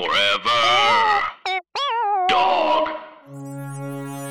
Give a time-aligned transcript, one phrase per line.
[0.00, 1.20] Forever.
[2.28, 2.88] Dog.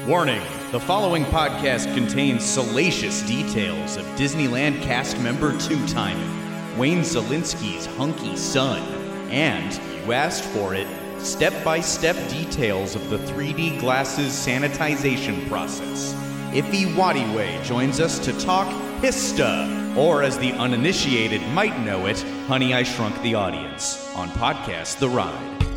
[0.07, 7.85] Warning the following podcast contains salacious details of Disneyland cast member two timing, Wayne Szalinski's
[7.97, 8.81] hunky son,
[9.29, 10.87] and, you asked for it,
[11.19, 16.15] step by step details of the 3D glasses sanitization process.
[16.51, 18.67] Ify Nwadiwe joins us to talk
[19.01, 24.99] Hista, or as the uninitiated might know it, Honey I Shrunk the Audience, on podcast
[24.99, 25.68] The Ride.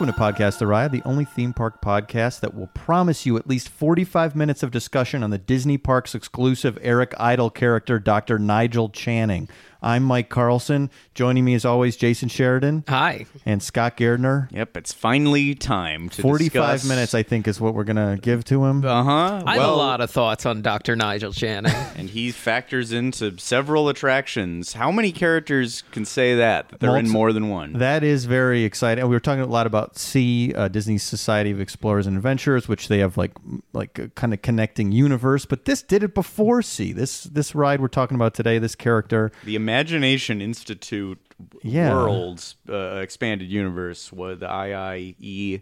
[0.00, 3.68] Welcome to Podcast Ride, the only theme park podcast that will promise you at least
[3.68, 8.38] 45 minutes of discussion on the Disney Parks exclusive Eric Idle character, Dr.
[8.38, 9.46] Nigel Channing.
[9.82, 10.90] I'm Mike Carlson.
[11.14, 13.26] Joining me as always, Jason Sheridan Hi.
[13.46, 14.48] and Scott Gardner.
[14.52, 18.18] Yep, it's finally time to 45 discuss- minutes, I think, is what we're going to
[18.20, 18.84] give to him.
[18.84, 19.42] Uh-huh.
[19.46, 20.96] I have well, a lot of thoughts on Dr.
[20.96, 21.72] Nigel Channing.
[21.96, 24.74] and he factors into several attractions.
[24.74, 26.68] How many characters can say that?
[26.68, 27.74] That they're in more than one.
[27.74, 29.04] That is very exciting.
[29.04, 32.88] We were talking a lot about C, uh, Disney Society of Explorers and Adventurers, which
[32.88, 33.32] they have like
[33.72, 35.46] like a kind of connecting universe.
[35.46, 36.92] But this did it before C.
[36.92, 41.18] This this ride we're talking about today, this character, the Imagination Institute
[41.62, 41.94] Yeah.
[41.94, 45.60] Worlds uh, Expanded Universe, what the IIEU,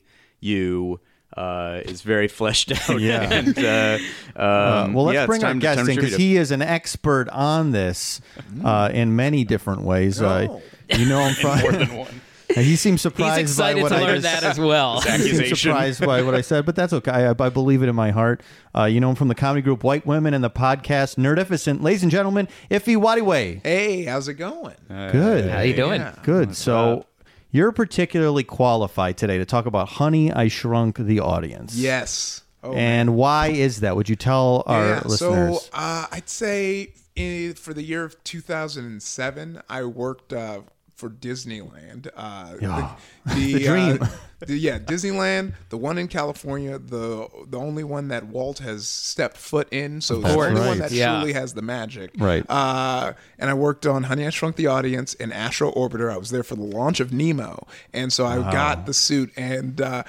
[1.37, 3.01] uh, is very fleshed out.
[3.01, 3.33] Yeah.
[3.33, 3.99] and, uh,
[4.35, 7.73] Uh, um, well, let's yeah, bring our guest in because he is an expert on
[7.73, 8.21] this
[8.65, 10.23] uh, in many different ways.
[10.23, 10.59] Uh,
[10.97, 12.21] you know him from more than one.
[12.55, 15.01] He seems surprised He's excited by what to I learn just that as well.
[15.19, 17.11] He seemed surprised by what I said, but that's okay.
[17.11, 18.43] I, I believe it in my heart.
[18.75, 21.83] Uh, you know him from the comedy group White Women and the podcast Nerdificent.
[21.83, 23.61] Ladies and gentlemen, Ify Nwadiwe.
[23.65, 24.77] Hey, how's it going?
[24.89, 25.51] Good.
[25.51, 26.01] How you doing?
[26.01, 26.15] Yeah.
[26.23, 26.57] Good.
[26.57, 27.05] So
[27.51, 31.75] you're particularly qualified today to talk about Honey, I Shrunk the Audience.
[31.75, 32.43] Yes.
[32.63, 33.95] Oh, And why is that?
[33.97, 35.03] Would you tell our yeah.
[35.05, 35.63] listeners?
[35.63, 40.61] So uh, I'd say in, for the year of 2007, I worked uh,
[40.99, 42.09] for Disneyland.
[42.17, 42.97] Uh, Yeah.
[43.25, 43.99] the, the, The dream.
[44.03, 44.07] uh,
[44.41, 49.37] the- yeah, Disneyland, the one in California, the the only one that Walt has stepped
[49.37, 50.01] foot in.
[50.01, 50.67] So it's the That's only right.
[50.69, 51.17] one that Yeah.
[51.17, 52.11] truly has the magic.
[52.19, 52.45] Right.
[52.49, 56.13] Uh, and I worked on Honey, I Shrunk the Audience and Astro Orbiter.
[56.13, 59.33] I was there for the launch of Nemo, and so I got the suit.
[59.37, 60.03] And uh,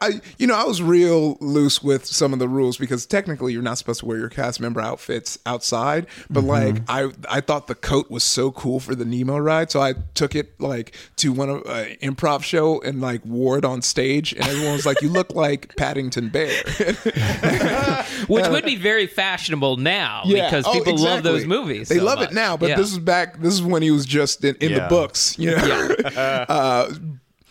[0.00, 3.62] I, you know, I was real loose with some of the rules because technically you're
[3.62, 6.06] not supposed to wear your cast member outfits outside.
[6.28, 9.80] But like, I, I thought the coat was so cool for the Nemo ride, so
[9.80, 13.80] I took it like to one of uh, improv show and like wore it on
[13.82, 16.62] stage, and everyone was like, "You look like Paddington Bear."
[18.28, 21.88] Which would be very fashionable now because Oh, people love those movies.
[21.88, 22.30] They so love much.
[22.30, 22.76] it now, but Yeah.
[22.76, 23.38] this is back.
[23.40, 24.80] This is when he was just in, in Yeah.
[24.80, 25.62] the books, you know.
[26.16, 26.92] uh,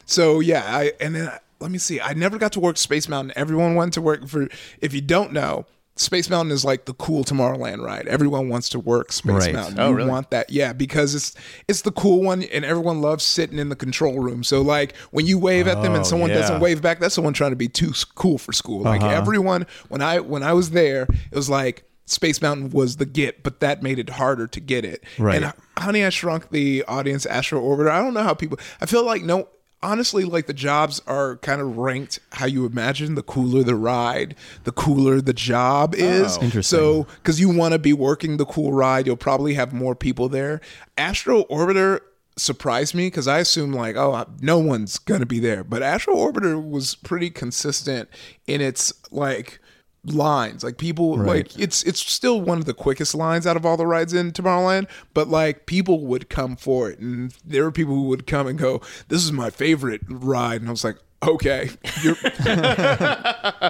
[0.05, 1.99] so yeah, I and then let me see.
[1.99, 3.33] I never got to work Space Mountain.
[3.35, 4.47] Everyone went to work for.
[4.81, 5.65] If you don't know.
[5.95, 8.07] Space Mountain is like the cool Tomorrowland ride.
[8.07, 9.53] Everyone wants to work Space Right.
[9.53, 9.81] Mountain.
[9.81, 10.09] Oh, you really?
[10.09, 11.35] want that, yeah, because it's
[11.67, 14.41] it's the cool one, and everyone loves sitting in the control room.
[14.45, 16.37] So like when you wave at them Oh, and someone yeah.
[16.37, 18.83] doesn't wave back, that's someone trying to be too cool for school.
[18.83, 19.13] Like Uh-huh.
[19.13, 23.43] everyone, when I when I was there, it was like Space Mountain was the get,
[23.43, 25.03] but that made it harder to get it.
[25.17, 25.43] Right.
[25.43, 27.91] And Honey, I Shrunk the Audience, Astro Orbiter.
[27.91, 28.57] I don't know how people.
[28.79, 29.49] I feel like no.
[29.81, 33.15] Honestly, like the jobs are kind of ranked how you imagine.
[33.15, 36.01] The cooler the ride, the cooler the job oh.
[36.01, 36.37] is.
[36.37, 36.63] Interesting.
[36.63, 40.27] So, because you want to be working the cool ride, you'll probably have more people
[40.27, 40.59] there.
[40.97, 42.01] Astro Orbiter
[42.37, 45.63] surprised me because I assumed like, oh, no one's gonna be there.
[45.63, 48.09] But Astro Orbiter was pretty consistent
[48.47, 49.59] in its like
[50.05, 50.63] lines.
[50.63, 53.85] Like people like it's it's still one of the quickest lines out of all the
[53.85, 58.03] rides in Tomorrowland, but like people would come for it and there were people who
[58.03, 61.69] would come and go, This is my favorite ride and I was like, Okay.
[62.01, 62.15] You're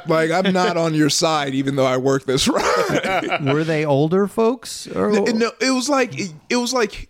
[0.07, 3.39] like I'm not on your side even though I work this ride.
[3.43, 4.87] Were they older folks?
[4.87, 7.09] Or, no, it was like it, it was like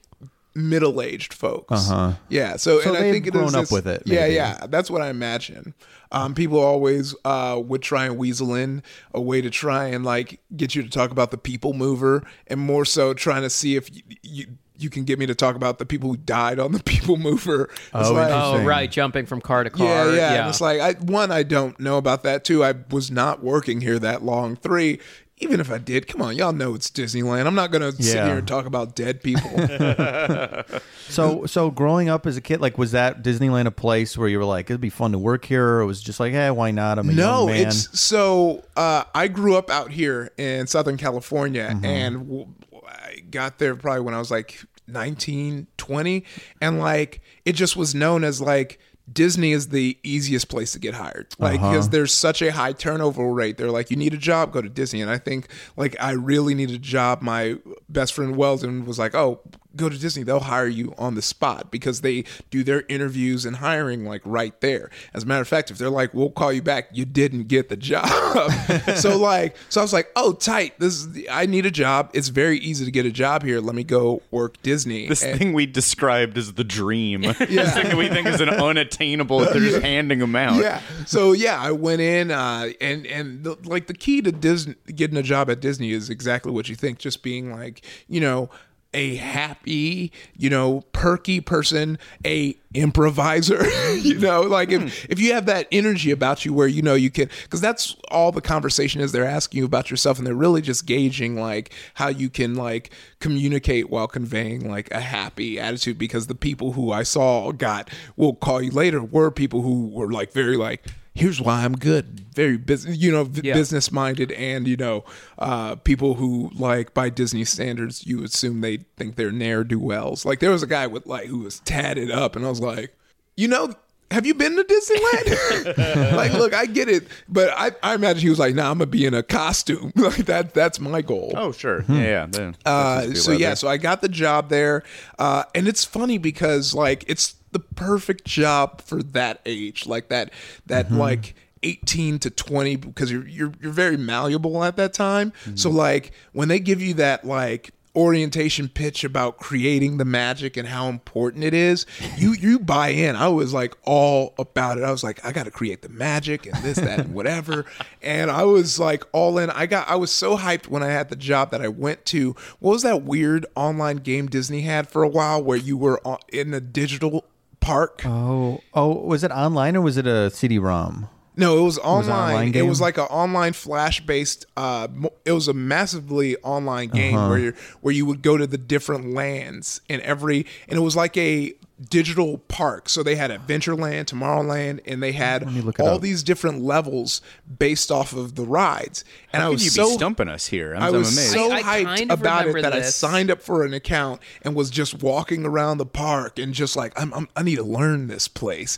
[0.55, 1.89] middle-aged folks.
[1.89, 2.13] Uh-huh.
[2.29, 2.55] Yeah.
[2.57, 4.35] So, So and I they've think it grown is up this- with it, Yeah, maybe.
[4.35, 4.65] yeah.
[4.69, 5.73] That's what I imagine.
[6.11, 8.81] Um, people always uh, would try and weasel in
[9.13, 12.59] a way to try and like get you to talk about the people mover, and
[12.59, 14.01] more so trying to see if you.
[14.23, 14.45] you
[14.81, 17.63] you can get me to talk about the people who died on the people mover.
[17.63, 18.89] It's Oh, like, Oh, right.
[18.89, 19.85] Jumping from car to car.
[19.85, 20.33] yeah, yeah.
[20.39, 22.45] And it's like I one, I don't know about that.
[22.45, 24.55] Two, I was not working here that long.
[24.55, 24.99] Three,
[25.39, 27.45] even if I did, come on, y'all know it's Disneyland.
[27.47, 28.27] I'm not gonna sit Yeah.
[28.27, 29.49] here and talk about dead people.
[31.09, 34.37] So, so growing up as a kid, like, was that Disneyland a place where you
[34.37, 36.69] were like, it'd be fun to work here, or it was just like, eh, why
[36.69, 36.99] not?
[36.99, 37.67] I'm a no, young man.
[37.67, 38.63] it's so.
[38.77, 41.85] Uh, I grew up out here in Southern California, Mm-hmm.
[41.85, 42.47] and w-
[42.87, 46.23] I got there probably when I was like 19, 20
[46.61, 48.79] and like it just was known as like
[49.11, 51.33] Disney is the easiest place to get hired.
[51.39, 51.71] Like uh-huh.
[51.71, 53.57] because there's such a high turnover rate.
[53.57, 55.01] They're like you need a job, go to Disney.
[55.01, 55.47] And I think
[55.77, 57.21] like I really need a job.
[57.21, 57.57] My
[57.87, 59.41] best friend Weldon was like, "Oh,
[59.75, 60.23] go to Disney.
[60.23, 64.59] They'll hire you on the spot because they do their interviews and hiring like right
[64.61, 64.89] there.
[65.13, 67.69] As a matter of fact, if they're like, "We'll call you back," you didn't get
[67.69, 68.07] the job.
[68.95, 70.79] so like, so I was like, "Oh, tight.
[70.79, 72.09] This is I need a job.
[72.13, 73.59] It's very easy to get a job here.
[73.59, 77.21] Let me go work Disney." This And- thing we described as the dream.
[77.49, 79.39] This thing we think is an unattainable.
[79.39, 80.61] They're just handing them out.
[80.61, 80.81] yeah.
[81.05, 85.17] So yeah, I went in, uh, and and the, like the key to Disney getting
[85.17, 86.99] a job at Disney is exactly what you think.
[86.99, 88.49] Just being like, you know,
[88.93, 93.63] a happy, you know, perky person, a improviser.
[93.95, 95.11] you know, like if hmm.
[95.11, 98.31] if you have that energy about you, where you know you can, because that's all
[98.31, 99.11] the conversation is.
[99.11, 102.91] They're asking you about yourself, and they're really just gauging like how you can like
[103.19, 105.97] communicate while conveying like a happy attitude.
[105.97, 110.11] Because the people who I saw got, we'll call you later, were people who were
[110.11, 110.85] like very like
[111.19, 112.21] here's why I'm good.
[112.33, 113.53] Very business, you know, v- Yeah.
[113.53, 115.03] business minded, and you know,
[115.37, 120.25] uh, people who like by Disney standards, you assume they think they're ne'er do wells.
[120.25, 122.95] Like there was a guy with like who was tatted up, and I was like,
[123.37, 123.73] you know.
[124.11, 126.13] Have you been to Disneyland?
[126.15, 128.87] like, look, I get it, but I, I imagine he was like, "Nah, I'm gonna
[128.87, 129.93] be in a costume.
[129.95, 130.55] like that.
[130.55, 131.85] That's my goal." Oh sure.
[131.87, 132.25] Yeah.
[132.33, 132.53] yeah.
[132.65, 134.81] Uh, so be yeah, so I got the job there,
[135.19, 140.31] uh, and it's funny because like it's the perfect job for that age, like that
[140.65, 140.97] that mm-hmm.
[140.97, 141.35] like.
[141.61, 145.33] 18 to 20 because you're you're you're very malleable at that time.
[145.55, 145.77] So mm-hmm.
[145.77, 150.87] like when they give you that like orientation pitch about creating the magic and how
[150.87, 151.85] important it is,
[152.17, 153.15] you you buy in.
[153.15, 154.83] I was like all about it.
[154.83, 157.65] I was like I got to create the magic and this that and whatever.
[158.01, 159.49] And I was like all in.
[159.49, 162.33] I got I was so hyped when I had the job that I went to.
[162.59, 166.01] What was that weird online game Disney had for a while where you were
[166.31, 167.25] in a digital
[167.69, 168.01] park?
[168.05, 171.07] Oh, oh, was it online or was it a CD-ROM?
[171.35, 172.19] No, it was it an online.
[172.49, 174.45] online It was like an online flash based.
[174.57, 174.87] Uh,
[175.23, 177.29] it was a massively online game Uh-huh.
[177.29, 180.95] where you where you would go to the different lands and every and it was
[180.97, 181.53] like a
[181.89, 182.89] digital park.
[182.89, 186.01] So they had Adventureland, Tomorrowland, and they had me look it all up.
[186.01, 187.21] these different levels
[187.57, 189.05] based off of the rides.
[189.31, 190.73] And How I was you so be stumping us here?
[190.75, 191.31] I'm, I I'm was amazed.
[191.33, 193.73] so I- I hyped kind of about it remember that I signed up for an
[193.73, 197.55] account and was just walking around the park and just like I'm, I'm I need
[197.57, 198.77] to learn this place.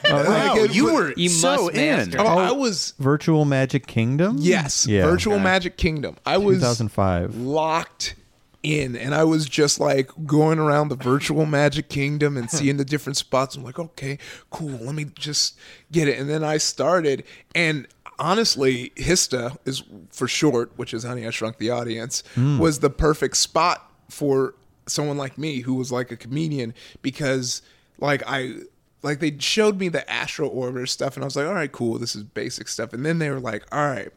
[0.04, 2.14] wow, Like, you was- were You so in.
[2.18, 4.36] Oh, I was Virtual Magic Kingdom?
[4.40, 5.04] yes, Yeah.
[5.06, 6.16] Virtual Magic Kingdom.
[6.26, 7.36] I was 2005.
[7.36, 8.14] locked
[8.62, 12.84] in and I was just like going around the virtual magic kingdom and seeing the
[12.84, 13.56] different spots.
[13.56, 14.18] I'm like, okay,
[14.50, 14.70] cool.
[14.70, 15.58] Let me just
[15.92, 16.18] get it.
[16.18, 17.24] And then I started
[17.54, 17.86] and
[18.18, 22.58] honestly, Hista is for short, which is Honey I Shrunk the Audience, hmm.
[22.58, 24.54] was the perfect spot for
[24.86, 27.62] someone like me who was like a comedian because
[27.98, 28.54] like I
[29.02, 31.98] like they showed me the astro orbiter stuff and I was like, all right, cool,
[31.98, 32.92] this is basic stuff.
[32.92, 34.12] And then they were like, all right,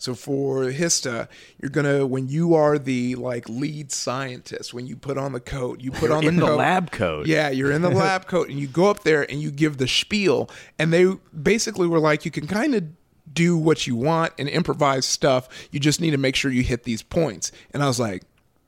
[0.00, 1.28] so for Hista,
[1.60, 5.82] you're gonna when you are the like lead scientist, when you put on the coat,
[5.82, 6.56] you put on in the, the coat.
[6.56, 7.26] lab coat.
[7.26, 9.86] Yeah, you're in the lab coat, and you go up there and you give the
[9.86, 10.48] spiel,
[10.78, 11.12] and they
[11.42, 12.84] basically were like, you can kind of
[13.30, 15.68] do what you want and improvise stuff.
[15.70, 17.52] You just need to make sure you hit these points.
[17.74, 18.22] And I was like,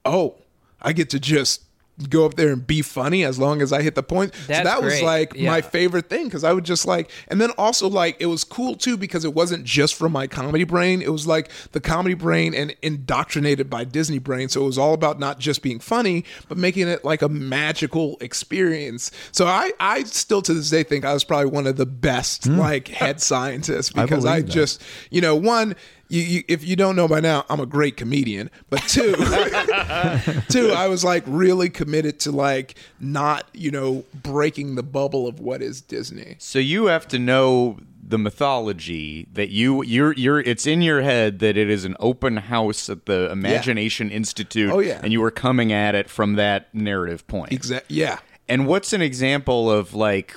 [0.04, 0.36] oh,
[0.82, 1.62] I get to just
[2.08, 4.34] go up there and be funny as long as I hit the point.
[4.34, 5.50] so That's that was like Yeah.
[5.50, 8.74] my favorite thing because I would just like, and then also like it was cool
[8.76, 11.02] too because it wasn't just from my comedy brain.
[11.02, 14.48] It was like the comedy brain and indoctrinated by Disney brain.
[14.48, 18.16] So it was all about not just being funny, but making it like a magical
[18.20, 19.10] experience.
[19.30, 22.46] So I, I still to this day think I was probably one of the best
[22.46, 22.58] hmm.
[22.58, 24.52] like head scientists because I, believe that.
[24.52, 25.76] just, you know, one.
[26.12, 28.50] You, you, if you don't know by now, I'm a great comedian.
[28.68, 29.12] But two,
[30.48, 35.40] two, I was like really committed to like not, you know, breaking the bubble of
[35.40, 36.36] what is Disney.
[36.38, 41.38] So you have to know the mythology that you you're you're it's in your head
[41.38, 45.00] that it is an open house at the Imagination Institute Oh, yeah.
[45.02, 47.52] and you were coming at it from that narrative point.
[47.52, 47.96] Exactly.
[47.96, 48.18] Yeah.
[48.48, 50.36] And what's an example of like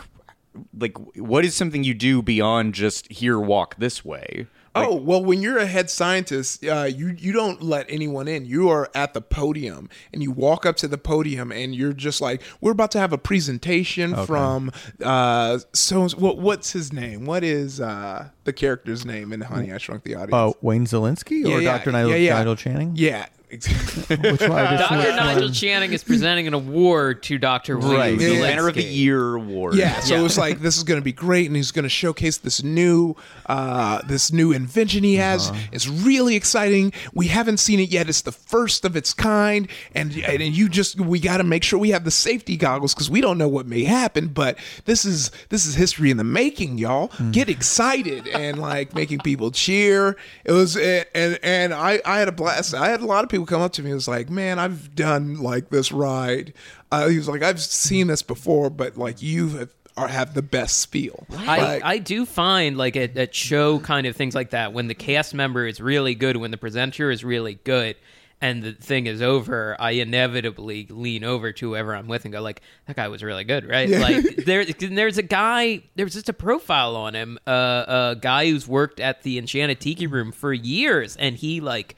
[0.80, 4.48] like what is something you do beyond just here walk this way?
[4.76, 8.46] Oh well, when you're a head scientist, uh, you you don't let anyone in.
[8.46, 12.22] You are at the podium, and you walk up to the podium, and you're just
[12.22, 17.26] like, "We're about to have a presentation from uh, so what what's his name?
[17.26, 20.34] What is uh, the character's name in Honey I Shrunk the Audience?
[20.34, 21.92] Oh, Wayne Szalinski or Dr.
[21.92, 22.94] Nigel, Nigel Channing?
[22.96, 24.52] Yeah, Which one?
[24.52, 25.16] I just- Dr.
[25.16, 25.50] Nigel?
[25.52, 27.78] Channing is presenting an award to Dr.
[27.78, 28.18] William Right.
[28.18, 28.42] the Yeah.
[28.42, 29.76] Banner of the Year award.
[29.76, 30.20] Yeah, so Yeah.
[30.20, 32.64] it was like this is going to be great, and he's going to showcase this
[32.64, 33.16] new,
[33.48, 35.50] uh, this new invention he has.
[35.50, 35.60] Uh-huh.
[35.72, 36.92] It's really exciting.
[37.14, 38.10] We haven't seen it yet.
[38.10, 41.78] It's the first of its kind, and and you just we got to make sure
[41.80, 44.28] we have the safety goggles because we don't know what may happen.
[44.28, 47.08] But this is this is history in the making, y'all.
[47.08, 47.32] Hmm.
[47.32, 50.16] Get excited and like making people cheer.
[50.46, 52.74] It was and and I I had a blast.
[52.74, 53.92] I had a lot of people come up to me.
[53.92, 56.54] It was like, man, I've done like this ride.
[56.92, 60.42] Uh, he was like, I've seen this before, but like you have are have the
[60.42, 61.26] best feel.
[61.32, 64.88] I, Like, I do find like at, at show kind of things like that when
[64.88, 67.96] the cast member is really good, when the presenter is really good,
[68.42, 72.42] and the thing is over, I inevitably lean over to whoever I'm with and go
[72.42, 76.34] like, "That guy was really good, right?" Like there, there's a guy, there's just a
[76.34, 81.16] profile on him, uh, a guy who's worked at the Enchanted Tiki Room for years,
[81.16, 81.96] and he like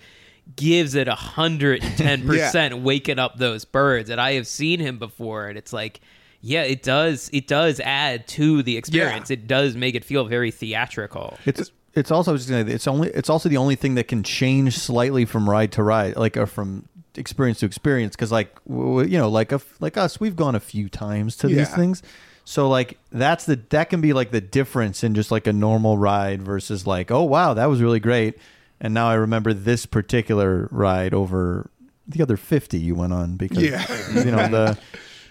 [0.56, 4.80] gives it a hundred and ten percent waking up those birds, and I have seen
[4.80, 6.00] him before, and it's like.
[6.40, 7.32] Yeah, it does.
[7.34, 9.32] It does add to the experience.
[9.32, 11.36] It does make it feel very theatrical.
[11.46, 14.78] It's it's also just gonna, it's only it's also the only thing that can change
[14.78, 18.16] slightly from ride to ride, like or from experience to experience.
[18.16, 21.36] Because like w- w- you know, like a, like us, we've gone a few times
[21.38, 22.04] to these things.
[22.46, 25.98] So like that's the that can be like the difference in just like a normal
[25.98, 28.38] ride versus like oh wow that was really great,
[28.80, 31.70] and now I remember this particular ride over
[32.08, 33.86] the other fifty you went on because Yeah.
[34.14, 34.78] you know the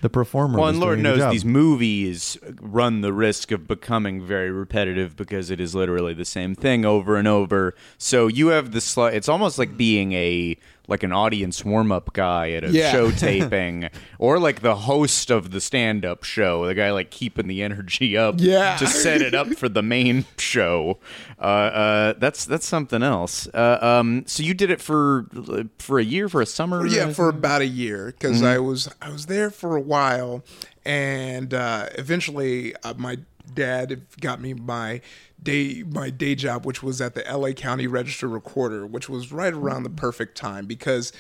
[0.03, 0.59] the performer.
[0.59, 1.33] Well, was and Lord doing a good knows job.
[1.33, 6.55] these movies run the risk of becoming very repetitive because it is literally the same
[6.55, 7.75] thing over and over.
[7.97, 12.13] So you have the sli- it's almost like being a like an audience warm up
[12.13, 12.93] guy at a Yeah.
[12.93, 13.89] show taping,
[14.19, 18.17] or like the host of the stand up show, the guy like keeping the energy
[18.17, 18.77] up, Yeah.
[18.77, 20.99] to set it up for the main show.
[21.41, 23.47] Uh, uh, that's that's something else.
[23.53, 25.27] Uh, um, so you did it for
[25.79, 29.11] for a year, for a summer, yeah, for about a year because I was I
[29.11, 30.45] was there for a while,
[30.85, 33.19] and uh, eventually uh, my
[33.55, 35.01] dad got me my
[35.43, 37.55] day my day job, which was at the L.A.
[37.55, 41.13] County Registrar-Recorder, which was right around the perfect time because,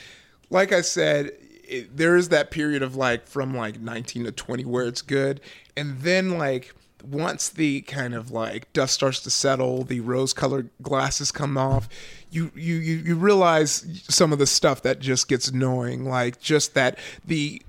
[0.51, 1.33] like I said.
[1.69, 5.41] It, there is that period of like from like 19 to 20 where it's good
[5.77, 6.73] and then like
[7.07, 11.89] once the kind of like dust starts to settle, the rose-colored glasses come off.
[12.31, 16.75] You you you you realize some of the stuff that just gets annoying, like just
[16.75, 17.63] that the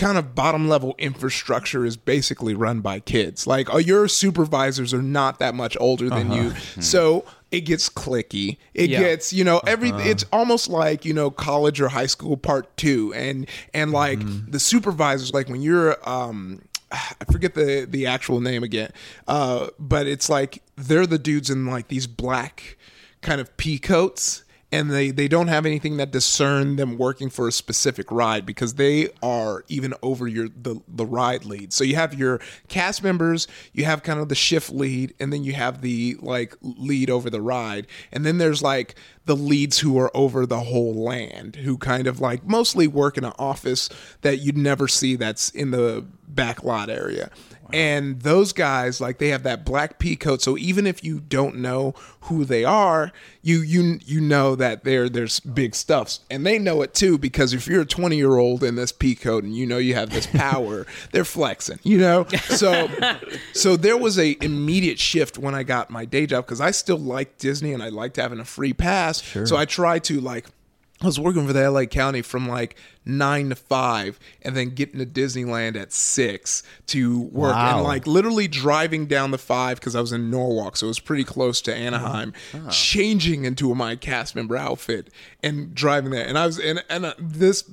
[0.00, 3.46] kind of bottom level infrastructure is basically run by kids.
[3.46, 8.56] Like uh, your supervisors are not that much older than you, so it gets clicky.
[8.74, 9.00] It Yeah.
[9.00, 9.90] gets you know every.
[9.90, 14.58] It's almost like you know college or high school part two, and and like the
[14.60, 18.90] supervisors, like when you're um I forget the the actual name again,
[19.28, 22.76] uh, but it's like they're the dudes in like these black
[23.22, 27.48] kind of pea coats, and they they don't have anything that discern them working for
[27.48, 31.72] a specific ride because they are even over your the the ride lead.
[31.72, 35.44] So you have your cast members, you have kind of the shift lead, and then
[35.44, 38.94] you have the like lead over the ride, and then there's like
[39.30, 43.22] the leads who are over the whole land who kind of like mostly work in
[43.22, 43.88] an office
[44.22, 47.30] that you'd never see that's in the back lot area.
[47.72, 51.56] And those guys, like they have that black pea coat, so even if you don't
[51.56, 56.58] know who they are, you you you know that they're there's big stuffs, and they
[56.58, 59.56] know it too because if you're a 20 year old in this pea coat and
[59.56, 62.26] you know you have this power, they're flexing, you know.
[62.48, 62.88] So
[63.52, 66.98] so there was a immediate shift when I got my day job because I still
[66.98, 69.19] liked Disney and I liked having a free pass.
[69.46, 70.46] So I tried to like
[71.02, 74.98] I was working for the LA County from like nine to five and then getting
[74.98, 77.76] to Disneyland at six to work Wow.
[77.78, 81.00] and like literally driving down the five because I was in Norwalk, so it was
[81.00, 82.34] pretty close to Anaheim,
[82.70, 85.08] changing into my cast member outfit
[85.42, 86.26] and driving there.
[86.26, 87.64] And I was and and uh, this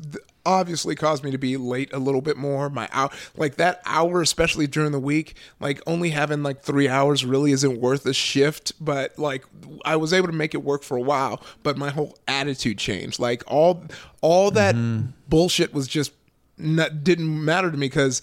[0.48, 2.70] obviously caused me to be late a little bit more.
[2.70, 7.26] My hour, like that hour, especially during the week, like only having like three hours
[7.26, 8.72] really isn't worth a shift.
[8.80, 9.44] But like
[9.84, 13.20] I was able to make it work for a while, but my whole attitude changed.
[13.20, 13.84] Like all
[14.22, 15.08] all that mm-hmm.
[15.28, 16.14] bullshit was just
[16.58, 18.22] not, didn't matter to me because.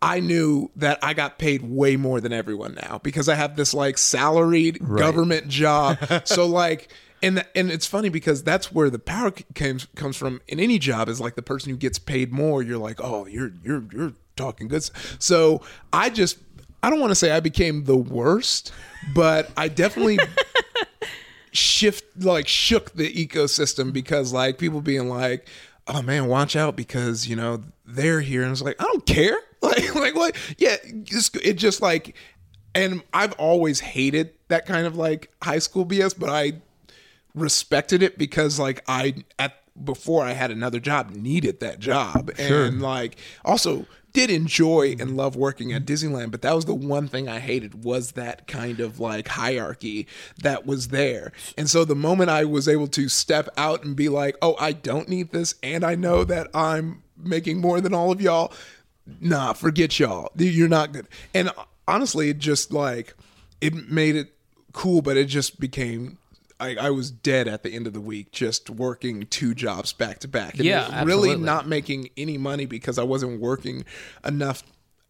[0.00, 3.74] I knew that I got paid way more than everyone now because I have this
[3.74, 5.98] like salaried government job.
[6.24, 10.60] so like and and it's funny because that's where the power comes comes from in
[10.60, 13.84] any job is like the person who gets paid more you're like oh you're you're
[13.92, 15.60] you're talking good so
[15.92, 16.38] i just
[16.82, 18.72] i don't want to say i became the worst
[19.14, 20.18] but i definitely
[21.52, 25.48] shift like shook the ecosystem because like people being like
[25.88, 28.42] oh man watch out because you know they're here.
[28.42, 29.36] And it's like i don't care.
[29.60, 30.36] Like like what?
[30.56, 32.14] Yeah just, it just like
[32.76, 36.52] and i've always hated that kind of like high school bs but i
[37.40, 42.82] respected it because like I at before I had another job needed that job and
[42.82, 47.28] like also did enjoy and love working at Disneyland, but that was the one thing
[47.28, 50.06] I hated was that kind of like hierarchy
[50.42, 51.32] that was there.
[51.56, 54.72] And so the moment I was able to step out and be like, "Oh, I
[54.72, 58.52] don't need this and I know that I'm making more than all of y'all."
[59.20, 60.32] Nah, forget y'all.
[60.36, 61.08] You're not good.
[61.34, 61.50] And
[61.86, 63.14] honestly, it just like
[63.60, 64.34] it made it
[64.72, 66.18] cool, but it just became
[66.60, 70.18] I, I was dead at the end of the week just working two jobs back
[70.20, 70.54] to back.
[70.54, 71.44] And Yeah, really absolutely.
[71.44, 73.84] not making any money because I wasn't working
[74.24, 74.62] enough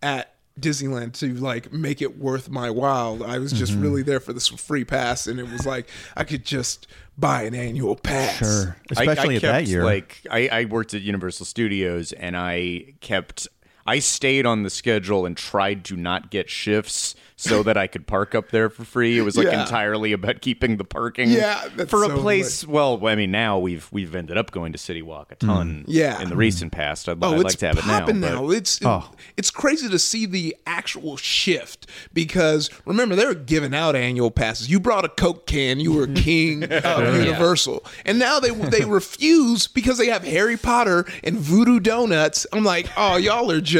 [0.03, 3.23] at Disneyland to like make it worth my while.
[3.25, 3.83] I was just mm-hmm.
[3.83, 6.87] really there for this free pass, and it was like I could just
[7.17, 8.39] buy an annual pass.
[8.39, 8.77] Sure.
[8.91, 9.85] I- Especially I, at kept, that year.
[9.85, 13.49] Like I, I worked at Universal Studios and I kept
[13.89, 18.07] I stayed on the schedule and tried to not get shifts so that I could
[18.07, 19.17] park up there for free.
[19.17, 19.63] It was like Yeah.
[19.63, 22.67] entirely about keeping the parking Yeah, that's for a so place.
[22.67, 25.47] Well, I mean, now we've we've ended up going to City Walk a hmm.
[25.47, 25.85] ton.
[25.87, 26.21] Yeah.
[26.21, 28.05] in the recent past, I'd, Oh, I'd it's like to have it now.
[28.05, 28.51] but- now.
[28.51, 29.11] It's Oh.
[29.39, 34.69] it's crazy to see the actual shift because remember they were giving out annual passes.
[34.69, 38.85] You brought a Coke can, you were king of oh, Universal, and now they they
[38.99, 42.47] refuse because they have Harry Potter and Voodoo Donuts.
[42.53, 43.78] I'm like, oh, y'all are just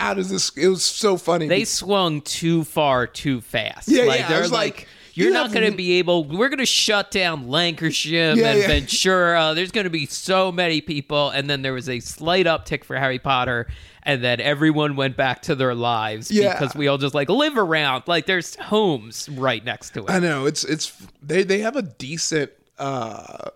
[0.00, 0.50] out of this.
[0.56, 1.48] It was so funny.
[1.48, 3.88] They swung too far too fast.
[3.88, 6.24] Yeah, like, yeah, They're like, like, you're you not going to be able.
[6.24, 8.66] We're going to shut down Lankershim Yeah, and yeah.
[8.66, 9.52] Ventura.
[9.54, 12.96] There's going to be so many people, and then there was a slight uptick for
[12.96, 13.66] Harry Potter,
[14.02, 16.52] and then everyone went back to their lives Yeah.
[16.52, 18.04] because we all just like live around.
[18.06, 20.10] Like there's homes right next to it.
[20.10, 20.92] I know it's it's
[21.22, 23.48] they they have a decent uh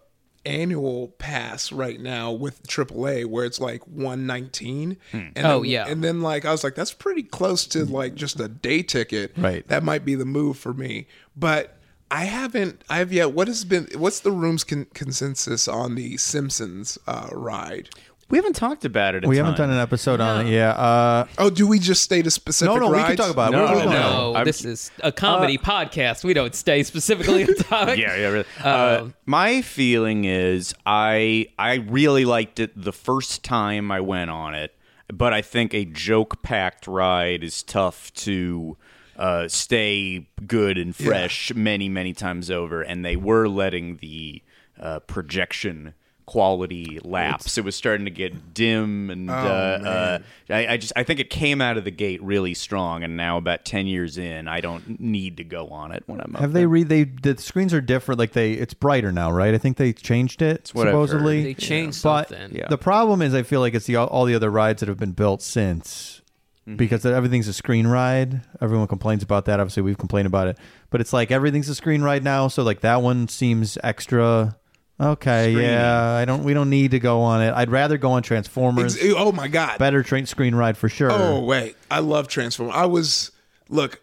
[0.47, 5.87] annual pass right now with AAA where it's like 119 and Oh, then- yeah.
[5.89, 9.33] and then like I was like that's pretty close to like just a day ticket.
[9.37, 9.67] Right.
[9.69, 11.07] that might be the move for me.
[11.37, 11.77] But
[12.11, 16.99] I haven't I've yet what has been what's the room's con- consensus on the Simpsons
[17.07, 17.91] uh ride
[18.31, 19.25] we haven't talked about it.
[19.25, 19.69] A we haven't ton.
[19.69, 20.51] done an episode on it.
[20.51, 20.71] Yeah.
[20.71, 23.21] Uh, oh do we just stay to specific no, no, we can rides?
[23.21, 23.57] talk about it.
[23.57, 24.01] No, What are we no, no.
[24.33, 26.25] No, I'm- this is a comedy podcast.
[26.25, 27.99] We don't stay specifically on topic.
[27.99, 28.29] Yeah, yeah.
[28.29, 28.45] Really.
[28.63, 34.55] Uh, my feeling is I I really liked it the first time I went on
[34.55, 34.75] it,
[35.13, 38.77] but I think a joke packed ride is tough to
[39.17, 44.43] uh, stay good and fresh many many times over, and they were letting the
[44.81, 45.93] uh, projection
[46.31, 47.59] quality lapse.
[47.59, 51.29] it was starting to get dim, and uh, uh, I, I just I think it
[51.29, 55.01] came out of the gate really strong, and now about ten years in, I don't
[55.01, 56.63] need to go on it when I'm up Have there.
[56.63, 56.89] they read?
[56.89, 58.21] They the screens are different.
[58.21, 59.55] Like they, it's brighter now, right?
[59.55, 61.43] I think they changed it what supposedly.
[61.43, 62.57] They changed but something.
[62.57, 62.69] Yeah.
[62.69, 65.13] the problem is, I feel like it's the all the other rides that have been
[65.13, 66.23] built since,
[66.69, 66.77] Mm-hmm.
[66.77, 68.43] because everything's a screen ride.
[68.61, 69.59] Everyone complains about that.
[69.61, 70.59] Obviously, we've complained about it,
[70.91, 72.49] but it's like everything's a screen ride now.
[72.49, 74.59] So like that one seems extra.
[75.01, 75.63] Okay, Screeny.
[75.63, 76.45] yeah, I don't.
[76.45, 77.53] We don't need to go on it.
[77.55, 78.97] I'd rather go on Transformers.
[78.97, 81.11] Ex- oh my god Better train screen ride for sure.
[81.11, 82.75] Oh wait, I love Transformers.
[82.77, 83.31] I was
[83.69, 84.01] look,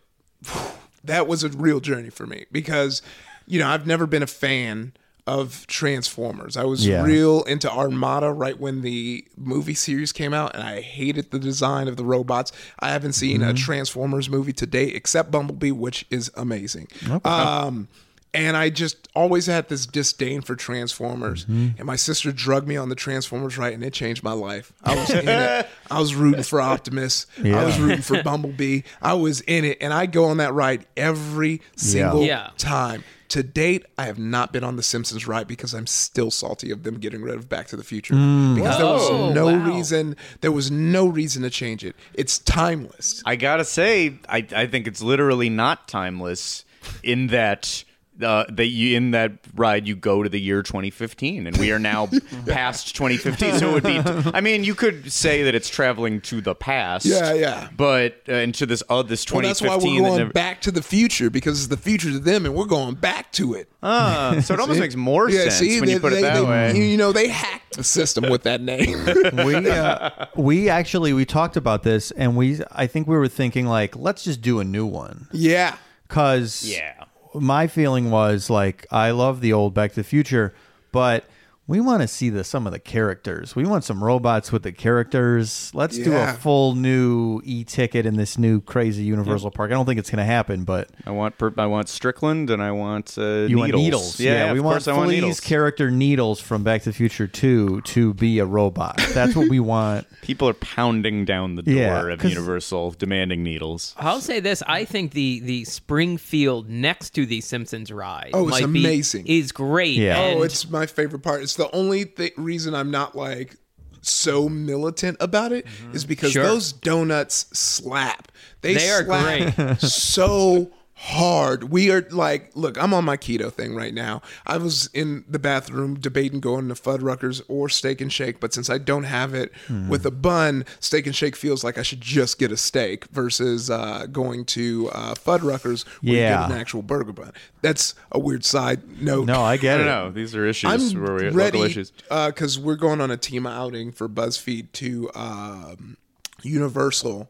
[1.04, 3.02] that was a real journey for me because
[3.46, 4.94] you know I've never been a fan
[5.28, 6.56] of Transformers.
[6.56, 7.04] I was Yeah.
[7.04, 11.90] real into Armada right when the movie series came out, and I hated the design
[11.90, 12.54] of the robots.
[12.80, 13.50] I haven't seen Mm-hmm.
[13.50, 16.88] a Transformers movie to date except Bumblebee, which is amazing.
[17.26, 17.90] Um,
[18.38, 21.44] and I just always had this disdain for Transformers.
[21.46, 21.78] Mm-hmm.
[21.78, 24.72] And my sister drugged me on the Transformers ride, and it changed my life.
[24.84, 25.68] I was in it.
[25.92, 27.26] I was rooting for Optimus.
[27.44, 28.82] I was rooting for Bumblebee.
[29.02, 32.52] I was in it, and I go on that ride every single Yeah.
[32.58, 33.04] time.
[33.32, 36.84] To date, I have not been on the Simpsons ride because I'm still salty of
[36.84, 38.14] them getting rid of Back to the Future.
[38.14, 39.68] Because there was Oh, no wow.
[39.68, 40.16] reason.
[40.40, 41.96] There was no reason to change it.
[42.14, 43.22] It's timeless.
[43.26, 46.64] I gotta say, I I think it's literally not timeless
[47.04, 47.84] in that.
[48.20, 51.78] Uh, that you in that ride you go to the year 2015 and we are
[51.78, 52.08] now
[52.48, 54.00] past 2015 so it would be
[54.34, 57.70] I mean you could say that it's traveling to the past Yeah, yeah.
[57.78, 60.62] but uh, into this uh, this Well, 2015 that's why we're that going never- back
[60.62, 63.70] to the future because it's the future to them, and we're going back to it.
[63.84, 66.44] Ah, so it almost makes more sense when they- you put they- it that they-
[66.50, 68.98] way You know, they hacked the system with that name.
[69.46, 73.68] we uh, we actually we talked about this and we I think we were thinking
[73.68, 75.76] like let's just do a new one yeah.
[76.08, 76.97] cuz yeah
[77.40, 80.54] my feeling was like I love the old Back to the Future
[80.92, 81.26] but
[81.68, 83.56] we want to see the some of the characters.
[83.56, 85.70] We want some robots with the characters.
[85.74, 89.72] Let's do a full new e-ticket in this new crazy Universal Park.
[89.72, 92.64] I don't think it's going to happen, but I want per- I want Strickland and
[92.64, 93.60] I want uh, you needles.
[93.60, 94.20] want needles.
[94.20, 96.94] yeah, we of want course I want Flea's needles character Needles from Back to the
[96.96, 98.98] Future 2 to be a robot.
[99.14, 100.08] That's what we want.
[100.22, 104.64] people are pounding down the door Yeah, of 'cause- Universal demanding needles I'll say this:
[104.68, 109.26] I think the the Springfield next to the Simpsons ride, Oh, it's might be- amazing.
[109.28, 109.98] is great.
[109.98, 110.34] Yeah.
[110.38, 111.42] Oh, it's my favorite part.
[111.42, 113.56] It's the only th- reason I'm not like
[114.02, 115.96] so militant about it mm-hmm.
[115.96, 116.44] is because Sure.
[116.44, 118.32] those donuts slap.
[118.62, 119.80] They, They are slap great.
[119.82, 121.66] so hard.
[121.66, 124.22] We are like, look, I'm on my keto thing right now.
[124.48, 128.68] I was in the bathroom debating going to Fuddruckers or Steak and Shake, but since
[128.70, 129.52] I don't have it
[129.88, 133.70] with a bun, Steak and Shake feels like I should just get a steak versus
[133.70, 136.42] uh, going to uh, Fuddruckers where you Yeah.
[136.48, 137.32] get an actual burger bun.
[137.62, 139.28] That's a weird side note.
[139.28, 139.90] No, I I get don't it.
[139.90, 141.92] No, These are issues I'm where we ready local issues.
[142.10, 145.98] because we're going on a team outing for BuzzFeed to um,
[146.44, 147.30] Universal,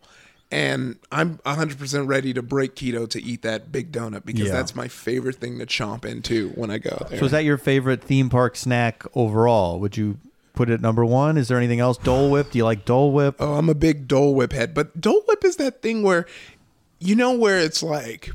[0.51, 4.53] and I'm 100 percent ready to break keto to eat that big donut because Yeah.
[4.53, 7.19] that's my favorite thing to chomp into when I go there.
[7.19, 9.79] So is that your favorite theme park snack overall?
[9.79, 10.17] Would you
[10.53, 11.37] put it at number one?
[11.37, 11.97] Is there anything else?
[11.97, 12.51] Dole Whip?
[12.51, 13.35] Do you like Dole Whip?
[13.39, 16.25] Oh, I'm a big Dole Whip head, but Dole Whip is that thing where,
[16.99, 18.31] you know, where it's like,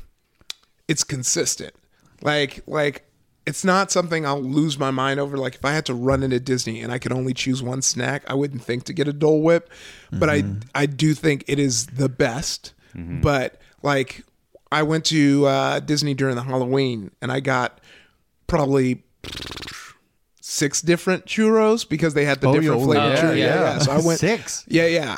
[0.87, 1.73] it's consistent.
[2.21, 3.03] Like, like
[3.45, 5.37] it's not something I'll lose my mind over.
[5.37, 8.23] Like if I had to run into Disney and I could only choose one snack,
[8.27, 9.69] I wouldn't think to get a Dole Whip,
[10.11, 12.73] but I I do think it is the best.
[12.95, 14.23] But like,
[14.71, 17.79] I went to uh, Disney during the Halloween and I got
[18.47, 19.03] probably
[20.41, 23.37] six different churros because they had the Oh, different yeah, flavored yeah, churros.
[23.37, 23.77] yeah.
[23.79, 24.65] So I went Six?
[24.67, 25.17] Yeah, yeah.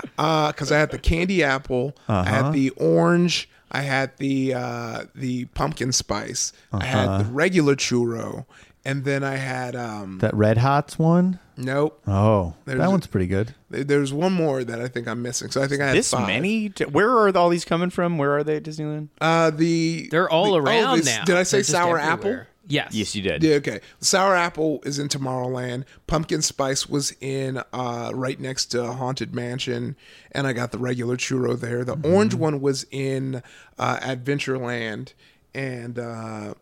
[0.51, 2.23] Because I had the candy apple, I Uh-huh.
[2.43, 6.85] had the orange, I had the uh, the pumpkin spice, I Uh-huh.
[6.85, 8.45] had the regular churro,
[8.85, 11.39] and then I had um That Red Hots one?
[11.57, 12.01] nope.
[12.07, 13.55] Oh, There's that a- one's pretty good.
[13.69, 15.51] There's one more that I think I'm missing.
[15.51, 16.27] So I think I had This five.
[16.27, 16.67] many?
[16.91, 18.17] Where are all these coming from?
[18.17, 19.07] Where are they at Disneyland?
[19.19, 21.23] Uh, the They're all the- oh, around this- now.
[21.25, 22.11] Did I say They're just sour everywhere.
[22.41, 22.51] apple?
[22.67, 22.93] Yes.
[22.93, 23.43] Yes, you did.
[23.43, 23.79] Yeah, okay.
[23.99, 25.85] Sour apple is in Tomorrowland.
[26.07, 29.95] Pumpkin spice was in uh, right next to Haunted Mansion,
[30.31, 31.83] and I got the regular churro there.
[31.83, 33.43] The orange one was in
[33.77, 35.13] uh, Adventureland,
[35.53, 36.53] and uh,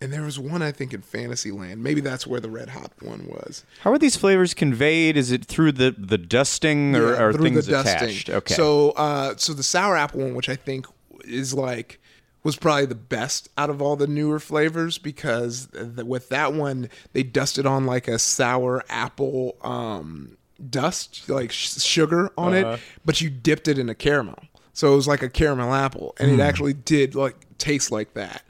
[0.00, 1.82] and there was one I think in Fantasyland.
[1.82, 3.64] Maybe that's where the red hot one was.
[3.80, 5.16] How are these flavors conveyed?
[5.16, 7.96] Is it through the, the dusting or Yeah, are through things the dusting.
[8.08, 8.30] attached?
[8.30, 8.54] Okay.
[8.54, 10.86] So, uh, so the sour apple one, which I think
[11.24, 11.99] is like
[12.42, 16.88] was probably the best out of all the newer flavors because th- with that one
[17.12, 20.36] they dusted on like a sour apple um,
[20.68, 22.72] dust, like sh- sugar on Uh-huh.
[22.74, 24.38] it, but you dipped it in a caramel.
[24.72, 26.40] So it was like a caramel apple, and Hmm.
[26.40, 28.42] it actually did like taste like that.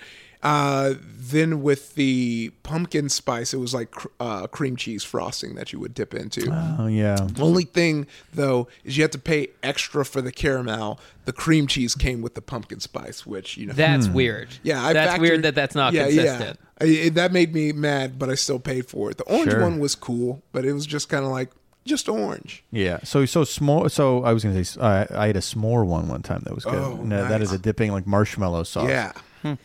[0.43, 5.71] Uh, then with the pumpkin spice, it was like cr- uh, cream cheese frosting that
[5.73, 6.51] you would dip into.
[6.79, 7.17] Oh yeah.
[7.39, 10.99] Only thing though is you have to pay extra for the caramel.
[11.27, 13.75] The cream cheese came with the pumpkin spice, which you know.
[13.75, 14.49] That's weird.
[14.63, 16.59] yeah, I that's factored- weird that that's not yeah, consistent.
[16.81, 19.19] Yeah, I- it- that made me mad, but I still paid for it.
[19.19, 19.61] The orange Sure.
[19.61, 21.51] one was cool, but it was just kind of like
[21.85, 22.65] just orange.
[22.73, 23.01] Yeah.
[23.05, 23.91] So so small.
[23.91, 26.65] So I was gonna say uh, I had a s'more one one time that was
[26.65, 26.75] good.
[26.75, 28.89] Oh, And that- that is a dipping like marshmallow sauce.
[28.89, 29.13] Yeah.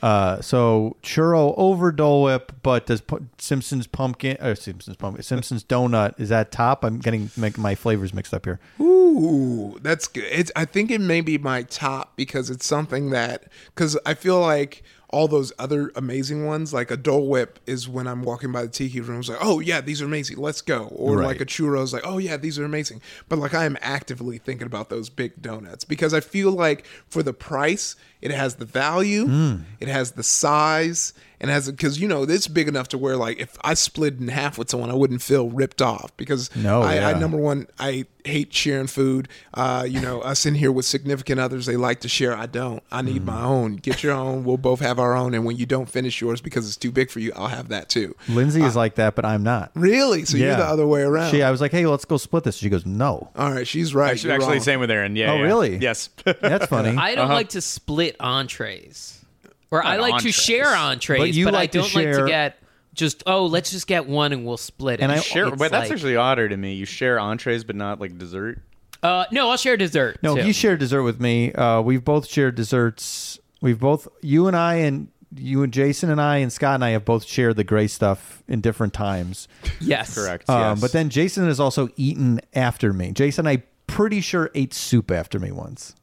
[0.01, 3.01] Uh, so churro over Dole Whip, but does
[3.37, 6.83] Simpsons pumpkin or Simpsons pumpkin Simpsons donut is that top?
[6.83, 8.59] I'm getting make my flavors mixed up here.
[8.79, 10.25] Ooh, that's good.
[10.31, 14.39] It's, I think it may be my top because it's something that because I feel
[14.39, 14.83] like
[15.15, 18.67] all those other amazing ones, like a Dole Whip, is when I'm walking by the
[18.67, 20.87] tiki room, it's like, oh yeah, these are amazing, let's go.
[20.91, 21.27] Or Right.
[21.27, 22.99] like a churros, like, oh yeah, these are amazing.
[23.29, 27.23] But like I am actively thinking about those big donuts because I feel like for
[27.23, 29.55] the price, it has the value, Hmm.
[29.79, 31.13] it has the size,
[31.45, 34.27] and has because you know it's big enough to where like if I split in
[34.29, 38.05] half with someone, I wouldn't feel ripped off because No, I, I number one, I
[38.23, 39.27] hate sharing food.
[39.53, 42.35] Uh, you know, us in here with significant others, they like to share.
[42.35, 42.81] I don't.
[42.91, 43.25] I need Mm.
[43.25, 43.75] my own.
[43.75, 44.43] Get your own.
[44.43, 45.35] We'll both have our own.
[45.35, 47.87] And when you don't finish yours because it's too big for you, I'll have that
[47.87, 48.15] too.
[48.27, 49.69] Lindsay is like that, but I'm not.
[49.75, 50.25] Really?
[50.25, 51.29] So you're the other way around.
[51.29, 52.55] She, I was like, hey, let's go split this.
[52.57, 53.29] She goes, no.
[53.35, 54.11] All right, she's right.
[54.13, 54.63] actually, You're actually wrong.
[54.63, 55.15] same with Aaron.
[55.15, 55.31] Yeah.
[55.31, 55.41] Oh, yeah.
[55.43, 55.77] really?
[55.77, 56.09] Yes.
[56.23, 56.97] That's funny.
[56.97, 57.33] I don't Uh-huh.
[57.35, 59.23] like to split entrees,
[59.71, 60.35] or I like entrees.
[60.35, 62.57] to share entrees, But you I like to don't like share- to get
[62.93, 65.03] just oh, let's just get one and we'll split it.
[65.03, 66.73] And I- share, but that's like- actually odder to me.
[66.75, 68.61] You share entrees, but not like dessert.
[69.03, 70.17] uh, no, I'll share dessert.
[70.23, 70.41] No, too.
[70.43, 71.51] he shared dessert with me.
[71.53, 73.37] Uh, we've both shared desserts.
[73.61, 76.91] We've both, you and I, and you and Jason and I, and Scott and I
[76.91, 79.47] have both shared the gray stuff in different times.
[79.81, 80.49] yes, Correct.
[80.49, 80.81] Um, yes.
[80.81, 83.11] But then Jason has also eaten after me.
[83.11, 85.93] Jason, I pretty sure ate soup after me once.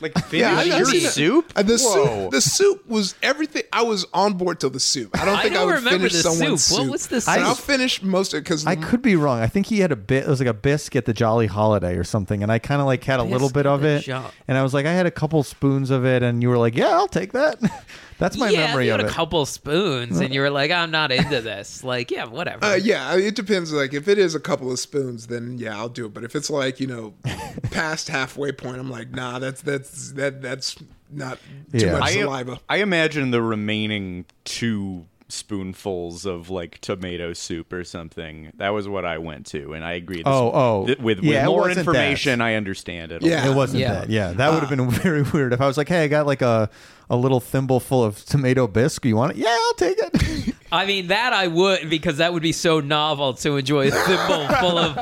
[0.00, 1.52] Like Yeah, finish I've your soup.
[1.56, 2.04] Uh, the Whoa.
[2.22, 3.62] soup, the soup was everything.
[3.72, 5.18] I was on board till the soup.
[5.18, 6.76] I don't I think I, don't would remember finish the someone's soup.
[6.78, 6.84] soup.
[6.86, 7.38] What was the And soup?
[7.38, 9.40] I'll finish most of it because I could be wrong.
[9.40, 10.24] I think he had a bit.
[10.24, 13.04] It was like a biscuit, the Jolly Holiday or something, and I kind of like
[13.04, 14.02] had a little bit of it.
[14.02, 16.58] Jo- And I was like, I had a couple spoons of it, and you were
[16.58, 17.58] like, Yeah, I'll take that.
[18.18, 19.12] That's my yeah, memory you of had it.
[19.12, 22.64] a couple spoons, and you were like, "I'm not into this." Like, yeah, whatever.
[22.64, 23.72] Uh, yeah, it depends.
[23.72, 26.14] Like, if it is a couple of spoons, then yeah, I'll do it.
[26.14, 27.14] But if it's like you know,
[27.70, 30.76] past halfway point, I'm like, nah, that's that's that that's
[31.10, 31.38] not
[31.72, 31.92] too Yeah.
[31.92, 32.60] much I, saliva.
[32.68, 38.52] I imagine the remaining two spoonfuls of like tomato soup or something.
[38.56, 40.18] That was what I went to, and I agree.
[40.18, 40.86] This- Oh, oh.
[40.86, 41.80] th- with, with Yeah, it more wasn't that.
[41.82, 43.22] information, I understand it.
[43.22, 43.50] Yeah.
[43.50, 43.92] It wasn't Yeah.
[43.94, 44.10] that.
[44.10, 44.76] Yeah, that would have uh.
[44.76, 46.70] been very weird if I was like, "Hey, I got like a
[47.08, 49.04] a little thimble full of tomato bisque.
[49.04, 49.38] You want it?
[49.38, 53.34] Yeah, I'll take it." I mean, that I would because that would be so novel
[53.34, 54.98] to enjoy a thimble full of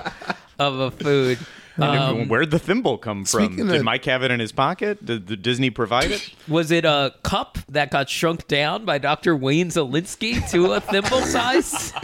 [0.59, 1.39] of a food.
[1.77, 3.57] Um, Where'd the thimble come from?
[3.57, 5.05] Did of- Mike have it in his pocket?
[5.05, 6.31] Did, did Disney provide it?
[6.49, 9.35] was it a cup that got shrunk down by Dr.
[9.37, 11.93] Wayne Szalinski to a thimble size?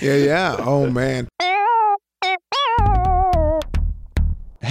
[0.00, 0.56] Yeah, yeah.
[0.58, 1.28] Oh man.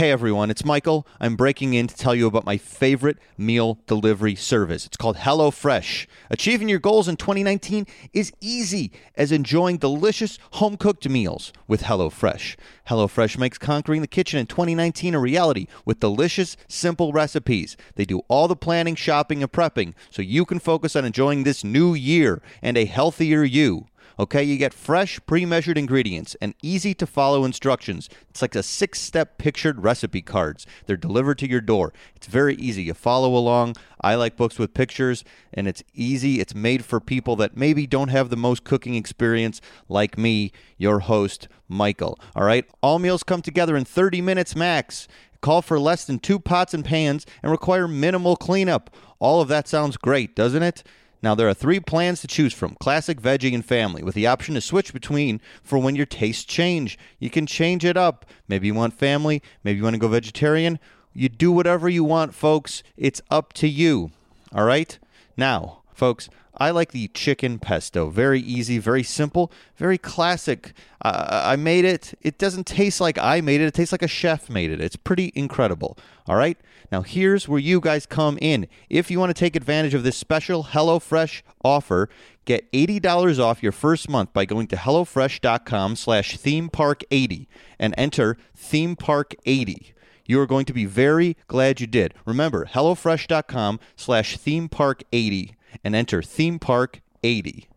[0.01, 1.05] Hey everyone, it's Michael.
[1.19, 4.87] I'm breaking in to tell you about my favorite meal delivery service.
[4.87, 6.07] It's called HelloFresh.
[6.31, 12.55] Achieving your goals in 2019 is easy as enjoying delicious home cooked meals with HelloFresh.
[12.89, 17.77] HelloFresh makes conquering the kitchen in 2019 a reality with delicious, simple recipes.
[17.93, 21.63] They do all the planning, shopping, and prepping so you can focus on enjoying this
[21.63, 23.85] new year and a healthier you.
[24.21, 28.07] Okay, you get fresh, pre measured ingredients and easy to follow instructions.
[28.29, 30.67] It's like a six step pictured recipe cards.
[30.85, 31.91] They're delivered to your door.
[32.15, 32.83] It's very easy.
[32.83, 33.77] You follow along.
[33.99, 36.39] I like books with pictures, and it's easy.
[36.39, 40.99] It's made for people that maybe don't have the most cooking experience, like me, your
[40.99, 42.19] host, Michael.
[42.35, 45.07] All right, all meals come together in 30 minutes max.
[45.41, 48.95] Call for less than two pots and pans and require minimal cleanup.
[49.17, 50.83] All of that sounds great, doesn't it?
[51.23, 54.55] Now, there are three plans to choose from classic, veggie, and family, with the option
[54.55, 56.97] to switch between for when your tastes change.
[57.19, 58.25] You can change it up.
[58.47, 60.79] Maybe you want family, maybe you want to go vegetarian.
[61.13, 62.83] You do whatever you want, folks.
[62.97, 64.11] It's up to you.
[64.53, 64.97] All right?
[65.37, 66.29] Now, folks,
[66.61, 68.11] I like the chicken pesto.
[68.11, 70.73] Very easy, very simple, very classic.
[71.01, 72.13] Uh, I made it.
[72.21, 73.65] It doesn't taste like I made it.
[73.65, 74.79] It tastes like a chef made it.
[74.79, 75.97] It's pretty incredible.
[76.27, 76.59] All right?
[76.91, 78.67] Now, here's where you guys come in.
[78.91, 82.09] If you want to take advantage of this special HelloFresh offer,
[82.45, 87.47] get $80 off your first month by going to HelloFresh.com slash themepark80
[87.79, 89.93] and enter themepark80.
[90.27, 92.13] You are going to be very glad you did.
[92.23, 97.67] Remember, HelloFresh.com slash themepark80 and enter theme park 80.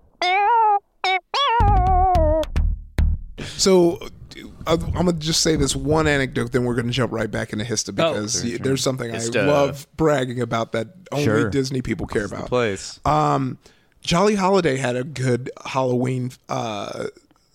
[3.40, 3.98] So
[4.66, 7.64] uh, I'm gonna just say this one anecdote, then we're gonna jump right back into
[7.64, 9.42] Hista because y- there's something Hista.
[9.42, 11.50] I love bragging about that only Sure.
[11.50, 12.46] Disney people care about.
[12.48, 13.00] Place.
[13.04, 13.58] Um,
[14.00, 17.06] Jolly Holiday had a good Halloween uh,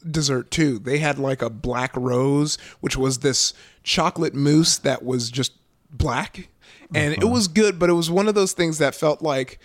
[0.10, 0.80] dessert too.
[0.80, 5.54] They had like a black rose, which was this chocolate mousse that was just
[5.92, 6.50] black,
[6.94, 7.80] and it was good.
[7.80, 9.60] But it was one of those things that felt like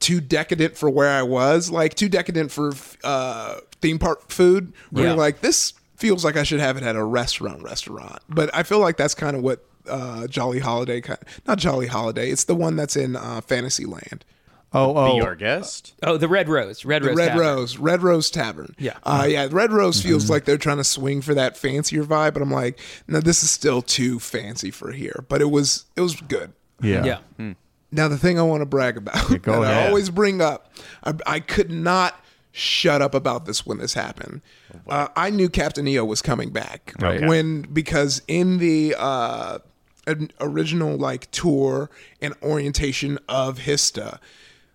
[0.00, 4.72] too decadent for where I was, like too decadent for uh, theme park food.
[4.90, 5.10] Where Yeah.
[5.10, 7.62] you're like, this feels like I should have it at a restaurant.
[7.62, 9.64] Restaurant, but I feel like that's kind of what.
[9.86, 12.30] Uh, Jolly Holiday, kind not Jolly Holiday.
[12.30, 14.24] It's the one that's in uh, Fantasyland.
[14.72, 15.92] Oh, Be oh, your guest.
[16.02, 16.86] Oh, the Red Rose.
[16.86, 17.16] Red The Rose.
[17.18, 17.40] Red Tavern.
[17.46, 18.74] Rose, Red Rose Tavern.
[18.78, 18.96] Yeah.
[19.02, 19.46] uh, yeah.
[19.50, 20.08] Red Rose Mm-hmm.
[20.08, 23.42] feels like they're trying to swing for that fancier vibe, but I'm like, no, this
[23.42, 25.22] is still too fancy for here.
[25.28, 26.54] But it was, it was good.
[26.80, 27.52] yeah, Yeah.
[27.94, 30.72] Now the thing I want to brag about go that I always bring up,
[31.04, 32.20] I, I could not
[32.52, 34.40] shut up about this when this happened.
[34.88, 37.20] Uh, I knew Captain EO was coming back Right.
[37.26, 39.58] when because in the uh,
[40.06, 41.88] an original like tour
[42.20, 44.18] and orientation of Hista,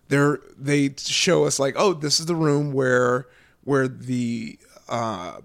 [0.08, 3.26] there they show us like, oh, this is the room where
[3.64, 5.38] where the uh,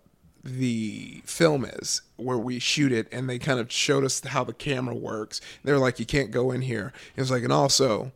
[0.45, 4.53] the film is where we shoot it and they kind of showed us how the
[4.53, 5.41] camera works.
[5.63, 6.93] They're like you can't go in here.
[7.15, 8.11] It was like and also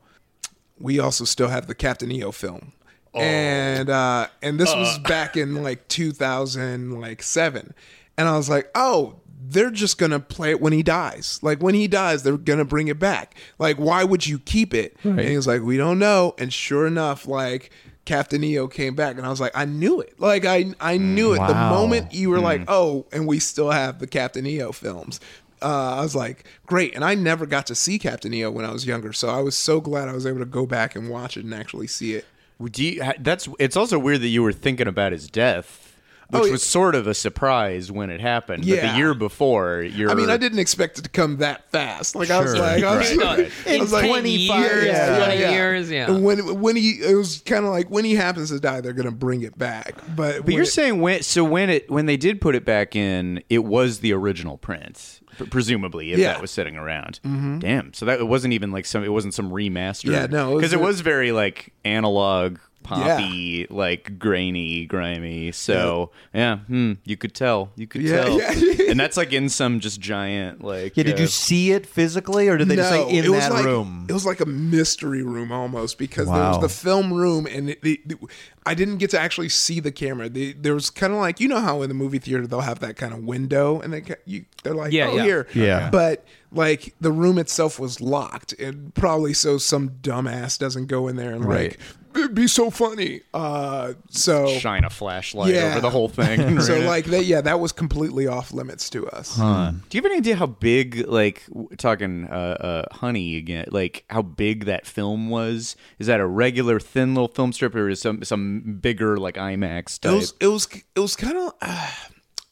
[0.80, 2.74] we also still have the captain eo film.
[3.16, 7.74] And uh and this was back in like 2000 like 7
[8.18, 11.40] and i was like oh they're just gonna play it when he dies.
[11.42, 13.36] Like when he dies they're gonna bring it back.
[13.58, 14.96] Like why would you keep it?
[15.04, 16.36] And he was like we don't know.
[16.38, 17.72] And sure enough like
[18.06, 20.20] Captain EO came back and I was like, I knew it.
[20.20, 21.38] Like I I knew it.
[21.48, 25.20] The moment you were like, oh, and we still have the Captain EO films.
[25.62, 26.96] Uh, I was like, great.
[26.96, 29.12] And I never got to see Captain EO when I was younger.
[29.14, 31.54] So I was so glad I was able to go back and watch it and
[31.54, 32.26] actually see it.
[32.72, 35.89] Do you, that's it's also weird that you were thinking about his death,
[36.32, 38.62] Oh, which Oh, was sort of a surprise when it happened.
[38.62, 38.92] But Yeah.
[38.92, 42.16] the year before, you're I mean, I didn't expect it to come that fast.
[42.16, 43.52] Like I was like, I was, Right.
[43.66, 45.52] I In was like, 20 years, yeah, 20 yeah, yeah.
[45.52, 46.12] years, yeah.
[46.12, 48.94] And when when he it was kind of like when he happens to die, they're
[48.94, 49.96] gonna bring it back.
[50.16, 53.42] But But you're saying when so when it when they did put it back in,
[53.50, 56.34] it was the original print, presumably, if Yeah.
[56.34, 57.20] that was sitting around.
[57.26, 57.60] Mm-hmm.
[57.60, 57.94] Damn.
[57.94, 59.04] So that it wasn't even like some.
[59.04, 60.12] It wasn't some remaster.
[60.12, 62.58] Yeah, no, because it a- was very like analog.
[62.84, 65.52] Poppy, like grainy, grimy.
[65.52, 67.72] So yeah, hmm, you could tell.
[67.76, 68.40] You could Yeah, tell.
[68.40, 68.86] yeah.
[68.90, 70.98] and that's like in some just giant like.
[70.98, 73.40] Yeah, did uh, you see it physically, or did they just say in it was
[73.42, 74.06] that like, room?
[74.10, 77.80] It was like a mystery room almost because there was the film room and it,
[77.84, 78.18] it-
[78.66, 80.30] I didn't get to actually see the camera.
[80.30, 82.80] They, there was kind of like you know how in the movie theater they'll have
[82.80, 85.24] that kind of window, and they you, they're like, Yeah, oh yeah.
[85.24, 85.90] here, Yeah.
[85.90, 91.16] But like the room itself was locked, and probably so some dumbass doesn't go in
[91.16, 91.72] there and Right.
[91.72, 91.80] like
[92.16, 93.22] it'd be so funny.
[93.34, 95.72] Uh, so Shine a flashlight Yeah.
[95.72, 96.60] over the whole thing.
[96.62, 99.36] so like that, yeah, that was completely off limits to us.
[99.36, 101.44] Do you have any idea how big, like,
[101.78, 105.76] talking uh, uh, Honey again, like how big that film was?
[106.00, 110.04] Is that a regular thin little film strip, or is some some bigger like IMAX
[110.06, 111.92] It was it was it was kind of uh,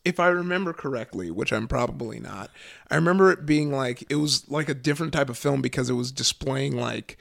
[0.05, 2.49] if I remember correctly, which I'm probably not.
[2.89, 5.93] I remember it being like it was like a different type of film because it
[5.93, 7.17] was displaying like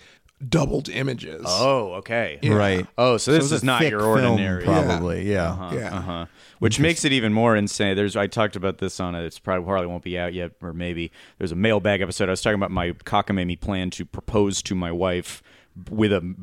[0.46, 1.44] doubled images.
[1.46, 2.38] oh, okay.
[2.44, 2.86] Right.
[2.98, 4.64] Oh, so this it's a is not thick your film, ordinary.
[4.64, 5.30] probably.
[5.30, 5.72] Yeah.
[5.72, 5.96] yeah.
[5.96, 6.26] Uh-huh.
[6.58, 7.96] Which makes it even more insane.
[7.96, 9.24] There's I talked about this on it.
[9.24, 12.28] It's probably probably won't be out yet, or maybe there's a mailbag episode.
[12.28, 15.42] I was talking about my cockamamie plan to propose to my wife
[15.90, 16.34] with a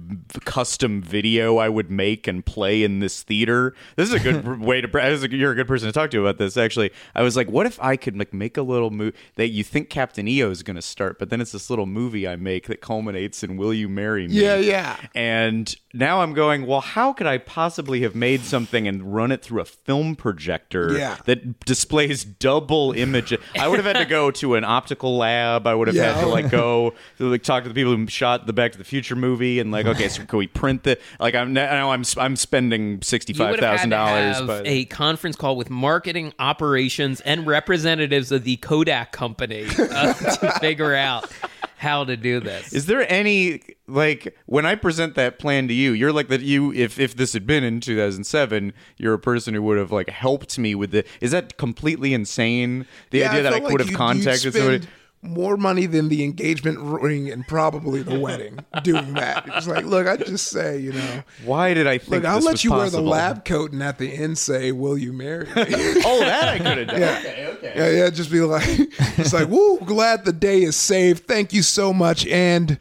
[0.45, 3.73] custom video I would make and play in this theater.
[3.95, 5.27] This is a good way to.
[5.31, 6.55] You're a good person to talk to about this.
[6.57, 9.63] Actually, I was like, what if I could like make a little movie that you
[9.63, 12.67] think Captain EO is going to start, but then it's this little movie I make
[12.67, 14.97] that culminates in "Will you marry me?" Yeah, yeah.
[15.15, 19.41] And now I'm going, well, how could I possibly have made something and run it
[19.43, 21.17] through a film projector Yeah.
[21.25, 23.33] that displays double image?
[23.59, 25.67] I would have had to go to an optical lab.
[25.67, 26.13] I would have Yeah.
[26.13, 28.77] had to like go to like talk to the people who shot the Back to
[28.77, 31.35] the Future movie and like, okay, so can we print the like?
[31.35, 34.67] I'm now I'm I'm spending sixty You five would have had thousand to dollars, but
[34.67, 40.93] a conference call with marketing, operations, and representatives of the Kodak company uh, to figure
[40.95, 41.31] out
[41.77, 42.71] how to do this.
[42.73, 46.71] Is there any like when I present that plan to you, you're like that you
[46.73, 50.57] if if this had been in 2007, you're a person who would have like helped
[50.57, 51.07] me with it.
[51.21, 52.85] Is that completely insane?
[53.11, 54.87] The Yeah, idea that I felt could like have you'd- contacted you'd somebody.
[55.23, 59.45] Spend More money than the engagement ring and probably the wedding doing that.
[59.47, 62.51] It's like, look, I just say, you know, Why did I think look, I'll let
[62.53, 63.03] was you possible?
[63.03, 65.51] wear the lab coat and at the end say, "Will you marry me?"
[66.05, 67.01] Oh, that I could have done.
[67.01, 67.17] Yeah.
[67.19, 67.73] Okay, okay.
[67.75, 68.63] Yeah, yeah, just be like,
[69.17, 71.25] it's like, woo, glad the day is saved.
[71.27, 72.25] Thank you so much.
[72.27, 72.77] And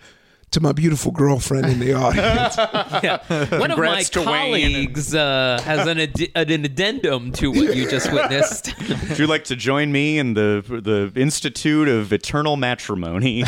[0.52, 2.56] to my beautiful girlfriend in the audience.
[3.02, 3.18] Yeah.
[3.58, 7.88] One of my Congrats to colleagues uh, has an, ad- an addendum to what you
[7.90, 8.72] just witnessed.
[9.08, 13.44] Would you like to join me in the the Institute of Eternal Matrimony?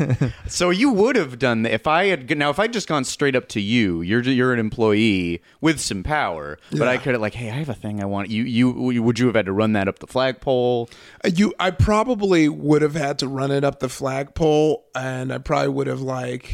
[0.46, 3.36] so you would have done that if I had now if I'd just gone straight
[3.36, 4.02] up to you.
[4.02, 7.68] You're you're an employee with some power, but I could have like, hey, I have
[7.68, 8.30] a thing I want.
[8.30, 8.70] You you
[9.02, 10.88] would you have had to run that up the flagpole?
[11.24, 15.68] you, I probably would have had to run it up the flagpole, and I probably
[15.68, 16.47] would have like.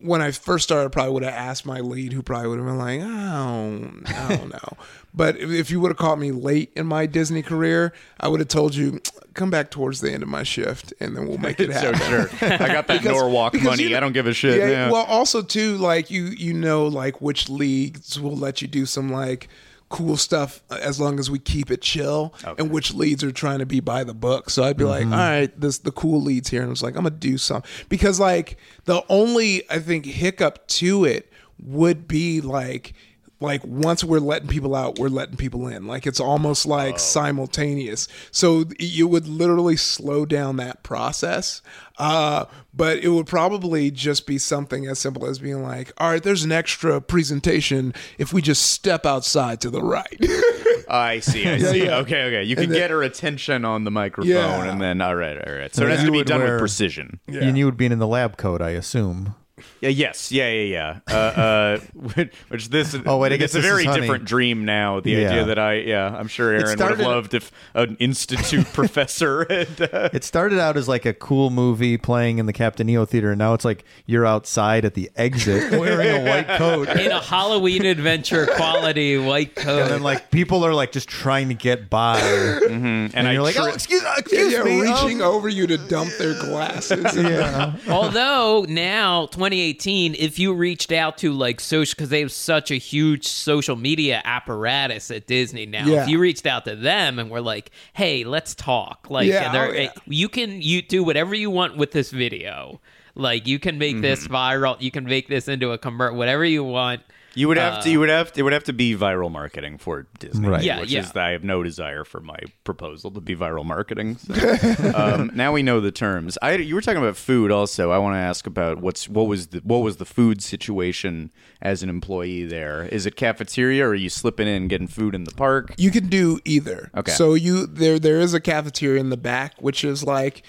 [0.00, 2.66] When I first started, I probably would have asked my lead, who probably would have
[2.66, 4.76] been like, "Oh, I don't know."
[5.12, 8.40] but if, if you would have caught me late in my Disney career, I would
[8.40, 9.02] have told you,
[9.34, 12.00] "Come back towards the end of my shift, and then we'll make it So happen."
[12.38, 13.82] sure, I got that Because- Norwalk because money.
[13.88, 14.58] you I don't give a shit.
[14.58, 18.68] Yeah, Yeah, Well, also too, like you you know, like which leagues will let you
[18.68, 19.48] do some like
[19.90, 23.66] cool stuff as long as we keep it chill, and which leads are trying to
[23.66, 24.48] be by the book.
[24.48, 25.12] So I'd be like, Mm-hmm.
[25.12, 27.62] all right, this the cool leads here, and I was like, I'm gonna do some
[27.88, 32.94] because like the only I think hiccup to it would be like.
[33.40, 35.86] Like once we're letting people out, we're letting people in.
[35.86, 38.06] Like it's almost like simultaneous.
[38.30, 41.62] So you would literally slow down that process.
[41.98, 46.22] Uh, but it would probably just be something as simple as being like, all right,
[46.22, 50.18] there's an extra presentation if we just step outside to the right.
[50.88, 51.46] I see.
[51.48, 51.84] I see.
[51.84, 51.96] yeah.
[51.98, 52.42] Okay, okay.
[52.42, 54.64] You can then- get her attention on the microphone, Yeah.
[54.70, 55.74] and then all right, all right.
[55.74, 57.20] So it has to be would done with wear- precision.
[57.28, 59.34] And you would be in the lab coat, I assume.
[59.80, 61.14] Yeah, yes, yeah, yeah, yeah.
[61.14, 61.78] Uh, uh,
[62.14, 62.96] which, which this?
[63.06, 64.00] Oh, wait, I it's guess a this is very Honey.
[64.02, 65.00] different dream now.
[65.00, 65.30] The Yeah.
[65.30, 69.80] idea that I, yeah, I'm sure Aaron would have loved if an institute professor had.
[69.92, 73.30] Uh, It started out as like a cool movie playing in the Captain EO theater,
[73.30, 76.88] and now it's like you're outside at the exit wearing a white coat.
[76.90, 79.82] In a Halloween adventure quality white coat.
[79.82, 83.42] And then like people are like just trying to get by, and, and I you're
[83.42, 86.34] like, tri- "Oh, excuse, yeah, excuse yeah, me." reaching um, over you to dump their
[86.34, 87.16] glasses.
[87.16, 87.76] yeah.
[87.88, 92.76] Although now 2018, if you reached out to like social, because they have such a
[92.76, 95.84] huge social media apparatus at Disney now.
[95.86, 96.02] Yeah.
[96.04, 99.64] If you reached out to them and were like, "Hey, let's talk," like Yeah, they're-
[99.68, 99.90] oh, yeah.
[100.06, 102.80] you can you do whatever you want with this video.
[103.14, 104.34] Like you can make this Mm-hmm.
[104.34, 104.80] viral.
[104.80, 106.14] You can make this into a convert.
[106.14, 107.02] Whatever you want.
[107.34, 109.78] You would have to, you would have, to, it would have to be viral marketing
[109.78, 110.62] for Disney, Right.
[110.64, 111.00] Yeah, Which yeah.
[111.00, 114.16] is, I have no desire for my proposal to be viral marketing.
[114.16, 116.36] So, um, now we know the terms.
[116.42, 117.90] I, you were talking about food, also.
[117.90, 121.30] I want to ask about what's what was the what was the food situation
[121.62, 122.84] as an employee there?
[122.84, 125.74] Is it cafeteria, or are you slipping in and getting food in the park?
[125.78, 126.90] You can do either.
[126.96, 127.12] Okay.
[127.12, 130.42] So you there there is a cafeteria in the back, which is like.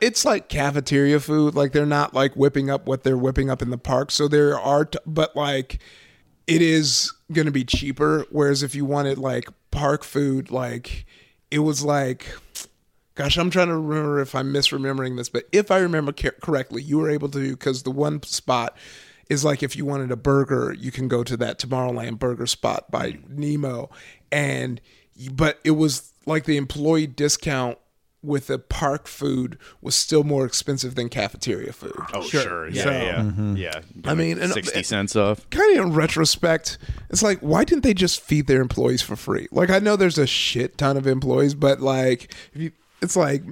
[0.00, 1.54] It's like cafeteria food.
[1.54, 4.10] Like they're not like whipping up what they're whipping up in the park.
[4.10, 5.80] So there are, t- but like
[6.46, 8.26] it is going to be cheaper.
[8.30, 11.06] Whereas if you wanted like park food, like
[11.50, 12.26] it was like,
[13.14, 16.82] gosh, I'm trying to remember if I'm misremembering this, but if I remember ca- correctly,
[16.82, 18.76] you were able to because the one spot
[19.28, 22.90] is like if you wanted a burger, you can go to that Tomorrowland burger spot
[22.90, 23.90] by Nemo,
[24.30, 24.80] and
[25.32, 27.78] but it was like the employee discount
[28.22, 32.00] with the park food was still more expensive than cafeteria food.
[32.12, 32.68] Oh, sure.
[32.68, 33.22] Yeah, So- yeah.
[33.54, 33.80] Yeah.
[33.80, 34.08] Mm-hmm.
[34.08, 35.48] I mean, and- uh, 60 cents off.
[35.50, 36.78] kind of in retrospect,
[37.10, 39.48] it's like, why didn't they just feed their employees for free?
[39.50, 43.42] Like, I know there's a shit ton of employees, but like, if you, it's like,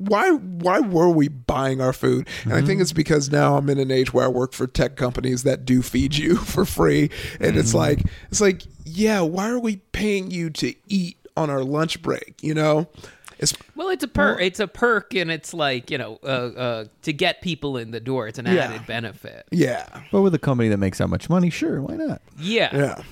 [0.00, 2.26] why why were we buying our food?
[2.44, 2.82] And I think mm-hmm.
[2.82, 5.82] it's because now I'm in an age where I work for tech companies that do
[5.82, 7.78] feed you for free, and it's mm-hmm.
[7.78, 12.36] like it's like, yeah, why are we paying you to eat on our lunch break?
[12.40, 12.88] You know,
[13.40, 14.40] it's Well, it's a perk.
[14.40, 18.00] It's a perk, and it's like you know, uh, uh, to get people in the
[18.00, 18.28] door.
[18.28, 18.64] It's an Yeah.
[18.66, 19.46] added benefit.
[19.50, 22.22] yeah, But with a company that makes that much money, sure, why not?
[22.38, 22.76] Yeah.
[22.76, 23.02] yeah.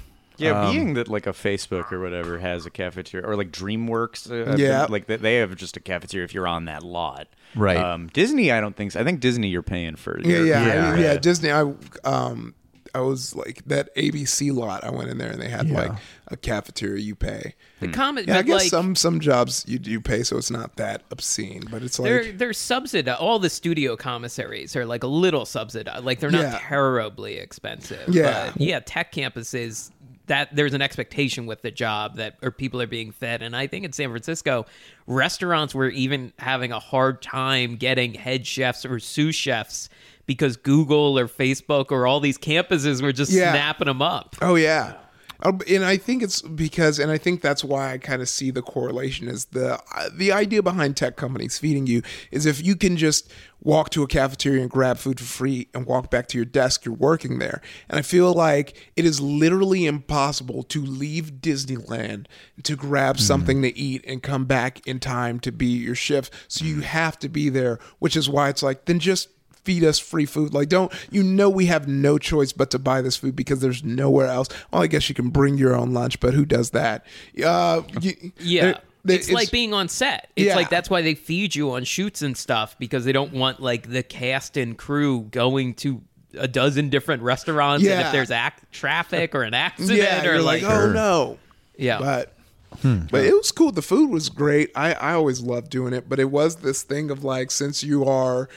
[0.41, 4.55] Yeah, being that like a Facebook or whatever has a cafeteria, or like DreamWorks, uh,
[4.57, 4.83] Yeah.
[4.85, 7.27] been- like they- they have just a cafeteria if you're on that lot.
[7.57, 7.77] Right.
[7.77, 8.93] Um, Disney, I don't think.
[8.93, 9.01] so.
[9.01, 10.21] I think Disney, you're paying for.
[10.23, 10.89] Yeah, your- yeah, Yeah.
[10.89, 11.17] I mean, yeah.
[11.17, 11.51] Disney.
[11.51, 11.73] I
[12.05, 12.55] um,
[12.95, 14.85] I was like that ABC lot.
[14.85, 15.93] I went in there and they had like
[16.29, 17.03] a cafeteria.
[17.03, 17.55] You pay.
[17.81, 17.93] The hmm.
[17.93, 21.03] comment, Yeah, I guess like some some jobs you do pay, so it's not that
[21.11, 21.65] obscene.
[21.71, 23.21] But it's like they're like they're subsidized.
[23.21, 26.05] All the studio commissaries are like a little subsidized.
[26.05, 26.59] Like they're not Yeah.
[26.61, 28.09] terribly expensive.
[28.09, 28.51] Yeah.
[28.53, 29.91] But yeah, tech campuses
[30.29, 33.43] that there's an expectation with the job that or people are being fed.
[33.43, 34.67] And I think in San Francisco,
[35.07, 39.89] restaurants were even having a hard time getting head chefs or sous chefs
[40.29, 43.51] because Google or Facebook or all these campuses were just Yeah.
[43.51, 44.37] snapping them up.
[44.41, 44.93] Oh yeah.
[45.41, 48.51] Um, And I think it's because, and I think that's why I kind of see
[48.51, 52.03] the correlation is the uh, the idea behind tech companies feeding you
[52.33, 53.31] is if you can just
[53.63, 56.85] walk to a cafeteria and grab food for free and walk back to your desk,
[56.85, 57.61] you're working there.
[57.89, 62.27] And I feel like it is literally impossible to leave Disneyland
[62.65, 66.33] to grab something to eat and come back in time to be your shift.
[66.49, 69.29] So you have to be there, which is why it's like then just
[69.65, 70.53] feed us free food.
[70.55, 73.83] Like, don't you know we have no choice but to buy this food because there's
[73.85, 74.49] nowhere else.
[74.73, 77.05] Well, I guess you can bring your own lunch, but who does that?
[77.45, 78.63] Uh, you- Yeah.
[78.63, 80.29] there- there- it's, like being on set.
[80.37, 80.57] It's Yeah.
[80.57, 83.91] like that's why they feed you on shoots and stuff because they don't want like
[83.91, 86.03] the cast and crew going to
[86.37, 88.07] a dozen different restaurants and Yeah.
[88.07, 91.39] if there's act traffic or an accident yeah, or you're like, like, oh no.
[91.77, 91.99] yeah.
[91.99, 92.35] But
[92.83, 93.73] but it was cool.
[93.73, 94.71] The food was great.
[94.77, 98.05] I I always loved doing it, but it was this thing of like since you
[98.05, 98.49] are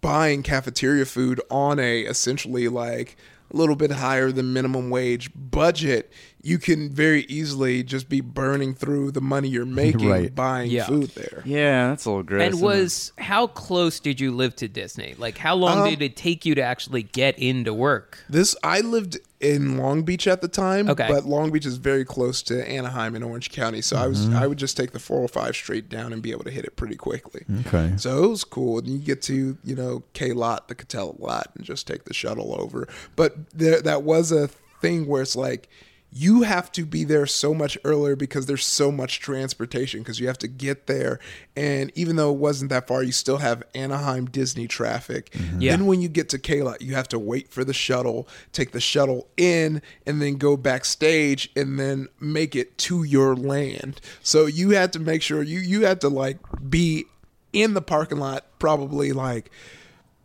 [0.00, 3.16] buying cafeteria food on a essentially like
[3.52, 8.74] a little bit higher than minimum wage budget, you can very easily just be burning
[8.74, 10.34] through the money you're making Right.
[10.34, 10.86] buying Yeah.
[10.86, 11.42] food there.
[11.44, 12.42] Yeah, that's a little gross.
[12.42, 12.66] and isn't it?
[12.66, 15.14] was how close did you live to Disney?
[15.16, 18.18] Like how long Um, did it take you to actually get into work?
[18.28, 21.06] This I lived in Long Beach at the time, Okay.
[21.08, 24.36] but Long Beach is very close to Anaheim in Orange County, so I was mm-hmm.
[24.36, 26.96] I would just take the 405 straight down and be able to hit it pretty
[26.96, 27.44] quickly.
[27.66, 27.92] Okay.
[27.96, 31.50] So it was cool, and you get to you know K lot, the Katella lot,
[31.54, 32.88] and just take the shuttle over.
[33.14, 34.48] But there that was a
[34.80, 35.68] thing where it's like
[36.16, 40.26] you have to be there so much earlier because there's so much transportation because you
[40.26, 41.20] have to get there.
[41.54, 45.30] And even though it wasn't that far you still have anaheim disney traffic.
[45.32, 45.60] Mm-hmm.
[45.60, 45.72] Yeah.
[45.72, 48.80] then when you get to K-Lot, you have to wait for the shuttle take the
[48.80, 54.00] shuttle in and then go backstage and then make it to your land.
[54.22, 57.04] So you had to make sure you you had to like be
[57.52, 59.50] in the parking lot probably like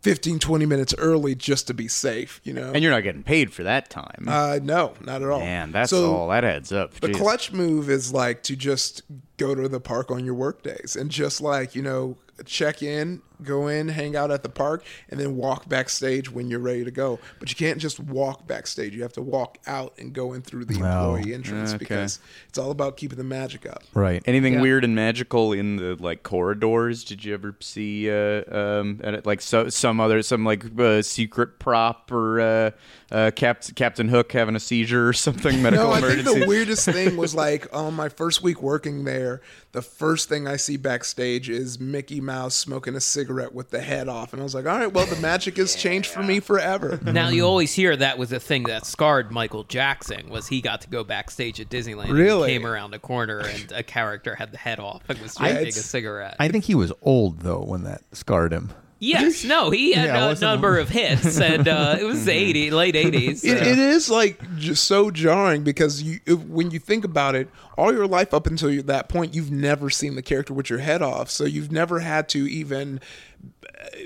[0.02, 3.52] 15 20 minutes early just to be safe you know and you're not getting paid
[3.52, 4.24] for that time.
[4.26, 6.28] uh no not at all Man, that's So- all.
[6.28, 6.92] That adds up.
[6.94, 7.16] the Jeez.
[7.16, 9.02] clutch move is like to just
[9.36, 13.22] go to the park on your work days and just like, you know, check in,
[13.44, 16.90] go in, hang out at the park, and then walk backstage when you're ready to
[16.90, 17.18] go.
[17.38, 18.94] But you can't just walk backstage.
[18.94, 21.14] You have to walk out and go in through the Wow.
[21.14, 21.78] employee entrance Okay.
[21.78, 22.18] because
[22.48, 23.82] it's all about keeping the magic up.
[23.94, 24.22] Right.
[24.26, 24.60] Anything Yeah.
[24.62, 27.04] weird and magical in the like corridors?
[27.04, 31.02] Did you ever see uh, um, at it- like so, some other some like uh,
[31.02, 32.70] secret prop or uh,
[33.10, 35.62] uh, Cap- Captain Hook having a seizure or something?
[35.62, 39.40] Medical No, I think the weirdest thing was like on my first week working there,
[39.72, 44.08] the first thing I see backstage is Mickey Mouse smoking a cigarette with the head
[44.08, 44.32] off.
[44.32, 46.98] And I was like, all right, well, the magic has changed for me forever.
[47.12, 50.80] Now you always hear that was a thing that scarred Michael Jackson was he got
[50.82, 52.04] to go backstage at Disneyland.
[52.04, 52.50] and Really?
[52.52, 55.48] he came around a corner and a character had the head off and was Yeah,
[55.50, 56.36] smoking a cigarette.
[56.40, 58.70] I think he was old though when that scarred him.
[59.02, 62.32] Yes, no, he had Yeah, a wasn't- number of hits and uh, it was the
[62.32, 63.28] 80, late 80s.
[63.28, 67.34] It, so- it is like just so jarring because you, if, when you think about
[67.34, 70.70] it, all your life up until you, that point, you've never seen the character with
[70.70, 73.00] your head off, so you've never had to even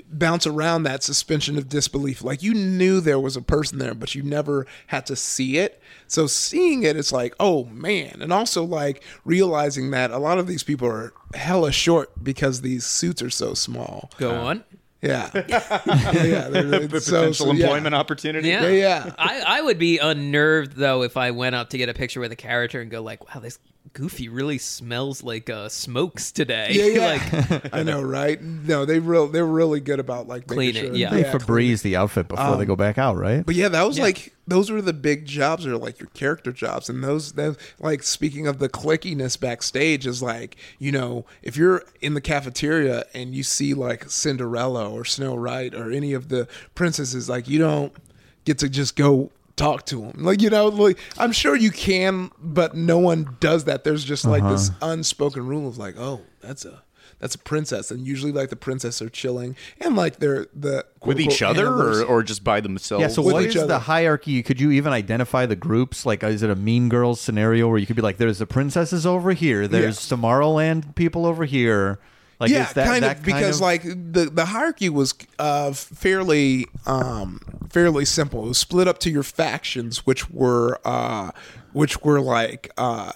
[0.09, 2.23] bounce around that suspension of disbelief.
[2.23, 5.81] Like you knew there was a person there, but you never had to see it.
[6.07, 8.19] So seeing it, it's like, oh man.
[8.21, 12.85] And also like realizing that a lot of these people are hella short because these
[12.85, 14.09] suits are so small.
[14.17, 14.63] Go on.
[15.01, 15.29] Yeah.
[15.33, 16.47] yeah, yeah.
[16.49, 17.65] they're- it's so- Potential so, yeah.
[17.65, 18.49] employment opportunity.
[18.49, 18.63] Yeah.
[18.67, 19.13] Yeah, yeah.
[19.17, 22.31] I, I would be unnerved though if I went up to get a picture with
[22.31, 23.59] a character and go like, "Wow, this
[23.97, 27.47] Goofy really smells like uh, smokes today." Yeah, yeah.
[27.49, 28.39] like, I know, right?
[28.39, 31.09] No, they real they're really good about like making Clean it, sure- yeah.
[31.09, 33.43] They clean Febreze the outfit before they go back out, right?
[33.43, 36.89] But yeah, that was like those were the big jobs, or like your character jobs,
[36.89, 41.83] and those that like speaking of the clickiness backstage is like you know if you're
[41.99, 46.47] in the cafeteria and you see like Cinderella or Snow White or any of the
[46.75, 47.91] princesses, like you don't
[48.45, 52.31] get to just go talk to them, like you know, like I'm sure you can,
[52.39, 53.83] but no one does that.
[53.83, 54.91] There's just like this uh-huh.
[54.91, 56.83] unspoken rule of like, oh, that's a.
[57.19, 61.19] That's a princess, and usually like the princess are chilling, and like they're the With
[61.19, 62.01] each other handlers.
[62.01, 63.01] or, or just by themselves?
[63.01, 63.67] Yeah, so with what each is other.
[63.69, 64.43] the hierarchy?
[64.43, 66.05] Could you even identify the groups?
[66.05, 69.07] Like, is it a Mean Girls scenario where you could be like, "There's the princesses
[69.07, 71.97] over here, there's Tomorrowland people over here."
[72.39, 76.67] Like, yeah, is that, kind that of because like the the hierarchy was uh, fairly
[76.85, 78.45] um, fairly simple.
[78.45, 81.31] It was split up to your factions, which were uh,
[81.73, 83.13] which were like uh,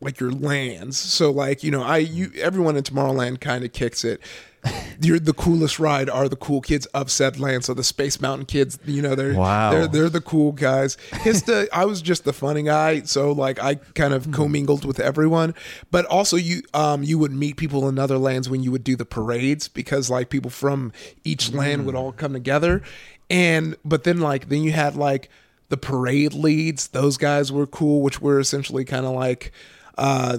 [0.00, 0.96] like your lands.
[0.98, 4.20] So like you know, I you everyone in Tomorrowland kind of kicks it.
[5.00, 7.64] You're the coolest ride are the cool kids of said land.
[7.64, 9.70] So the Space Mountain kids, you know, they're Wow.
[9.72, 10.96] they're they're the cool guys.
[11.10, 15.54] Hista, I was just the funny guy, so like I kind of commingled with everyone.
[15.90, 18.94] But also you um you would meet people in other lands when you would do
[18.94, 20.92] the parades because like people from
[21.24, 22.82] each land would all come together.
[23.28, 25.28] And but then like then you had like
[25.70, 29.52] the parade leads, those guys were cool, which were essentially kind of like
[29.98, 30.38] uh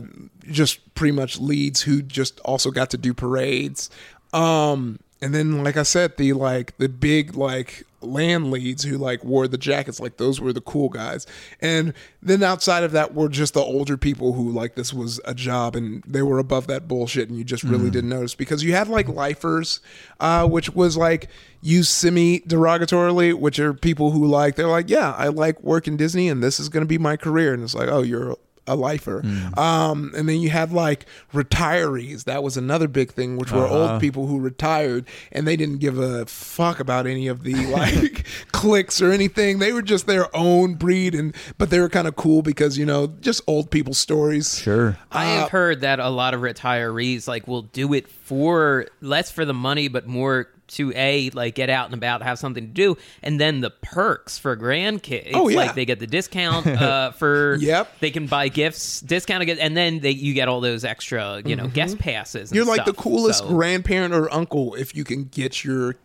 [0.49, 3.89] just pretty much leads who just also got to do parades.
[4.33, 9.23] Um and then like I said, the like the big like land leads who like
[9.23, 11.25] wore the jackets, like those were the cool guys.
[11.61, 15.33] And then outside of that were just the older people who like this was a
[15.33, 18.73] job and they were above that bullshit and you just really didn't notice because you
[18.73, 19.79] had like lifers,
[20.19, 21.29] uh, which was like
[21.61, 26.27] used semi derogatorily, which are people who like they're like, Yeah, I like working Disney
[26.27, 28.35] and this is gonna be my career and it's like, Oh, you're
[28.67, 29.21] a lifer.
[29.21, 29.57] Mm.
[29.57, 32.23] Um, and then you had like retirees.
[32.25, 33.99] That was another big thing, which were old uh-huh.
[33.99, 39.01] people who retired and they didn't give a fuck about any of the like cliques
[39.01, 39.59] or anything.
[39.59, 42.85] They were just their own breed and but they were kind of cool because, you
[42.85, 44.59] know, just old people stories.
[44.59, 44.97] sure.
[45.11, 49.29] Uh, I have heard that a lot of retirees like will do it for less
[49.29, 52.71] for the money, but more to a like get out and about, have something to
[52.73, 55.31] do, and then the perks for grandkids.
[55.33, 55.57] Oh, yeah.
[55.57, 57.55] like they get the discount uh, for.
[57.59, 57.99] Yep.
[57.99, 61.67] They can buy gifts, discounted, and then they you get all those extra, you know,
[61.67, 62.51] guest passes.
[62.51, 62.67] and Mm-hmm.
[62.67, 65.95] You're like the coolest So- grandparent or uncle if you can get your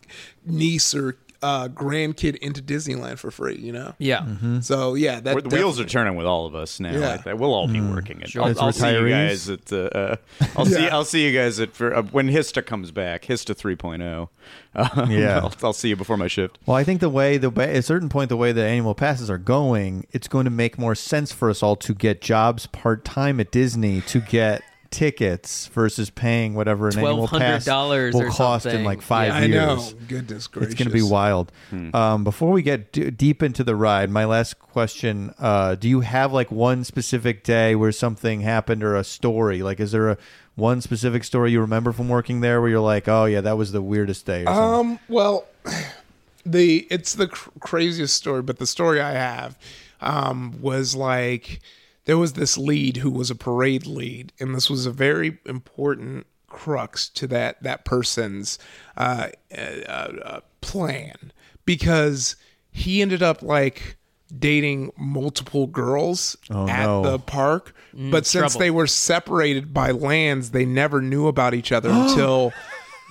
[0.47, 3.95] niece or uh, grandkid into Disneyland for free, you know?
[3.99, 4.27] Yeah.
[4.61, 6.93] So yeah, that the wheels are turning with all of us now.
[6.93, 7.09] Yeah.
[7.11, 7.39] Like that.
[7.39, 8.31] We'll all be working it.
[8.31, 8.43] Sure.
[8.43, 9.73] I'll, As I'll see you guys at.
[9.73, 10.17] Uh, uh,
[10.57, 10.89] I'll see.
[10.89, 13.23] I'll see you guys at for, uh, when Hista comes back.
[13.25, 14.29] Hista 3.0.
[14.75, 15.39] Uh, Yeah.
[15.39, 16.59] I'll, I'll see you before my shift.
[16.65, 18.95] Well, I think the way the way, at a certain point, the way the annual
[18.95, 22.67] passes are going, it's going to make more sense for us all to get jobs
[22.67, 28.23] part time at Disney to get tickets versus paying whatever an annual pass $1,200 will
[28.23, 28.85] or cost in something.
[28.87, 29.37] like five Yeah.
[29.37, 29.93] I years.
[29.93, 29.99] know.
[30.09, 30.73] Goodness gracious.
[30.73, 31.53] It's going to be wild.
[31.95, 36.01] Um, before we get d- deep into the ride, my last question: uh, Do you
[36.01, 39.63] have like one specific day where something happened or a story?
[39.63, 40.19] Like, is there a
[40.55, 43.73] one specific story you remember from working there where you're like, "Oh yeah, that was
[43.73, 44.43] the weirdest day"?
[44.43, 44.91] Or something?
[44.93, 44.99] Um.
[45.09, 45.45] Well,
[46.47, 49.59] the it's the cr- craziest story, but the story I have
[50.01, 51.61] um, was like
[52.09, 56.27] there was this lead who was a parade lead, and this was a very important
[56.47, 58.59] crux to that that person's
[58.97, 61.31] uh, uh, uh, plan
[61.67, 62.35] because
[62.71, 63.99] he ended up like
[64.39, 67.03] dating multiple girls at no.
[67.03, 67.75] the park
[68.11, 68.59] but since trouble.
[68.59, 72.55] they were separated by lands they never knew about each other until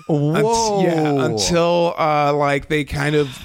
[0.08, 0.80] Whoa!
[0.80, 3.38] Unt- yeah, until uh, like they kind of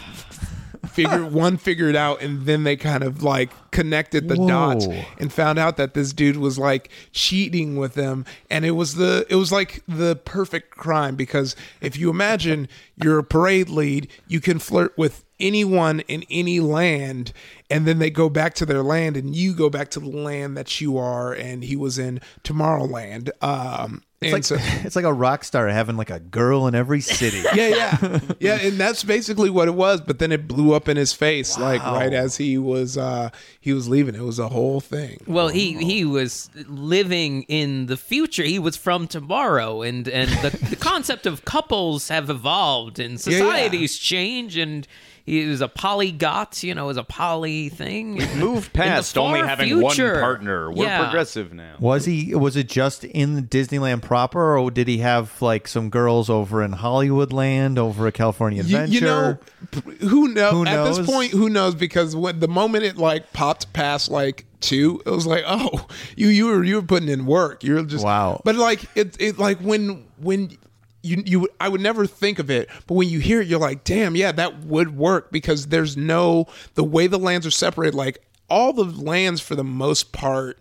[0.93, 4.49] figured one figured out, and then they kind of like connected the Whoa.
[4.49, 4.87] dots
[5.19, 9.27] and found out that this dude was like cheating with them, and it was the
[9.29, 14.41] it was like the perfect crime because if you imagine you're a parade lead, you
[14.41, 17.33] can flirt with anyone in any land
[17.69, 20.57] and then they go back to their land and you go back to the land
[20.57, 25.05] that you are and he was in tomorrowland um And It's so, like it's like
[25.05, 27.43] a rock star having like a girl in every city.
[27.55, 30.01] yeah, yeah, yeah, and that's basically what it was.
[30.01, 33.73] But then it blew up in his face, like right as he was uh he
[33.73, 34.15] was leaving.
[34.15, 35.23] It was a whole thing.
[35.27, 38.43] Well, he he was living in the future.
[38.43, 43.33] He was from tomorrow, and and the, the concept of couples have evolved, and Yeah,
[43.33, 43.45] yeah.
[43.45, 44.87] societies change, and
[45.25, 46.63] he was a polygot.
[46.63, 48.15] You know, is a poly thing.
[48.39, 50.13] Moved In the past only having future.
[50.15, 50.71] one partner.
[50.73, 51.03] We're Yeah.
[51.05, 51.75] progressive now.
[51.81, 52.35] Was he?
[52.35, 56.73] Was it just in Disneyland proper, or did he have like some girls over in
[56.73, 58.93] Hollywood Land, over at California Adventure?
[58.95, 59.39] you know,
[59.71, 60.67] p- who knows?
[60.67, 61.75] At this point, who knows?
[61.75, 66.29] Because when the moment it like popped past like two, it was like, oh, you
[66.29, 67.63] you were you were putting in work.
[67.65, 68.41] You're just Wow.
[68.45, 70.57] But like it it like when when.
[71.03, 73.85] You, you I would never think of it, but when you hear it, you're like,
[73.85, 77.97] damn, yeah, that would work because there's no the way the lands are separated.
[77.97, 80.61] Like all the lands, for the most part,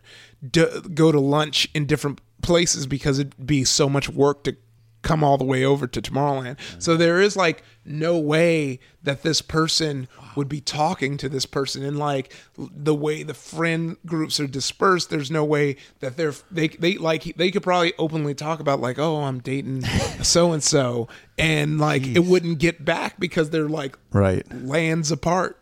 [0.49, 4.55] d- go to lunch in different places because it'd be so much work to
[5.01, 6.57] come all the way over to Tomorrowland.
[6.79, 6.99] So mm-hmm.
[6.99, 11.97] there is like no way that this person would be talking to this person and
[11.97, 16.97] like the way the friend groups are dispersed there's no way that they're they they
[16.97, 19.81] like they could probably openly talk about like oh I'm dating
[20.21, 24.45] so and so and like it wouldn't get back because they're like right?
[24.63, 25.57] lands apart.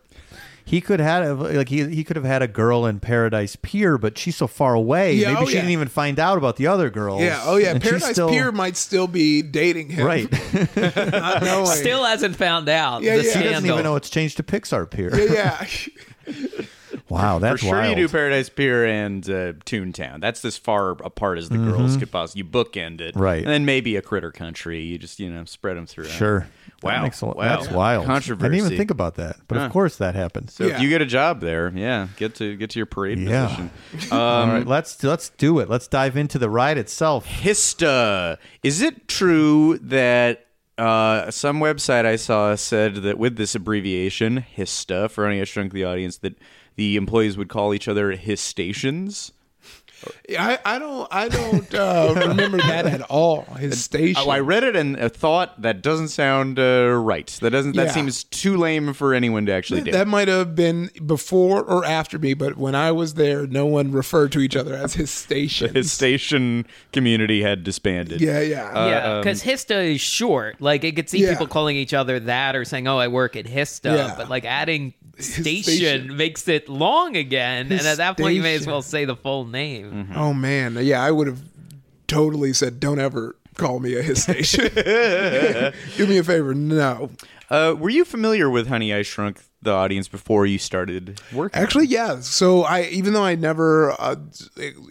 [0.70, 4.16] He could have like he he could have had a girl in Paradise Pier, but
[4.16, 5.14] she's so far away.
[5.14, 5.60] Yeah, Maybe oh, she yeah.
[5.62, 7.22] didn't even find out about the other girls.
[7.22, 10.06] Yeah, oh yeah, and Paradise still- Pier might still be dating him.
[10.06, 10.30] Right.
[10.76, 11.66] Not knowing.
[11.66, 13.32] Still hasn't found out Yeah, the yeah.
[13.32, 15.10] He He doesn't even know it's changed to Pixar Pier.
[15.32, 15.66] yeah,
[16.26, 16.32] yeah.
[17.08, 17.88] Wow, For that's sure, wild.
[17.98, 20.20] you do Paradise Pier and uh, Toontown.
[20.20, 22.40] That's as far apart as the girls could possibly.
[22.42, 23.20] You bookend it, Mm-hmm.
[23.20, 23.38] Right.
[23.38, 24.80] And then maybe a Critter Country.
[24.82, 26.04] You just you know spread them through.
[26.04, 26.46] Sure.
[26.82, 26.90] Wow.
[26.92, 27.34] That makes a Wow.
[27.38, 28.06] That's wild.
[28.06, 28.46] Controversy.
[28.46, 29.64] I didn't even think about that, but Huh.
[29.66, 30.50] of course that happened.
[30.50, 30.76] So Yeah.
[30.76, 33.46] if you get a job there, yeah, get to get to your parade Yeah.
[33.46, 33.70] position.
[34.12, 35.68] All Um, right, let's let's do it.
[35.68, 37.26] Let's dive into the ride itself.
[37.28, 38.38] Hista.
[38.62, 40.46] Is it true that
[40.78, 45.74] uh, some website I saw said that with this abbreviation, Hista, for any I shrunk
[45.74, 46.38] the audience, that
[46.76, 49.32] the employees would call each other Histations?
[50.38, 53.42] I, I don't I don't uh, remember that at all.
[53.58, 54.22] His station.
[54.24, 57.26] Oh, I read it and uh, thought that doesn't sound uh, right.
[57.42, 57.76] That doesn't.
[57.76, 57.92] That Yeah.
[57.92, 59.92] seems too lame for anyone to actually do.
[59.92, 63.92] That might have been before or after me, but when I was there, no one
[63.92, 65.74] referred to each other as his station.
[65.74, 68.20] His station community had disbanded.
[68.20, 68.68] Yeah, yeah.
[68.70, 70.60] Uh, yeah, um, because Hista is short.
[70.60, 71.30] Like, I could see Yeah.
[71.32, 74.14] people calling each other that or saying, "Oh, I work at Hista," Yeah.
[74.16, 76.16] but like adding station, station.
[76.16, 79.16] makes it long again, His and at that point, you may as well say the
[79.16, 79.89] full name.
[79.90, 80.16] Mm-hmm.
[80.16, 81.42] oh man, yeah, I would have
[82.06, 84.68] totally said, "Don't ever call me a his station."
[85.96, 87.10] Do me a favor, no.
[87.50, 91.60] Uh, were you familiar with Honey I Shrunk the Audience before you started working?
[91.60, 92.20] Actually, yeah.
[92.20, 94.14] So I, even though I never uh,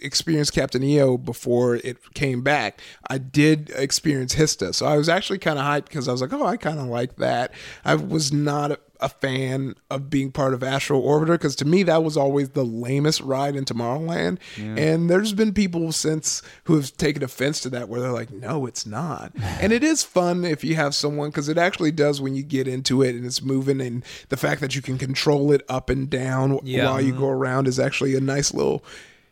[0.02, 4.74] experienced Captain EO before it came back, I did experience Hista.
[4.74, 6.86] So I was actually kind of hyped because I was like, oh, I kind of
[6.86, 7.52] like that.
[7.82, 12.02] I was not a, fan of being part of Astro Orbiter because to me that
[12.02, 14.38] was always the lamest ride in Tomorrowland.
[14.58, 18.66] And there's been people since who have taken offense to that where they're like, no,
[18.66, 19.32] it's not.
[19.42, 22.66] and it is fun if you have someone because it actually does when you get
[22.68, 26.08] into it and it's moving and the fact that you can control it up and
[26.08, 26.86] down Yeah.
[26.86, 28.84] while you go around is actually a nice little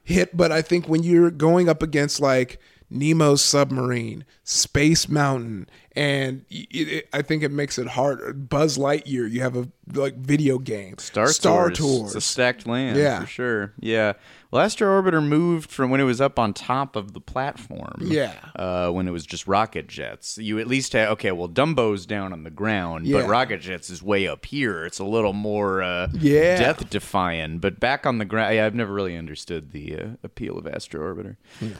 [0.02, 0.36] hit.
[0.36, 2.58] But I think when you're going up against like
[2.90, 8.48] Nemo's submarine, Space Mountain, and it, it- I think it makes it hard.
[8.48, 10.96] Buzz Lightyear, you have a like video game.
[10.98, 11.78] Star, Star Tours.
[11.78, 12.06] Tours.
[12.06, 13.20] It's a stacked land, Yeah.
[13.20, 13.72] for sure.
[13.80, 14.14] Yeah.
[14.50, 17.98] Well, Astro Orbiter moved from when it was up on top of the platform.
[18.00, 18.32] Yeah.
[18.56, 20.38] Uh, when it was just rocket jets.
[20.38, 23.20] You at least had, okay, well, Dumbo's down on the ground, Yeah.
[23.20, 24.86] but rocket jets is way up here.
[24.86, 26.56] It's a little more uh, Yeah.
[26.56, 27.58] death defying.
[27.58, 31.00] But back on the ground, yeah, I've never really understood the uh, appeal of Astro
[31.14, 31.36] Orbiter.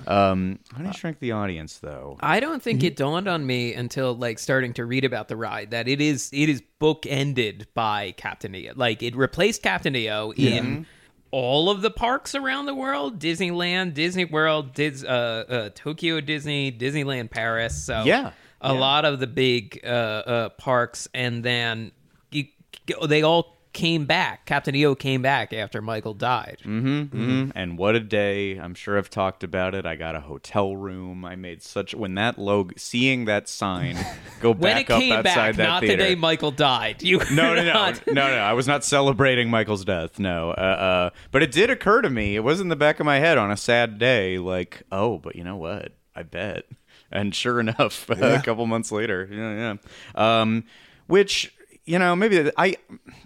[0.06, 2.18] Um, you shrink the Audience, though.
[2.20, 2.58] I don't Mm-hmm.
[2.60, 6.00] think it dawned on me until like starting to read about the ride that it
[6.00, 8.72] is it is bookended by Captain EO.
[8.76, 10.86] Like it replaced Captain EO in
[11.30, 16.72] all of the parks around the world: Disneyland, Disney World, Dis, uh, uh, Tokyo Disney,
[16.72, 17.84] Disneyland Paris.
[17.84, 18.32] So Yeah.
[18.60, 21.92] a lot of the big uh, uh, parks, and then
[22.30, 22.46] you,
[23.06, 24.46] they all came back.
[24.46, 26.58] Captain EO came back after Michael died.
[26.64, 27.50] Mm-hmm.
[27.54, 28.56] And what a day!
[28.58, 29.86] I'm sure I've talked about it.
[29.86, 31.24] I got a hotel room.
[31.24, 33.96] I made such when that logo, seeing that sign
[34.40, 35.96] go When back it up came outside back, that not theater.
[36.02, 37.02] the day Michael died.
[37.02, 38.36] You no, no, no, not- no, no.
[38.38, 40.18] I was not celebrating Michael's death.
[40.18, 42.36] No, uh, uh, but it did occur to me.
[42.36, 44.38] It was in the back of my head on a sad day.
[44.38, 45.92] Like, oh, but you know what?
[46.14, 46.64] I bet.
[47.10, 49.76] And sure enough, a couple months later, yeah,
[50.16, 50.40] yeah.
[50.40, 50.64] Um,
[51.06, 51.54] which
[51.88, 52.76] you know, maybe I.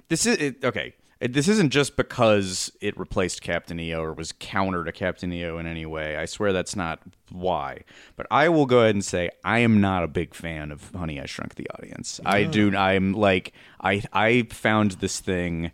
[0.09, 0.95] This is it, okay.
[1.21, 5.67] This isn't just because it replaced Captain EO or was counter to Captain EO in
[5.67, 6.17] any way.
[6.17, 7.01] I swear that's not
[7.31, 7.85] why.
[8.17, 11.21] But I will go ahead and say I am not a big fan of Honey
[11.21, 12.21] I Shrunk the Audience.
[12.25, 12.77] I do.
[12.77, 15.73] I'm like I I found this thing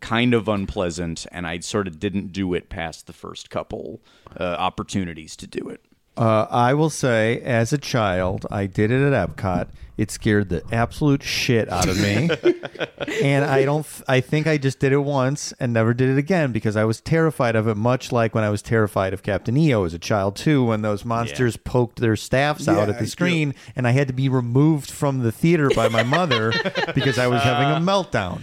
[0.00, 4.00] kind of unpleasant, and I sort of didn't do it past the first couple
[4.38, 5.84] uh, opportunities to do it.
[6.16, 9.68] Uh, I will say, as a child, I did it at Epcot.
[9.98, 12.30] It scared the absolute shit out of me,
[13.22, 13.84] and I don't.
[14.06, 17.00] I think I just did it once and never did it again because I was
[17.00, 17.76] terrified of it.
[17.76, 21.04] Much like when I was terrified of Captain EO as a child too, when those
[21.04, 25.18] monsters poked their staffs out at the screen, and I had to be removed from
[25.24, 26.52] the theater by my mother
[26.94, 28.42] because I was having a meltdown.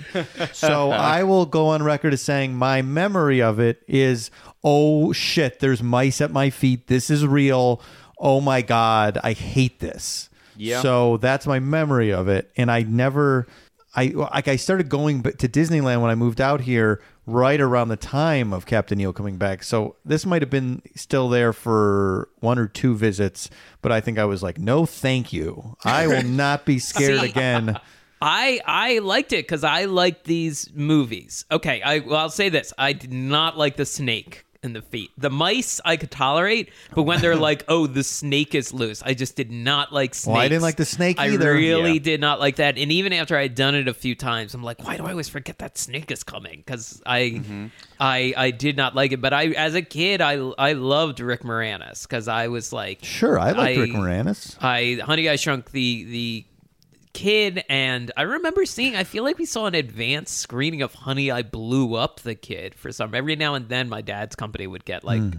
[0.54, 4.30] So I will go on record as saying my memory of it is,
[4.62, 6.88] oh shit, there's mice at my feet.
[6.88, 7.82] This is real.
[8.20, 10.30] Oh my god, I hate this.
[10.58, 10.82] Yeah.
[10.82, 13.48] So that's my memory of it, and I never.
[13.98, 17.96] I like I started going to Disneyland when I moved out here right around the
[17.96, 19.64] time of Captain EO coming back.
[19.64, 23.50] So this might have been still there for one or two visits,
[23.82, 25.78] but I think I was like, no, thank you.
[25.84, 27.80] I will not be scared See, again.
[28.22, 31.46] I I liked it because I liked these movies.
[31.52, 35.12] Okay, I well, I'll say this: I did not like the snake in the feet.
[35.18, 39.14] The mice I could tolerate, but when they're like, "Oh, the snake is loose," I
[39.14, 40.28] just did not like snakes.
[40.34, 41.52] Well, I didn't like the snake I either.
[41.52, 42.00] I really Yeah.
[42.00, 42.78] did not like that.
[42.78, 45.12] And even after I had done it a few times, I'm like, "Why do I
[45.12, 47.68] always forget that snake is coming?" Because I, Mm-hmm.
[48.00, 49.22] I, I did not like it.
[49.22, 53.40] But I, as a kid, I I loved Rick Moranis because I was like, Sure,
[53.40, 54.58] I like Rick Moranis.
[54.62, 56.46] I Honey I Shrunk the the
[57.16, 61.32] kid and I remember seeing I feel like we saw an advanced screening of Honey
[61.32, 64.84] I Blew Up the Kid for some every now and then my dad's company would
[64.86, 65.32] get like Hmm.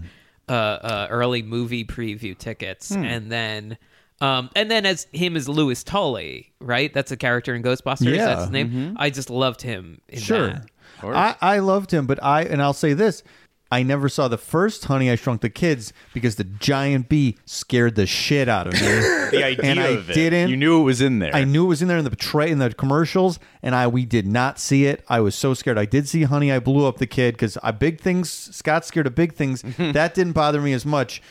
[0.49, 3.03] uh, uh early movie preview tickets Hmm.
[3.03, 3.77] and then
[4.21, 6.91] um and then as him as Louis Tully, right?
[6.93, 8.15] That's a character in Ghostbusters.
[8.15, 8.25] Yeah.
[8.25, 8.95] That's his name.
[8.99, 10.47] I just loved him in Sure.
[10.47, 10.65] that.
[11.03, 13.21] I, I loved him, but I and I'll say this.
[13.69, 17.95] I never saw the first Honey I Shrunk the Kids because the giant bee scared
[17.95, 18.79] the shit out of me.
[19.27, 21.35] The idea And I of it, didn't- you knew it was in there.
[21.35, 24.05] I knew it was in there in the tray in the commercials, and I we
[24.05, 25.03] did not see it.
[25.09, 25.77] I was so scared.
[25.77, 28.29] I did see Honey I Blew Up the Kid because I big things.
[28.31, 29.63] Scott scared of big things.
[29.77, 31.21] that didn't bother me as much.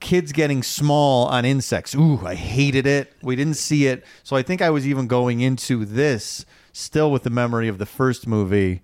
[0.00, 1.94] Kids getting small on insects.
[1.94, 3.14] Ooh, I hated it.
[3.22, 7.22] We didn't see it, so I think I was even going into this still with
[7.22, 8.82] the memory of the first movie.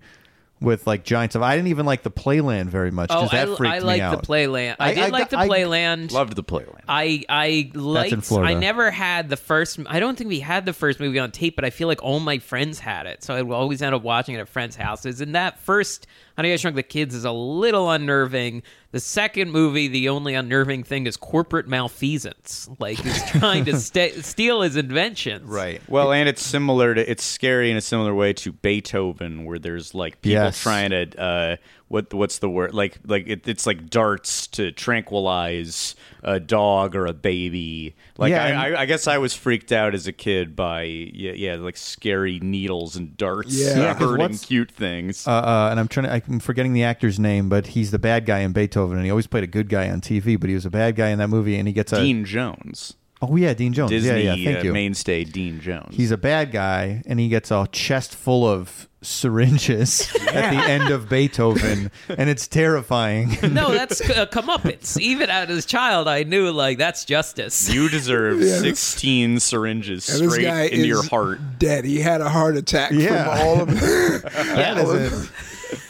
[0.61, 3.45] With like giant stuff, I didn't even like the Playland very much Oh, because I,
[3.45, 4.21] that freaked I me liked out.
[4.21, 4.77] the Playland.
[4.79, 6.11] I, I- did I like the I Playland.
[6.13, 6.79] Loved the Playland.
[6.87, 8.23] I I liked.
[8.23, 8.55] Florida.
[8.55, 9.79] I never had the first.
[9.85, 12.21] I don't think we had the first movie on tape, but I feel like all
[12.21, 15.19] my friends had it, so I would always end up watching it at friends' houses.
[15.19, 18.61] And that first Honey I Shrunk the Kids is a little unnerving.
[18.91, 24.23] The second movie, the only unnerving thing is corporate malfeasance, like he's trying to st-
[24.25, 25.49] steal his inventions.
[25.49, 25.81] right.
[25.89, 29.93] Well, and it's similar to it's scary in a similar way to Beethoven, where there's
[29.93, 30.61] like people Yes.
[30.61, 31.55] trying to uh,
[31.87, 37.05] what what's the word like like it, it's like darts to tranquilize a dog or
[37.05, 37.95] a baby.
[38.17, 40.83] Like Yeah, I, and- I, I guess I was freaked out as a kid by
[40.83, 43.77] yeah, yeah like scary needles and darts Yeah.
[43.79, 45.27] Yeah, 'cause hurting what's- cute things.
[45.27, 48.25] uh, uh, and I'm trying to, I'm forgetting the actor's name, but he's the bad
[48.25, 50.65] guy in Beethoven, and he always played a good guy on TV, but he was
[50.65, 53.73] a bad guy in that movie, and he gets a Dean Jones, oh yeah, Dean
[53.73, 54.73] Jones, Disney yeah, yeah, thank uh, you.
[54.73, 55.95] mainstay Dean Jones.
[55.95, 60.89] He's a bad guy, and he gets a chest full of syringes at the end
[60.89, 63.37] of Beethoven, and it's terrifying.
[63.41, 64.99] No, that's a comeuppance.
[64.99, 67.73] Even as a child, I knew like that's justice.
[67.73, 71.39] you deserve Yeah, this- 16 syringes And this straight guy into is your heart.
[71.59, 71.85] dead.
[71.85, 73.23] He had a heart attack Yeah.
[73.35, 74.23] from all of it.
[74.23, 75.29] That is it.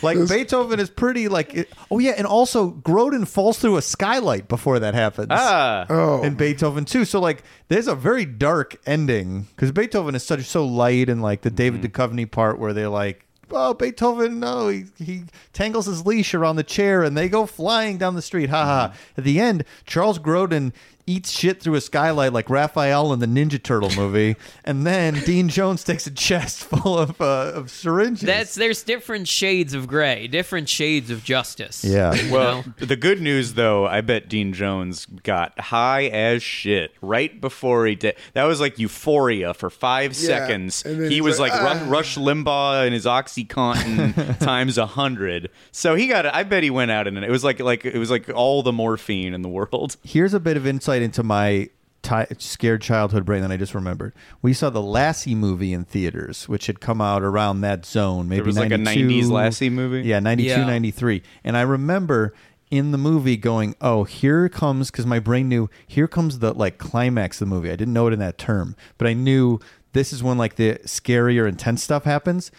[0.01, 4.47] Like Beethoven is pretty like it- oh yeah, and also Grodin falls through a skylight
[4.47, 5.28] before that happens.
[5.32, 7.05] Ah, oh, in Beethoven too.
[7.05, 11.41] So like, there's a very dark ending because Beethoven is such so light, and like
[11.41, 15.23] the David Duchovny part where they're like, "Oh, Beethoven, no, he, he
[15.53, 18.93] tangles his leash around the chair, and they go flying down the street." Ha ha!
[19.17, 20.71] At the end, Charles Grodin
[21.08, 24.36] eats shit through a skylight like Raphael in the Ninja Turtle movie,
[24.66, 28.22] and then Dean Jones takes a chest full of uh, of syringes.
[28.26, 31.84] That's there's different shades of gray, different shades of justice.
[31.84, 32.14] yeah.
[32.32, 37.86] Well, the good news though, I bet Dean Jones got high as shit right before
[37.86, 38.16] he did.
[38.34, 40.84] That was like euphoria for five Yeah, seconds.
[40.84, 45.49] He was like, like, "Ah." Rush Limbaugh and his OxyContin times a hundred.
[45.72, 46.26] So he got.
[46.26, 46.32] It.
[46.34, 48.72] I bet he went out and it was like like it was like all the
[48.74, 49.97] morphine in the world.
[50.03, 51.70] here's a bit of insight into my
[52.02, 54.14] ti scared childhood brain that I just remembered.
[54.41, 58.30] We saw the Lassie movie in theaters, which had come out around that zone.
[58.30, 60.08] Maybe was like a 90s Lassie movie?
[60.08, 60.66] Yeah, 92, Yeah.
[60.66, 61.24] 93.
[61.43, 62.34] And I remember
[62.72, 66.78] in the movie going, oh, here comes, because my brain knew, here comes the like
[66.78, 67.70] climax of the movie.
[67.70, 69.60] I didn't know it in that term, but I knew
[69.93, 72.52] this is when like the scary or intense stuff happens.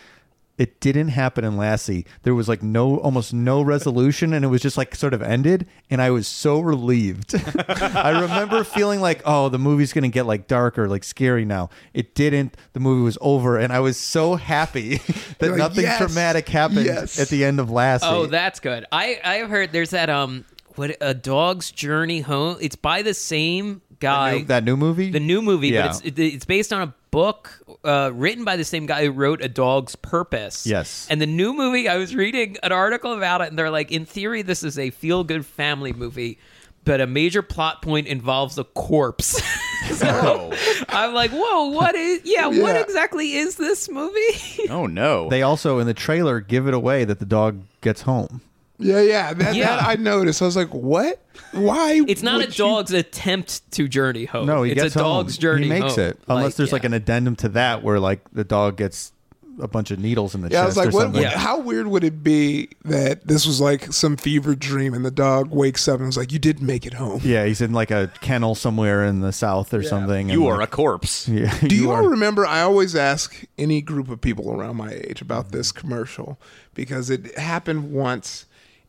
[0.59, 2.07] It didn't happen in Lassie.
[2.23, 5.67] There was like no, almost no resolution, and it was just like sort of ended.
[5.91, 7.35] And I was so relieved.
[7.69, 11.69] I remember feeling like, oh, the movie's gonna get like darker, like scary now.
[11.93, 12.57] It didn't.
[12.73, 14.97] The movie was over, and I was so happy
[15.41, 18.07] that like, nothing "Yes, traumatic happened yes." at the end of Lassie.
[18.09, 18.87] Oh, that's good.
[18.91, 20.47] I I have heard there's that um
[20.77, 22.57] what a dog's journey home.
[22.61, 24.43] It's by the same guy.
[24.45, 25.11] that new movie.
[25.11, 25.89] the new movie, Yeah.
[25.89, 29.11] but it's it, it's based on a book uh, written by the same guy who
[29.11, 30.67] wrote A Dog's Purpose.
[30.67, 31.07] Yes.
[31.09, 34.05] And the new movie, I was reading an article about it, and they're like, in
[34.05, 36.39] theory, this is a feel good family movie.
[36.85, 39.43] But a major plot point involves a corpse.
[39.93, 40.53] so
[40.91, 42.21] I'm like, whoa, what is?
[42.25, 44.21] Yeah, what exactly is this movie?
[44.69, 45.31] Oh no.
[45.31, 48.43] They also in the trailer give it away that the dog gets home.
[48.79, 49.33] Yeah, yeah.
[49.35, 49.77] That, Yeah.
[49.77, 50.43] that I noticed.
[50.43, 51.21] I was like, what?
[51.53, 52.03] Why?
[52.07, 54.47] It's not a would you- dog's attempt to journey home.
[54.47, 55.25] No, he it's gets a home.
[55.25, 55.65] dog's journey.
[55.65, 56.05] He makes home.
[56.05, 56.87] it unless there's like yeah.
[56.89, 59.13] an addendum to that where like the dog gets
[59.59, 60.53] a bunch of needles in the chest.
[60.53, 61.23] Yeah, I chest was like, or what, something.
[61.23, 65.11] what- how weird would it be that this was like some fever dream and the
[65.11, 67.23] dog wakes up and was like, you did make it home?
[67.25, 70.29] Yeah, he's in like a kennel somewhere in the south or something.
[70.29, 71.27] you and, are a corpse.
[71.37, 72.11] Yeah, Do you, all are.
[72.11, 72.45] remember?
[72.45, 76.39] I always ask any group of people around my age about this commercial
[76.75, 78.45] because it happened once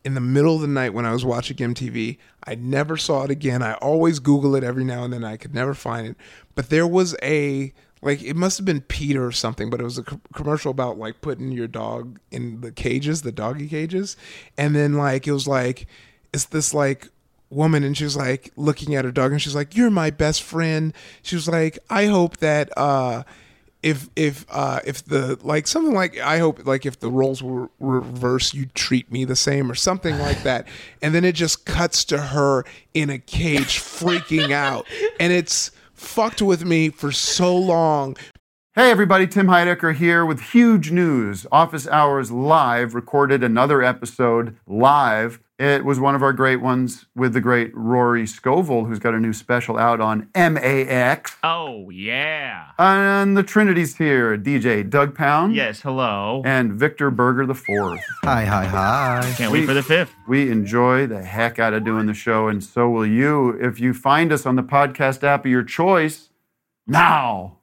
[0.08, 2.16] in the middle of the night when I was watching MTV.
[2.46, 3.62] I never saw it again.
[3.62, 5.22] I always Google it every now and then.
[5.22, 6.16] I could never find it.
[6.54, 9.98] But there was a like it must have been PETA or something, but it was
[9.98, 14.16] a co- commercial about like putting your dog in the cages, the doggy cages,
[14.56, 15.86] and then like it was like
[16.32, 17.08] it's this like
[17.50, 20.92] woman and she's like looking at her dog and she's like you're my best friend
[21.22, 23.22] she was like i hope that uh
[23.82, 27.70] if if uh if the like something like i hope like if the roles were
[27.78, 30.66] reversed you treat me the same or something like that
[31.02, 32.64] and then it just cuts to her
[32.94, 34.86] in a cage freaking out
[35.20, 38.16] and it's fucked with me for so long
[38.74, 41.48] Hey everybody, Tim Heidecker here with huge news.
[41.50, 45.40] Office Hours Live recorded another episode live.
[45.58, 49.18] It was one of our great ones with the great Rory Scovel, who's got a
[49.18, 51.34] new special out on MAX.
[51.42, 52.68] Oh, yeah.
[52.78, 55.56] And the Trinity's here DJ Doug Pound.
[55.56, 56.42] Yes, hello.
[56.44, 58.00] And Victor Berger the fourth.
[58.22, 59.34] Hi, hi, hi.
[59.36, 60.12] Can't wait for the fifth.
[60.28, 63.94] We enjoy the heck out of doing the show, and so will you if you
[63.94, 66.28] find us on the podcast app of your choice
[66.86, 67.56] now.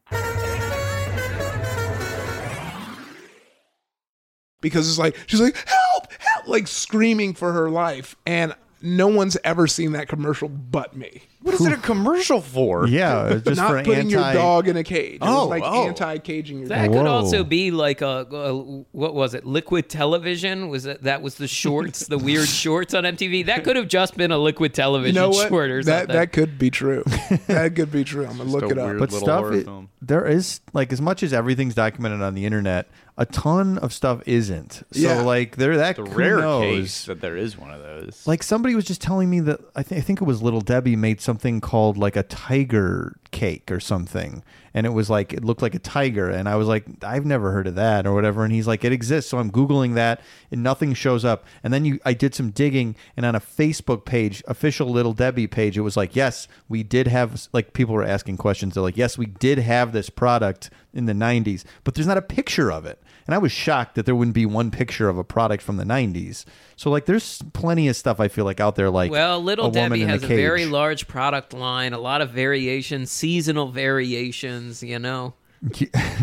[4.66, 9.36] because it's like she's like help help like screaming for her life and no one's
[9.44, 12.88] ever seen that commercial but me What is it a commercial for?
[12.88, 15.16] Yeah, it's just not for putting your dog in a cage.
[15.16, 15.88] It Oh, was like oh.
[15.88, 16.78] anti-caging your dog.
[16.78, 16.94] That dog.
[16.96, 17.12] could Whoa.
[17.12, 18.54] also be like a, a
[18.92, 19.44] what was it?
[19.46, 23.48] Liquid television was that that was the shorts, the weird shorts on MTV.
[23.48, 25.50] That could have just been a liquid You television know what?
[25.50, 26.16] short or that something.
[26.16, 27.04] that could be true.
[27.48, 28.26] that could be true.
[28.28, 28.98] I'm gonna look it up.
[29.00, 29.68] but stuff horror it-
[30.02, 32.88] there is like as much as everything's documented on the internet
[33.18, 34.74] a ton of stuff isn't.
[34.92, 35.22] So Yeah.
[35.22, 36.62] like there that The rare knows?
[36.64, 38.22] case that there is one of those.
[38.26, 40.96] like somebody was just telling me that I, th- I think it was little debbie
[40.98, 44.44] made something called like a tiger cake or something.
[44.74, 46.30] And it was like it looked like a tiger.
[46.30, 48.44] And i was like i've never heard of that or whatever.
[48.44, 49.32] And he's like it exists.
[49.32, 50.20] So i'm googling that
[50.52, 51.46] and nothing shows up.
[51.64, 55.48] And then you i did some digging and on a facebook page official little debbie
[55.48, 58.74] page it was like yes we did have like people were asking questions.
[58.74, 62.22] They're like yes we did have this product in the 90s but there's not a
[62.22, 65.24] picture of it and i was shocked that there wouldn't be one picture of a
[65.24, 66.46] product from the 90s
[66.76, 69.70] so like there's plenty of stuff i feel like out there like well, Little a
[69.70, 70.38] woman Debbie in has a, cage.
[70.38, 74.84] very large product line, a lot of variations, seasonal variations.
[74.84, 75.34] You know,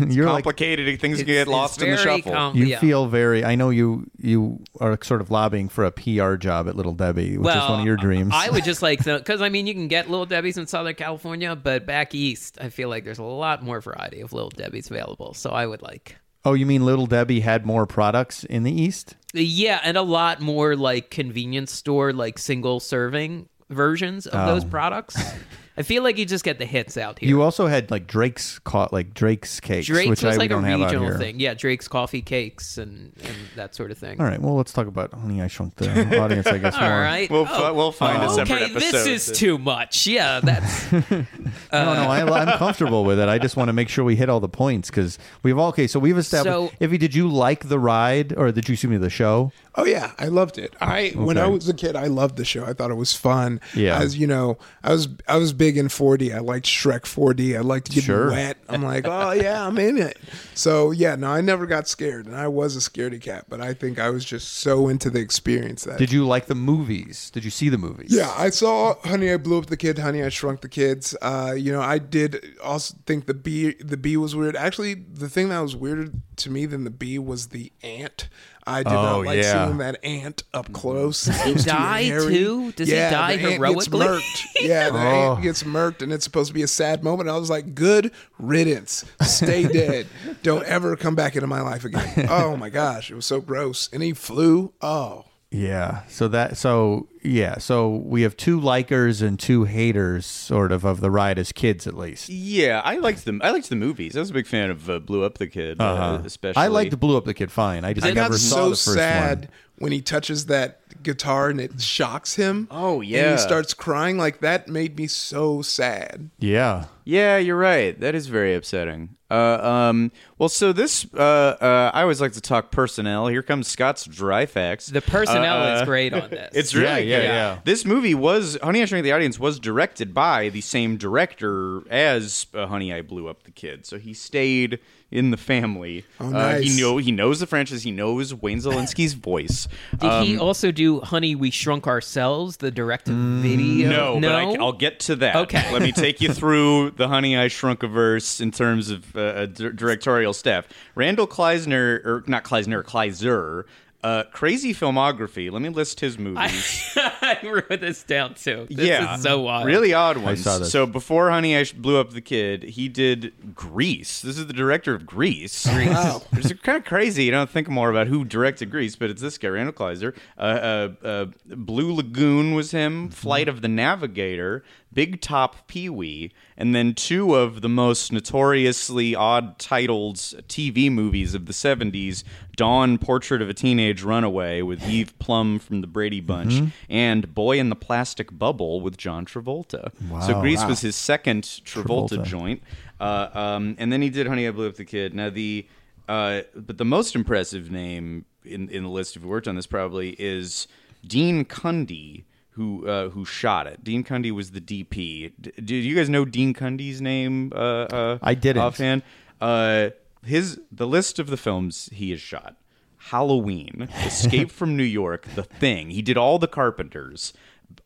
[0.07, 2.31] you're like Complicated things get lost in the very shuffle.
[2.31, 2.79] com- you yeah.
[2.79, 6.75] feel very i know you you are sort of lobbying for a pr job at
[6.75, 9.49] little debbie which is one of your dreams I would just like to, because I
[9.49, 13.03] mean, you can get Little Debbie's in Southern California, but back east, I feel like
[13.03, 15.33] there's a lot more variety of Little Debbie's available.
[15.33, 19.15] So I would like, oh you mean little debbie had more products in the east
[19.33, 24.67] yeah, and a lot more like convenience store, like single serving versions of those oh.
[24.67, 25.17] products.
[25.75, 27.27] I feel like you just get the hits out here.
[27.27, 27.29] Oh.
[27.29, 30.53] you also had like drake's caught like drake's cakes Drake's which was i like a
[30.53, 31.39] don't have out regional here thing.
[31.39, 34.19] Yeah, Drake's coffee cakes and, and that sort of thing.
[34.19, 36.99] all right well let's talk about honey i shrunk the audience i guess All more
[37.01, 37.29] right.
[37.29, 40.05] We'll Oh, fi- we'll find a separate okay, this is too much.
[40.07, 41.25] Yeah, that's no,
[41.71, 43.27] no, I, Uh, I'm comfortable with it.
[43.29, 45.87] I just want to make sure we hit all the points because we've all okay.
[45.87, 46.73] So we've established.
[46.79, 49.51] So- Ify, did you like the ride or did you see me the show?
[49.75, 50.75] Oh yeah, I loved it.
[50.81, 52.63] I when I was a kid, I loved the show.
[52.65, 53.59] I thought it was fun.
[53.75, 53.97] Yeah.
[53.99, 56.35] as you know, I was I was big in 4D.
[56.35, 57.55] I liked Shrek 4D.
[57.57, 58.31] I liked getting Sure.
[58.31, 58.57] wet.
[58.67, 60.17] I'm like, oh yeah, I'm in it.
[60.55, 63.45] So yeah, no, I never got scared, and I was a scaredy cat.
[63.47, 65.97] But I think I was just so into the experience that.
[65.99, 67.29] Did you like the movies?
[67.29, 68.13] Did you see the movies?
[68.13, 71.15] yeah, I saw Honey, I Blew Up the Kid, Honey, I Shrunk the Kids.
[71.21, 74.57] Uh, you know, I did also think the bee the bee was weird.
[74.57, 78.27] Actually, the thing that was weirder to me than the bee was the ant.
[78.65, 79.65] I did Oh, not like yeah.
[79.65, 81.25] seeing that ant up close.
[81.25, 82.71] Does he die, too?
[82.73, 83.75] Does he die heroically?
[83.75, 84.45] Gets murked.
[84.61, 85.33] Yeah, the Oh.
[85.33, 87.29] ant gets murked, and it's supposed to be a sad moment.
[87.29, 89.03] I was like, good riddance.
[89.21, 90.07] Stay dead.
[90.43, 92.27] Don't ever come back into my life again.
[92.29, 93.89] Oh my gosh, it was so gross.
[93.91, 94.71] And he flew.
[94.81, 95.25] Oh.
[95.53, 96.01] Yeah.
[96.07, 97.59] So that so yeah.
[97.59, 101.85] So we have two likers and two haters, sort of, of the ride as kids,
[101.85, 102.27] at least.
[102.27, 103.39] Yeah, I liked them.
[103.43, 104.17] I liked the movies.
[104.17, 106.21] I was a big fan of uh, Blew Up the Kid, uh Uh-huh.
[106.25, 106.61] especially.
[106.61, 107.85] I liked Blew Up the Kid fine.
[107.85, 109.49] I just I never got saw so the first sad one.
[109.83, 112.69] When he touches that guitar and it shocks him.
[112.71, 113.31] Oh, And yeah.
[113.33, 114.17] he starts crying.
[114.17, 116.29] Like that made me so sad.
[116.39, 116.85] Yeah.
[117.03, 117.99] Yeah, you're right.
[117.99, 119.17] That is very upsetting.
[119.29, 119.59] Uh,
[119.89, 121.17] um, well, so this, uh,
[121.59, 123.27] uh, I always like to talk personnel.
[123.27, 124.85] Here comes Scott's dry facts.
[124.87, 126.49] The personnel Uh, is great on this.
[126.53, 127.25] It's really Yeah, yeah, good.
[127.25, 127.59] yeah.
[127.65, 132.45] This movie was Honey I Shrunk the Audience was directed by the same director as
[132.53, 134.79] uh, Honey I Blew Up the Kid, so he stayed
[135.13, 136.03] in the family.
[136.19, 137.83] Oh, Uh, he know he knows the franchise.
[137.83, 139.67] He knows Wayne Szalinski's voice.
[139.99, 142.57] Did he Um, also do "Honey, We Shrunk Ourselves"?
[142.57, 143.89] The direct-to-video.
[143.89, 144.27] No, no.
[144.29, 145.35] but I, will get to that.
[145.35, 145.71] Okay.
[145.71, 149.19] Let me take you through the Honey I Shrunk a Verse in terms of uh,
[149.19, 150.67] uh, directorial staff.
[150.95, 153.65] Randall Kleisner, or not Kleisner, Kleiser.
[154.03, 155.49] Uh, crazy filmography.
[155.49, 156.93] Let me list his movies.
[156.97, 158.67] I wrote this down too.
[158.69, 159.65] This yeah, is so wild.
[159.65, 160.43] Really odd ones.
[160.43, 160.71] saw this.
[160.73, 164.21] So before Honey I Blew Up the Kid, he did Grease.
[164.21, 165.65] This is the director of Grease.
[165.65, 166.21] Wow.
[166.33, 167.23] It's kind of crazy.
[167.23, 170.13] You don't think more about who directed Grease, but it's this guy, Randall Kleiser.
[170.37, 171.25] Uh, uh, uh,
[171.55, 173.09] Blue Lagoon was him.
[173.09, 174.63] Flight of the Navigator.
[174.93, 181.33] Big Top Pee Wee, and then two of the most notoriously odd titled TV movies
[181.33, 182.23] of the 70s
[182.55, 187.59] Dawn Portrait of a Teenage Runaway with Eve Plumb from the Brady Bunch, and Boy
[187.59, 189.91] in the Plastic Bubble with John Travolta.
[190.25, 190.41] So Wow.
[190.41, 190.69] Grease Wow.
[190.69, 192.23] was his second Travolta, Travolta.
[192.25, 192.63] joint.
[192.99, 195.13] Uh, um, and then he did Honey, I Blew Up the Kid.
[195.13, 195.65] Now, the.
[196.07, 199.65] Uh, but the most impressive name in, in the list, if you worked on this,
[199.65, 200.67] probably is
[201.07, 203.83] Dean Cundey, who uh, who shot it.
[203.83, 205.31] Dean Cundey was the DP.
[205.39, 207.51] D- do you guys know Dean Cundey's name?
[207.53, 208.61] Uh, uh, I didn't.
[208.63, 209.03] offhand.
[209.41, 209.89] Uh,
[210.23, 212.55] his the list of the films he has shot:
[212.97, 215.89] Halloween, Escape from New York, The Thing.
[215.89, 217.33] He did all the Carpenters.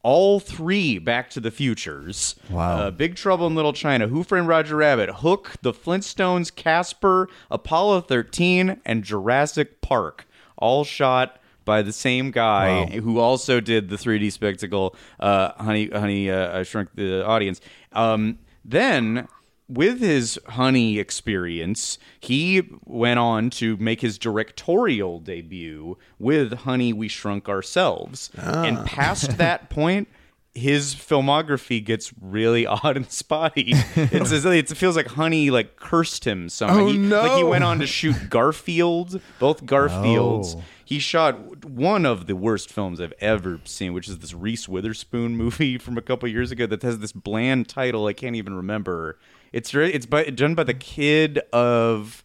[0.03, 2.35] All three Back to the Futures.
[2.49, 2.77] Wow.
[2.77, 8.01] Uh, Big Trouble in Little China, Who Framed Roger Rabbit, Hook, The Flintstones, Casper, Apollo
[8.01, 10.27] 13, and Jurassic Park.
[10.57, 13.01] All shot by the same guy Wow.
[13.01, 17.61] who also did the 3D spectacle, uh, Honey, Honey, uh, I Shrunk the Audience.
[17.91, 19.27] Um, then,
[19.69, 27.07] with his Honey experience, he went on to make his directorial debut with Honey, We
[27.09, 28.31] Shrunk Ourselves.
[28.37, 30.07] And past that point,
[30.53, 33.73] his filmography gets really odd and spotty.
[33.95, 36.79] It's it feels like Honey like cursed him somehow.
[36.79, 40.55] Oh, he, Like he went on to shoot Garfield, both Garfields.
[40.57, 40.63] Oh.
[40.85, 45.37] He shot one of the worst films I've ever seen, which is this Reese Witherspoon
[45.37, 49.17] movie from a couple years ago that has this bland title I can't even remember.
[49.53, 52.23] It's it's by, done by the kid of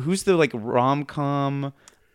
[0.00, 1.72] who's the like rom com.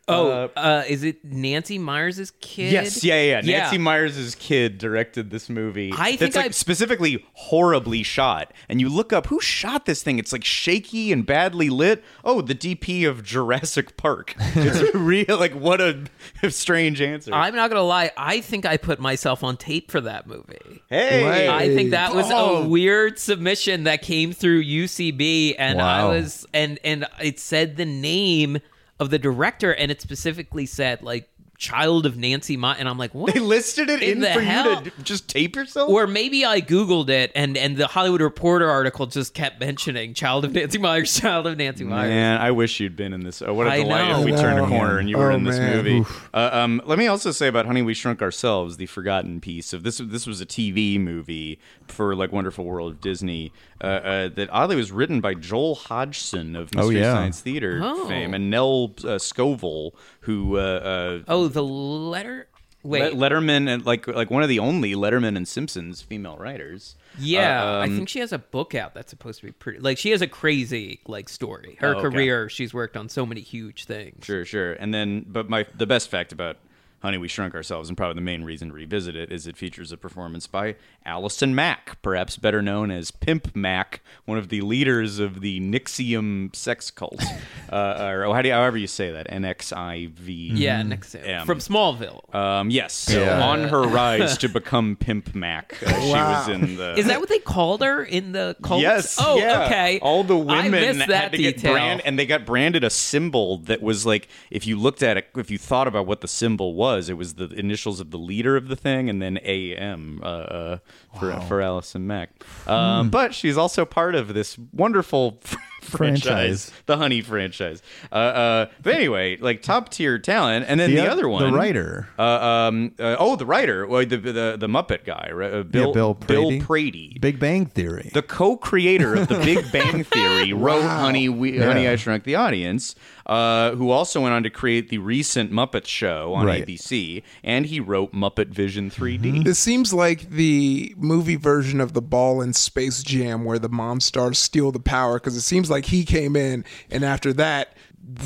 [0.10, 2.72] Oh, uh, is it Nancy Meyers' kid?
[2.74, 3.42] Yes, yeah, yeah.
[3.44, 3.60] yeah.
[3.60, 5.92] Nancy Meyers' kid directed this movie.
[5.96, 8.54] I think that's like I've- specifically horribly shot.
[8.68, 10.20] And you look up who shot this thing.
[10.20, 12.04] It's like shaky and badly lit.
[12.24, 14.36] Oh, the DP of Jurassic Park.
[14.56, 15.38] It's real.
[15.38, 16.06] Like what a
[16.50, 17.34] strange answer.
[17.34, 18.12] I'm not gonna lie.
[18.18, 20.84] I think I put myself on tape for that movie.
[20.90, 21.48] hey, Wait.
[21.50, 22.64] I think that was Oh.
[22.64, 27.86] a weird submission that came through UCB, and I was and and it said the
[27.86, 28.60] name
[29.00, 31.30] of the director, and it specifically said like
[31.60, 33.34] child of Nancy Mott, and I'm like, what?
[33.34, 34.82] they listed it In in, the for hell?
[34.84, 35.90] you to just tape yourself.
[35.90, 40.46] Or maybe I googled it, and and the Hollywood Reporter article just kept mentioning child
[40.46, 42.10] of Nancy Meyers, child of Nancy Meyers.
[42.10, 43.42] Man, I wish you'd been in this.
[43.42, 44.20] Oh, what a I delight know.
[44.22, 45.84] if we turned a corner and you were Oh, in this man.
[45.84, 46.10] movie.
[46.34, 49.84] Uh, um, let me also say about Honey, We Shrunk Ourselves, the forgotten piece of
[49.84, 49.98] this.
[49.98, 53.52] This was a TV movie for like Wonderful World of Disney
[53.82, 57.14] uh, uh, that oddly was written by Joel Hodgson of Mystery yeah.
[57.14, 58.08] Science Theater Oh.
[58.08, 59.92] fame and Nell uh, Scovell,
[60.30, 62.48] who uh, uh, Oh, the letter.
[62.82, 66.96] Wait, Le- Letterman and like like one of the only Letterman and Simpsons female writers.
[67.18, 69.80] Yeah, Uh, I um, think she has a book out that's supposed to be pretty.
[69.80, 71.76] Like she has a crazy like story.
[71.82, 72.10] Her Oh, okay.
[72.16, 74.24] career, she's worked on so many huge things.
[74.24, 74.74] Sure, sure.
[74.74, 76.56] And then, but my the best fact about
[77.02, 79.94] Honey, We Shrunk Ourselves, and probably the main reason to revisit it, is it features
[79.94, 80.76] a performance by
[81.06, 86.54] Allison Mack, perhaps better known as Pimp Mac, one of the leaders of the NXIVM
[86.54, 87.24] sex cult.
[87.72, 90.58] uh, or how do you, however you say that, NXIVM.
[90.58, 91.46] Yeah, next M.
[91.46, 92.36] from Smallville.
[92.36, 93.08] Um, yes.
[93.10, 93.48] Yeah.
[93.48, 96.96] On her rise to become Pimp Mac, uh, she was in the.
[96.98, 98.82] Is that what they called her in the cult?
[98.82, 99.18] Yes.
[99.22, 99.66] Oh, yeah.
[99.66, 100.00] okay.
[100.02, 101.74] All the I women that had to get detail.
[101.74, 105.28] brand, and they got branded a symbol that was like, if you looked at it,
[105.38, 108.56] if you thought about what the symbol was, it was the initials of the leader
[108.58, 110.78] of the thing, and then AM uh, uh,
[111.20, 112.32] for for Allison Mack.
[112.68, 113.10] Um, Hmm.
[113.10, 115.40] But she's also part of this wonderful.
[115.82, 116.72] franchise, Franchise.
[116.86, 117.82] the Honey franchise.
[118.12, 121.58] Uh, uh, but anyway, like top tier talent, and then the, oth- other one, the
[121.58, 122.08] writer.
[122.18, 125.54] uh, um, uh, oh, the writer, well, the, the the Muppet guy, right?
[125.54, 126.60] Uh, Bill, Yeah, Bill Prady.
[126.62, 127.18] Prady.
[127.20, 128.12] Big Bang Theory.
[128.14, 132.96] The co-creator of The Big Bang Theory wrote Honey, we, Honey, I Shrunk the Audience,
[133.26, 136.66] uh, who also went on to create the recent Muppet Show on Right.
[136.66, 139.44] ABC, and he wrote Muppet Vision 3D.
[139.44, 144.38] This seems like the movie version of the ball in Space Jam where the Monstars
[144.38, 147.76] steal the power because it seems like he came in and after that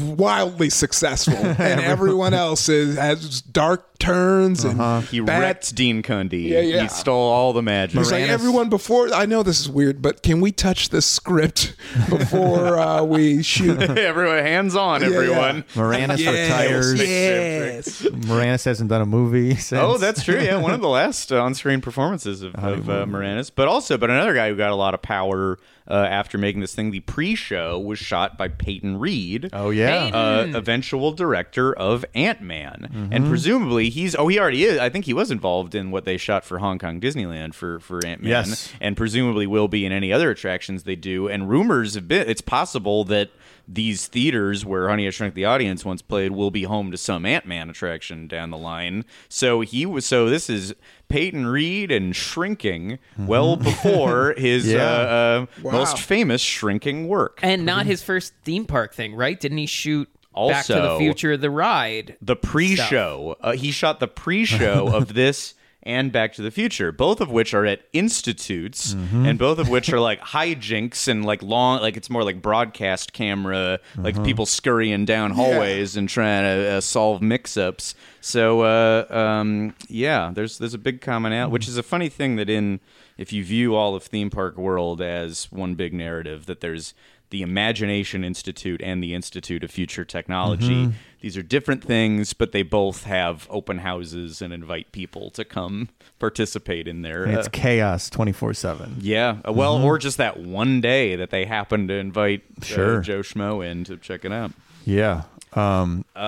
[0.02, 6.50] wildly successful and everyone else is, has dark turns and He bad wrecked Dean Cundey.
[6.50, 6.82] Yeah, yeah.
[6.84, 8.00] He stole all the magic.
[8.00, 9.14] It's like everyone before.
[9.14, 11.76] I know this is weird, but can we touch this script
[12.10, 13.80] before uh, we shoot?
[13.98, 15.16] everyone, hands on, Yeah, yeah.
[15.16, 15.64] everyone.
[15.74, 17.00] Moranis Yes, retires.
[17.00, 18.02] yes.
[18.04, 19.82] Moranis hasn't done a movie since.
[19.82, 20.40] Oh, that's true.
[20.40, 24.10] Yeah, one of the last uh, on-screen performances of, of uh, Moranis, but also, but
[24.10, 25.58] another guy who got a lot of power
[25.90, 26.92] uh, after making this thing.
[26.92, 29.50] The pre-show was shot by Peyton Reed.
[29.54, 30.06] Oh yeah.
[30.14, 34.80] uh, eventual director of Ant Man, and presumably he's oh he already is.
[34.80, 38.06] I think he was involved in what they shot for Hong Kong Disneyland for for
[38.06, 38.72] Ant Man, Yes.
[38.82, 41.28] and presumably will be in any other attractions they do.
[41.28, 43.30] And rumors have been it's possible that
[43.68, 47.26] these theaters where Honey I Shrunk the Audience once played will be home to some
[47.26, 49.06] Ant Man attraction down the line.
[49.30, 50.74] So he was so this is
[51.10, 54.82] Peyton Reed and shrinking well before his Yeah.
[54.84, 55.72] uh, uh, Wow.
[55.72, 57.40] most famous shrinking work.
[57.42, 59.40] And not his first theme park thing, right?
[59.40, 62.18] Didn't he shoot Back to the Also- Future, the ride?
[62.20, 63.38] the pre-show.
[63.40, 65.54] Uh, he shot the pre-show of this
[65.86, 69.92] and Back to the Future, both of which are at institutes, and both of which
[69.92, 75.06] are like hijinks and like long, like it's more like broadcast camera, like people scurrying
[75.06, 77.96] down hallways and trying to uh, solve mix-ups.
[78.22, 82.50] So uh, um, yeah, there's there's a big commonality, which is a funny thing that
[82.50, 82.80] in
[83.18, 86.94] if you view all of theme park world as one big narrative, that there's
[87.30, 90.94] the Imagination Institute and the Institute of Future Technology.
[91.24, 95.88] These are different things, but they both have open houses and invite people to come
[96.20, 97.24] participate in their.
[97.24, 98.98] And it's uh, chaos twenty four seven.
[99.00, 103.22] yeah, uh, well, or just that one day that they happen to invite uh, Joe
[103.22, 104.52] Schmo in to check it out.
[104.84, 105.24] Yeah.
[105.54, 106.20] Um, Uh,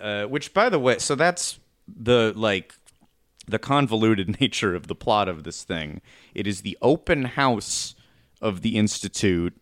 [0.00, 2.74] uh, which, by the way, so that's the like
[3.46, 6.00] the convoluted nature of the plot of this thing.
[6.34, 7.94] It is the open house
[8.42, 9.54] of the institute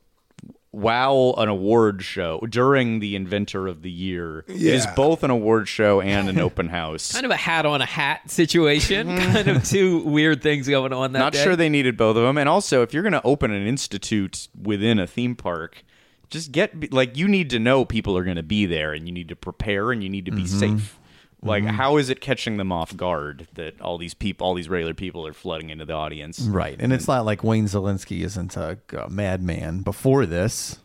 [0.70, 4.44] while an award show during the inventor of the year.
[4.48, 7.12] It is both an award show and an open house.
[7.12, 9.08] Kind of a hat on a hat situation.
[9.08, 9.32] Mm-hmm.
[9.32, 11.42] kind of two weird things going on that not day.
[11.42, 14.48] sure they needed both of them and also if you're going to open an institute
[14.60, 15.84] within a theme park
[16.30, 19.12] just get like you need to know people are going to be there and you
[19.12, 20.76] need to prepare and you need to be mm-hmm.
[20.76, 20.97] safe
[21.43, 24.95] like how is it catching them off guard that all these people all these regular
[24.95, 26.76] people are flooding into the audience right.
[26.78, 30.78] And it's not like Wayne Szalinski isn't a, a madman before this.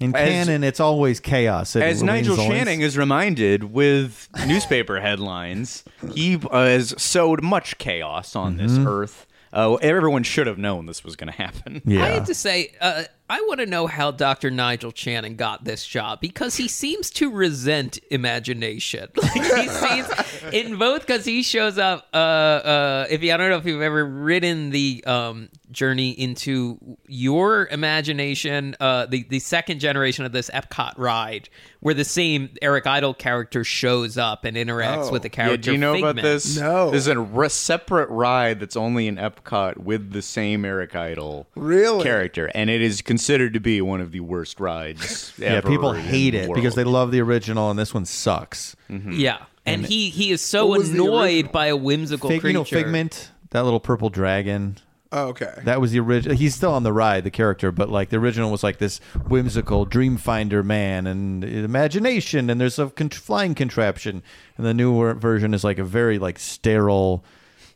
[0.00, 1.76] In As- canon, it's always chaos.
[1.76, 5.84] It- As Wayne Nigel Zelins- Channing is reminded with newspaper headlines,
[6.14, 9.26] he uh, has sowed much chaos on this earth.
[9.52, 11.82] Uh, everyone should have known this was going to happen.
[11.84, 12.04] Yeah.
[12.04, 14.50] I have to say, uh, I want to know how Dr.
[14.50, 19.08] Nigel Channing got this job because he seems to resent imagination.
[19.20, 20.02] Like
[20.50, 22.08] he in both because he shows up.
[22.12, 26.78] Uh, uh, if you, I don't know if you've ever ridden the um, journey into
[27.06, 31.48] your imagination, uh, the the second generation of this Epcot ride,
[31.80, 35.56] where the same Eric Idle character shows up and interacts with the Yeah, character.
[35.58, 36.56] do you know about this?
[36.58, 36.90] No.
[36.90, 42.02] There's a re- separate ride that's only in Epcot with the same Eric Idle Really?
[42.04, 45.32] character, and it is considered to be one of the worst rides.
[45.38, 48.04] yeah, ever people in hate the it because they love the original, and this one
[48.04, 48.74] sucks.
[48.88, 52.48] Yeah, and, he he is so What was the annoyed by a whimsical Fig, creature.
[52.52, 54.76] you know, Figment, that little purple dragon.
[55.12, 55.54] Oh, okay.
[55.64, 56.36] That was the original.
[56.36, 58.98] He's still on the ride, the character, but like the original was like this
[59.28, 64.22] whimsical dream finder man and imagination, and there's a con- flying contraption,
[64.56, 67.24] and the newer version is like a very like sterile,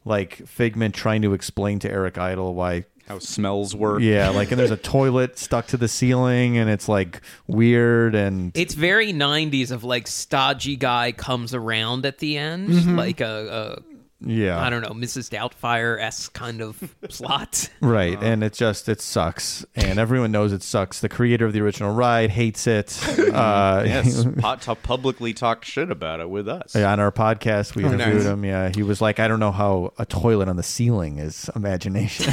[0.05, 2.85] like Figment trying to explain to Eric Idle why.
[3.09, 4.01] how smells work.
[4.01, 8.53] Yeah, like and there's a toilet stuck to the ceiling, and it's like weird and
[8.57, 12.97] It's very 90s of like stodgy guy comes around at the end, mm-hmm.
[12.97, 13.83] like a,
[14.27, 14.59] Yeah.
[14.61, 15.29] I don't know, Mrs.
[15.31, 17.69] Doubtfire s kind of plot.
[17.81, 21.01] Right, and it just it sucks, and everyone knows it sucks.
[21.01, 22.99] The creator of the original ride hates it.
[23.35, 26.75] Uh, Yes, pot to publicly talk shit about it with us.
[26.77, 28.25] on our podcast, we Oh, interviewed nice.
[28.27, 28.45] him.
[28.45, 32.33] Yeah, he was like, "I don't know how a toilet on the ceiling is imagination."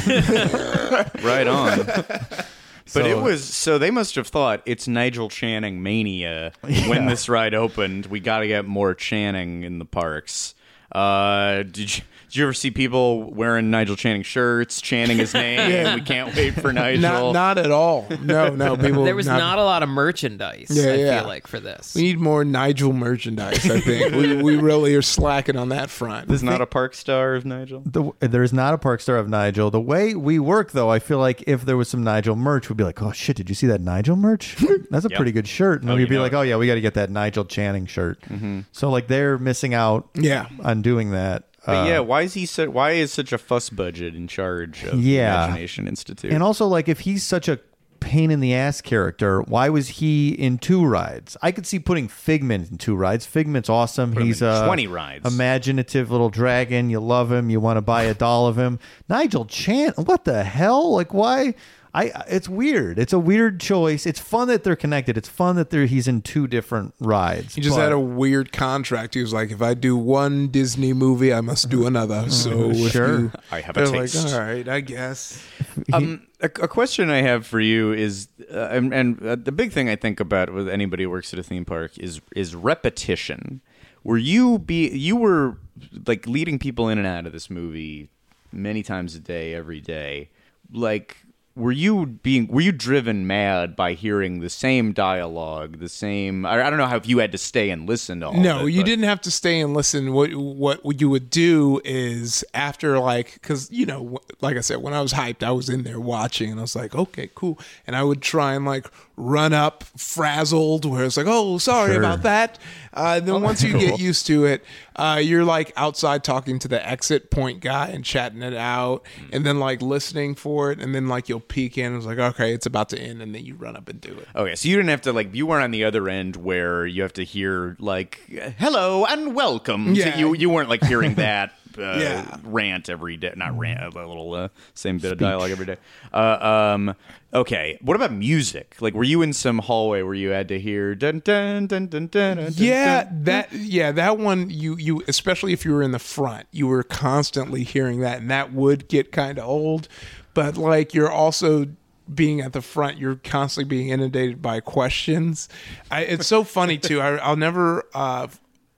[1.22, 1.78] Right on.
[1.84, 2.46] But
[2.86, 7.54] So- it was so they must have thought it's Nigel Channing mania when this ride
[7.54, 8.06] opened.
[8.06, 10.54] We got to get more Channing in the parks.
[10.94, 12.02] Uh, did you
[12.32, 15.70] did you ever see people wearing Nigel Channing shirts, chanting his name?
[15.70, 15.94] yeah.
[15.94, 17.02] We can't wait for Nigel.
[17.02, 18.06] Not, not at all.
[18.22, 18.74] No, no.
[18.82, 19.04] People.
[19.04, 21.18] There was not, a lot of merchandise, Yeah, I yeah.
[21.20, 21.94] feel like, for this.
[21.94, 23.70] We need more Nigel merchandise.
[23.70, 26.26] I think we, we really are slacking on that front.
[26.28, 27.82] There's not a park star of Nigel.
[27.84, 29.70] the, there is not a park star of Nigel.
[29.70, 32.78] The way we work, though, I feel like if there was some Nigel merch, we'd
[32.78, 34.56] be like, "Oh shit, did you see that Nigel merch?
[34.90, 35.16] That's a Yep.
[35.18, 36.36] pretty good shirt." And Oh, we'd be like, it.
[36.36, 38.60] "Oh yeah, we got to get that Nigel Channing shirt." Mm-hmm.
[38.72, 40.48] So like they're missing out Yeah.
[40.64, 41.44] on doing that.
[41.66, 44.82] But Uh, yeah, why is he so, why is such a fuss budget in charge
[44.84, 45.32] of Yeah.
[45.32, 46.32] the Imagination Institute?
[46.32, 47.58] And also, like, if he's such a
[48.00, 51.36] pain in the ass character, why was he in two rides?
[51.40, 53.26] I could see putting Figment in two rides.
[53.26, 54.12] Figment's awesome.
[54.14, 55.32] him he's a 20 rides.
[55.32, 56.90] imaginative little dragon.
[56.90, 57.48] You love him.
[57.48, 58.80] You want to buy a doll of him.
[59.08, 60.92] Nigel Chan, what the hell?
[60.92, 61.54] Like, why?
[61.94, 62.10] I.
[62.28, 62.98] It's weird.
[62.98, 64.06] It's a weird choice.
[64.06, 65.18] It's fun that they're connected.
[65.18, 67.54] It's fun that they're he's in two different rides.
[67.54, 69.14] He just but- had a weird contract.
[69.14, 72.30] He was like, if I do one Disney movie, I must do another.
[72.30, 73.18] So Sure.
[73.20, 74.24] you, I have a they're taste.
[74.24, 75.44] Like, All right, I guess.
[75.92, 79.72] Um, a, a question I have for you is, uh, and, and uh, the big
[79.72, 83.60] thing I think about with anybody who works at a theme park is is repetition.
[84.04, 85.58] Were you be you were
[86.06, 88.08] like leading people in and out of this movie
[88.50, 90.30] many times a day, every day?
[90.72, 91.18] Like,
[91.54, 96.46] were you being were you driven mad by hearing the same dialogue, the same?
[96.46, 98.32] I, I don't know how if you had to stay and listen to all.
[98.34, 100.12] No, it, you but- didn't have to stay and listen.
[100.12, 104.94] What what you would do is after like because you know like I said when
[104.94, 107.94] I was hyped I was in there watching and I was like okay cool and
[107.96, 108.86] I would try and like
[109.22, 111.98] run up frazzled where it's like oh sorry Sure.
[112.00, 112.58] about that.
[112.94, 114.62] Uh, then once you get used to it,
[114.96, 119.46] uh, you're like outside talking to the exit point guy and chatting it out, and
[119.46, 122.52] then like listening for it, and then like you'll peek in and it's like okay
[122.52, 124.28] it's about to end, and then you run up and do it.
[124.36, 127.00] Okay, so you didn't have to like you weren't on the other end where you
[127.00, 128.20] have to hear like
[128.58, 130.12] "hello and welcome." Yeah.
[130.12, 132.36] So you you weren't like hearing that uh, Yeah.
[132.44, 135.76] rant every day, not rant, a little uh, same bit of dialogue every day.
[136.12, 136.94] Uh, um,
[137.34, 138.76] okay, what about music?
[138.80, 142.06] Like, were you in some hallway where you had to hear dun dun dun dun
[142.08, 142.36] dun?
[142.36, 145.98] dun Yeah, dun, that yeah, that one you you especially if you were in the
[145.98, 149.88] front, you were constantly hearing that and that would get kind of old.
[150.34, 151.66] But like you're also
[152.12, 155.48] being at the front, you're constantly being inundated by questions.
[155.90, 157.00] I, it's so funny too.
[157.00, 158.26] I, I'll never uh,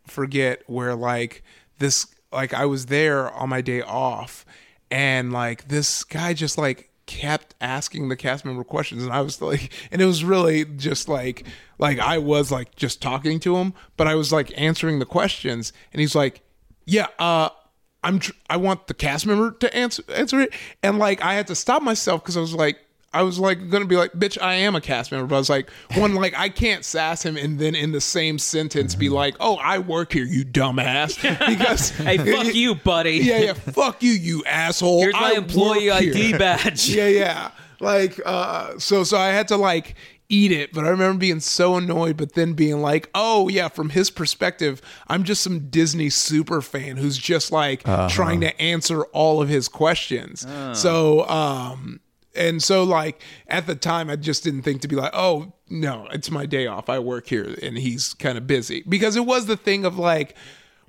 [0.06, 1.42] forget where like
[1.78, 4.44] this like I was there on my day off
[4.90, 9.40] and like this guy just like kept asking the cast member questions and I was
[9.42, 11.46] like and it was really just like
[11.78, 15.72] like I was like just talking to him but I was like answering the questions
[15.92, 16.42] and he's like
[16.86, 17.50] yeah uh
[18.02, 20.52] I'm tr- I want the cast member to answer answer it
[20.82, 22.78] and like I had to stop myself cuz I was like
[23.14, 25.48] I was like gonna be like, bitch, I am a cast member, but I was
[25.48, 29.36] like, one, like I can't sass him and then in the same sentence be like,
[29.38, 33.12] oh, I work here, you dumbass, because hey, fuck you, buddy.
[33.22, 35.00] yeah, yeah, fuck you, you asshole.
[35.02, 36.38] Here's my I employee work ID here.
[36.38, 36.90] badge.
[36.90, 37.50] yeah, yeah.
[37.78, 39.94] Like, uh, so, so I had to like
[40.28, 43.90] eat it, but I remember being so annoyed, but then being like, oh yeah, from
[43.90, 49.40] his perspective, I'm just some Disney super fan who's just like trying to answer all
[49.40, 50.44] of his questions.
[50.72, 52.00] So, um,
[52.36, 56.06] and so like at the time I just didn't think to be like, oh no,
[56.12, 56.88] it's my day off.
[56.88, 58.84] I work here and he's kind of busy.
[58.88, 60.34] Because it was the thing of like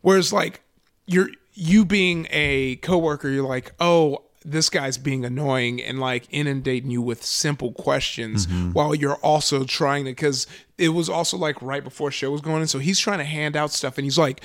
[0.02, 0.62] whereas like
[1.06, 6.92] you're you being a coworker, you're like, oh, this guy's being annoying and like inundating
[6.92, 8.72] you with simple questions mm-hmm.
[8.74, 10.46] while you're also trying to because
[10.78, 12.68] it was also like right before show was going in.
[12.68, 14.42] So he's trying to hand out stuff and he's like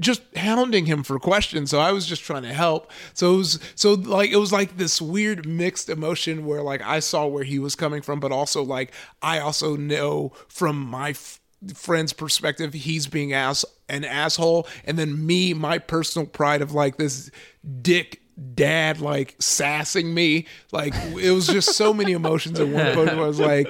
[0.00, 1.70] just hounding him for questions.
[1.70, 2.90] So I was just trying to help.
[3.14, 7.00] So it was so like it was like this weird mixed emotion where like I
[7.00, 11.40] saw where he was coming from, but also like I also know from my f-
[11.74, 16.96] friend's perspective he's being ass an asshole, and then me my personal pride of like
[16.96, 17.30] this
[17.82, 18.20] dick
[18.54, 23.14] dad like sassing me like it was just so many emotions at one point I
[23.16, 23.68] was like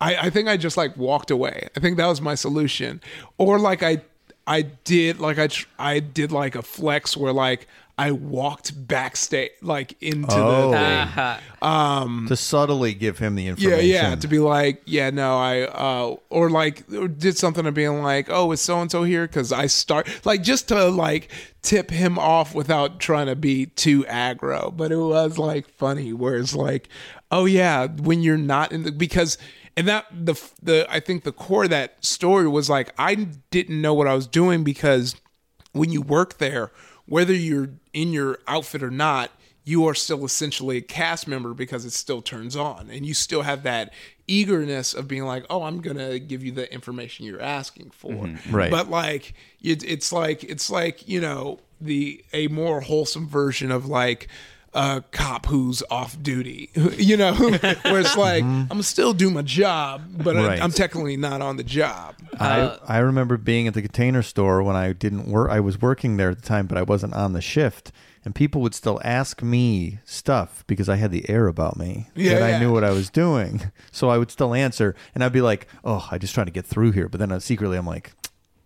[0.00, 1.68] I, I think I just like walked away.
[1.76, 3.00] I think that was my solution.
[3.38, 4.02] Or like I
[4.46, 7.66] I did like I tr- I did like a flex where like
[7.98, 10.70] I walked backstage, like into Oh.
[10.70, 11.38] the thing.
[11.62, 13.86] Ah, to subtly give him the information.
[13.88, 17.72] Yeah, yeah, to be like, yeah, no, I, uh, or like, or did something of
[17.72, 19.26] being like, oh, is so and so here?
[19.26, 21.30] Because I start, like, just to like
[21.62, 24.76] tip him off without trying to be too aggro.
[24.76, 26.90] But it was like funny, where it's like,
[27.30, 29.38] oh yeah, when you're not in the because.
[29.76, 33.14] And that the the I think the core of that story was like I
[33.50, 35.16] didn't know what I was doing because
[35.72, 36.70] when you work there,
[37.04, 39.30] whether you're in your outfit or not,
[39.64, 43.42] you are still essentially a cast member because it still turns on and you still
[43.42, 43.92] have that
[44.28, 48.12] eagerness of being like, oh, I'm going to give you the information you're asking for.
[48.12, 48.54] Mm-hmm.
[48.54, 48.70] Right.
[48.70, 53.86] But like, it, it's like, it's like, you know, the, a more wholesome version of
[53.86, 54.28] like,
[54.76, 59.42] a cop who's off duty, you know, where it's like, I'm gonna still do my
[59.42, 60.60] job, but Right.
[60.60, 62.14] I, I'm technically not on the job.
[62.38, 65.50] I, I remember being at the container store when I didn't work.
[65.50, 67.90] I was working there at the time, but I wasn't on the shift.
[68.24, 72.08] And people would still ask me stuff because I had the air about me.
[72.16, 72.58] Yeah, and I yeah.
[72.58, 73.70] knew what I was doing.
[73.92, 74.94] So I would still answer.
[75.14, 77.08] And I'd be like, oh, I just trying to get through here.
[77.08, 78.12] But then uh, secretly, I'm like,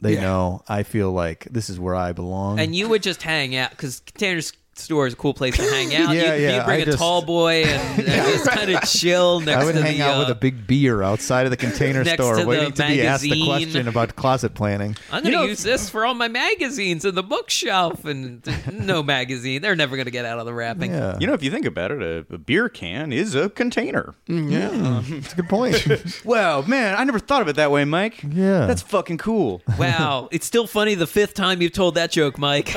[0.01, 0.23] they Yeah.
[0.23, 0.63] know.
[0.67, 2.59] I feel like this is where I belong.
[2.59, 4.41] and you would just hang out because Container
[4.81, 6.15] Store is a cool place to hang out.
[6.15, 8.83] Yeah, you'd, yeah, you'd bring I a just- tall boy and, and just kind of
[8.83, 11.51] chill next I would to hang the, out uh, with a big beer outside of
[11.51, 13.47] the container next store, to the waiting to be asked a magazine.
[13.47, 14.97] question about closet planning.
[15.13, 18.43] I'm going to use this for all my magazines in the bookshelf and
[18.73, 19.63] no magazine.
[19.63, 20.91] They're never going to get out of the wrapping.
[20.93, 24.15] Yeah, You know, if you think about it, a, a beer can is a container.
[24.27, 25.03] Yeah.
[25.07, 25.87] It's a good point.
[26.25, 28.23] Wow, man, I never thought of it that way, Mike.
[28.23, 28.67] Yeah.
[28.67, 29.63] That's fucking cool.
[29.79, 32.75] Wow, it's still funny the fifth time you've told that joke, Mike.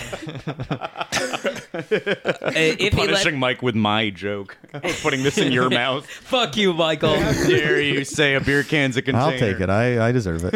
[2.43, 4.57] Uh, if he let, Punishing Mike with my joke.
[5.01, 6.05] Putting this in your mouth.
[6.05, 7.15] fuck you, Michael.
[7.15, 9.25] Dare you say a beer can's a container?
[9.25, 9.69] I'll take it.
[9.69, 10.55] I, I deserve it.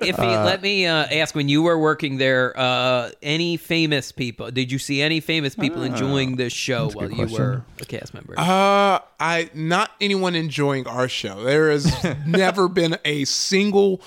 [0.00, 4.50] If he, let me uh, ask, when you were working there, uh, any famous people?
[4.50, 7.38] Did you see any famous people enjoying this show while you question.
[7.38, 8.34] were a cast member?
[8.38, 11.42] Uh, I not anyone enjoying our show.
[11.44, 11.92] There has
[12.26, 14.02] never been a single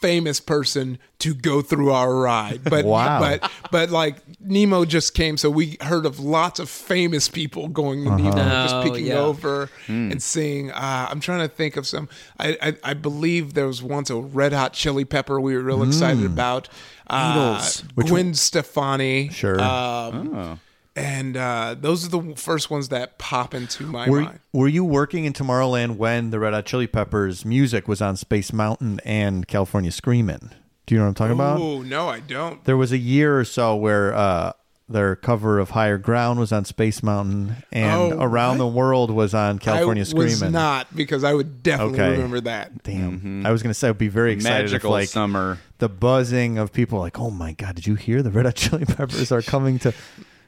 [0.00, 2.64] famous person to go through our ride.
[2.64, 3.20] But Wow.
[3.20, 8.04] but but like Nemo just came, so we heard of lots of famous people going
[8.04, 9.18] to Nemo, just Oh, peeking yeah.
[9.18, 10.70] over and seeing.
[10.70, 12.08] Uh, I'm trying to think of some.
[12.38, 15.82] I, I I believe there was once a Red Hot Chili Pepper we were real
[15.82, 16.68] excited about.
[17.06, 18.06] Uh, Beatles.
[18.08, 19.28] Gwen Stefani.
[19.30, 19.60] Sure.
[19.60, 20.60] Um,
[21.00, 24.40] And uh, those are the first ones that pop into my Were, mind.
[24.52, 28.52] were you working in Tomorrowland when the Red Hot Chili Peppers music was on Space
[28.52, 30.50] Mountain and California Screamin'?
[30.86, 31.60] Do you know what I'm talking about?
[31.60, 32.62] Oh no, I don't.
[32.64, 34.52] There was a year or so where uh,
[34.88, 38.64] their cover of Higher Ground was on Space Mountain and Oh, Around what?
[38.64, 42.10] the World was on California I was not because I would definitely Okay.
[42.10, 42.82] remember that.
[42.82, 43.46] Damn.
[43.46, 45.58] I was going to say I'd be very excited Magical if like summer.
[45.78, 48.84] the buzzing of people like, "Oh my god, did you hear the Red Hot Chili
[48.84, 49.94] Peppers are coming to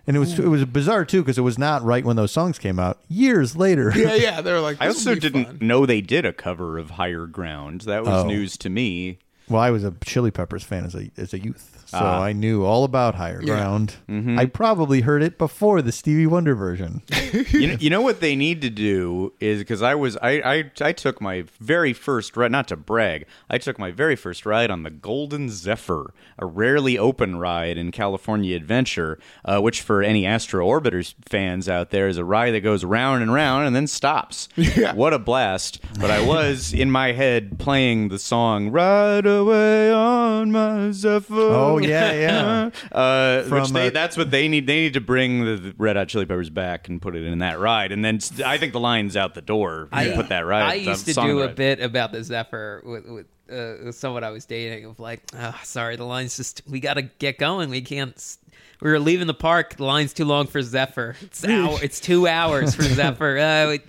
[0.07, 2.59] And it was it was bizarre too because it was not right when those songs
[2.59, 2.99] came out.
[3.09, 3.93] Years later.
[3.97, 4.41] Yeah, yeah.
[4.41, 7.27] They were like, I also be didn't fun." know they did a cover of Higher
[7.27, 7.83] Ground.
[7.83, 8.27] That was Oh.
[8.27, 9.19] news to me.
[9.53, 12.23] Well, I was a Chili Peppers fan as a as a youth, so Ah.
[12.23, 13.43] I knew all about Higher.
[13.43, 13.97] Ground.
[14.09, 17.03] I probably heard it before the Stevie Wonder version.
[17.51, 20.71] you, know, you know what they need to do is because I was I, I
[20.81, 24.71] I took my very first ride not to brag I took my very first ride
[24.71, 30.25] on the Golden Zephyr a rarely open ride in California Adventure uh, which for any
[30.27, 33.87] Astro Orbiters fans out there is a ride that goes round and round and then
[33.87, 34.49] stops
[34.95, 40.53] what a blast but I was in my head playing the song Ride Away on
[40.53, 42.71] My Zephyr Oh yeah, yeah.
[42.93, 44.67] uh, which they, uh, that's what they need.
[44.67, 47.39] They need to bring the, the Red Hot Chili Peppers back and put it in
[47.41, 49.89] that ride, and then I think the line's out the door.
[49.93, 50.63] I You put that ride.
[50.63, 54.25] I the used to song do a bit about the Zephyr with, with, uh, someone
[54.25, 54.85] I was dating.
[54.87, 57.69] Of like, oh, sorry, the line's just we got to get going.
[57.71, 58.15] We can't.
[58.17, 58.39] s-
[58.81, 59.77] We were leaving the park.
[59.77, 61.17] The line's too long for Zephyr.
[61.21, 63.39] It's hour, It's two hours for Zephyr.
[63.39, 63.81] Uh, we-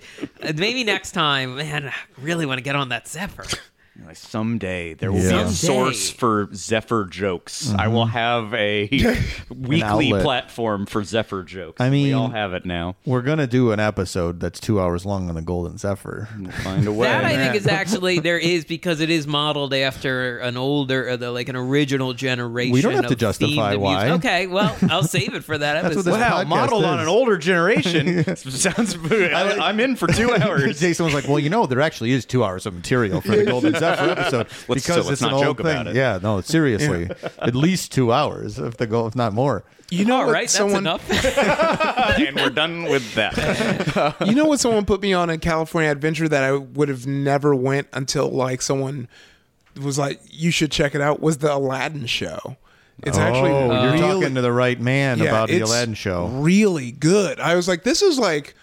[0.48, 1.88] uh, maybe next time, man.
[1.88, 3.44] I really want to get on that Zephyr.
[4.04, 5.44] Like, someday there will Yeah.
[5.44, 7.72] be a source for Zephyr jokes.
[7.78, 8.88] I will have a
[9.50, 10.22] weekly outlet.
[10.24, 11.80] platform for Zephyr jokes.
[11.80, 12.96] I mean, we mean- all have it now.
[13.06, 16.28] We're gonna do an episode that's two hours long on the Golden Zephyr.
[16.64, 17.06] Find a way.
[17.06, 21.16] That I think is actually there is because it is modeled after an older, uh,
[21.16, 22.72] the, like an original generation.
[22.72, 24.04] We don't have to of justify themed why.
[24.06, 24.24] music.
[24.24, 26.10] Okay, well, I'll save it for that That's what episode.
[26.10, 27.02] this wow, podcast modeled on is.
[27.02, 28.36] an older generation.
[28.36, 28.96] Sounds.
[29.10, 30.80] I, I'm in for two hours.
[30.80, 33.44] Jason was like, "Well, you know, there actually is two hours of material for the
[33.44, 35.96] Golden Zephyr episode Let's- because so let's it's an not old thing." about it.
[35.96, 37.08] Yeah, no, seriously,
[37.38, 39.64] at least two hours if the goal, if not more.
[39.90, 41.08] You know All what right, that's someone, enough.
[42.18, 44.16] and we're done with that.
[44.26, 47.54] you know what someone put me on in California Adventure that I would have never
[47.54, 49.08] went until like someone
[49.80, 51.20] was like, you should check it out.
[51.20, 52.56] Was the Aladdin show,
[53.02, 56.26] It's actually oh, you're really, talking to the right man yeah, about the Aladdin show.
[56.26, 57.38] Really good.
[57.40, 58.54] I was like, this is like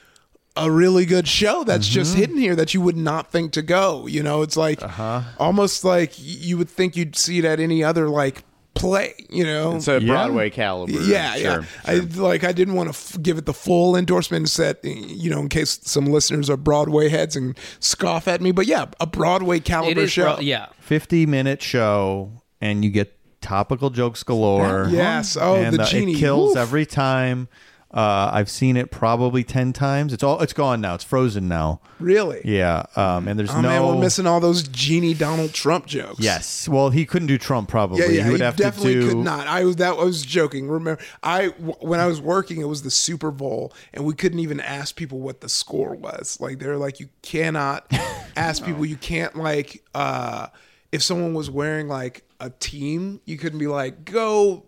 [0.57, 1.93] a really good show that's Mm-hmm.
[1.93, 4.05] just hidden here that you would not think to go.
[4.07, 5.21] You know, it's like Uh-huh.
[5.39, 9.13] almost like you would think you'd see it at any other like play.
[9.29, 10.07] You know, It's a Yeah.
[10.07, 10.91] Broadway caliber.
[11.03, 11.53] yeah, yeah.
[11.61, 12.43] Sure, I like.
[12.43, 15.79] I didn't want to f- give it the full endorsement set, you know, in case
[15.83, 18.51] some listeners are Broadway heads and scoff at me.
[18.51, 20.35] But yeah, a Broadway caliber show.
[20.35, 20.67] bro- yeah.
[20.79, 24.87] 50 minute show, and you get topical jokes galore.
[24.91, 25.35] Yes.
[25.39, 26.13] Oh, and the uh, genie.
[26.13, 26.57] It kills Woof.
[26.57, 27.47] every time.
[27.93, 30.13] Uh, I've seen it probably 10 times.
[30.13, 30.95] It's all it's gone now.
[30.95, 31.81] It's frozen now.
[31.99, 32.39] Really?
[32.45, 32.85] Yeah.
[32.95, 33.67] Um, and there's Oh no.
[33.67, 36.19] man, we're missing all those genie Donald Trump jokes.
[36.19, 36.69] Yes.
[36.69, 37.99] Well, he couldn't do Trump probably.
[37.99, 39.07] Yeah, yeah, he would he have definitely to do.
[39.09, 39.45] could not.
[39.47, 40.69] I was that I was joking.
[40.69, 44.39] Remember, I w- when I was working, it was the Super Bowl, and we couldn't
[44.39, 46.37] even ask people what the score was.
[46.39, 47.91] Like they're like, you cannot
[48.37, 48.85] ask people.
[48.85, 50.47] You can't like, uh
[50.93, 54.65] if someone was wearing like a team, you couldn't be like, go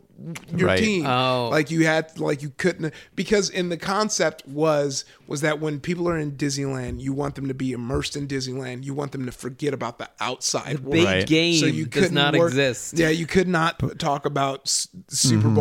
[0.55, 0.79] your Right.
[0.79, 1.05] team.
[1.05, 1.49] Oh.
[1.51, 6.07] Like you had like you couldn't because in the concept was was that when people
[6.09, 8.83] are in Disneyland, you want them to be immersed in Disneyland.
[8.83, 10.93] You want them to forget about the outside world.
[10.93, 11.27] Big Right.
[11.27, 12.97] game So you couldn't work- exist.
[12.97, 15.55] Yeah, you could not talk about S- Super Mm-hmm.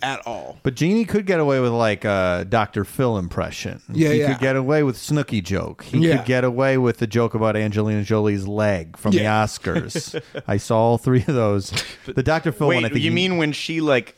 [0.00, 0.58] Bowl at all.
[0.62, 2.84] But Genie could get away with like a Dr.
[2.84, 3.80] Phil impression.
[3.92, 4.32] Yeah, he yeah.
[4.32, 5.84] could get away with Snooki joke.
[5.84, 6.18] He Yeah.
[6.18, 10.20] could get away with the joke about Angelina Jolie's leg from the Oscars.
[10.46, 11.72] I saw all three of those.
[12.06, 12.52] The Dr.
[12.52, 14.14] Phil one, I think you he- mean when she like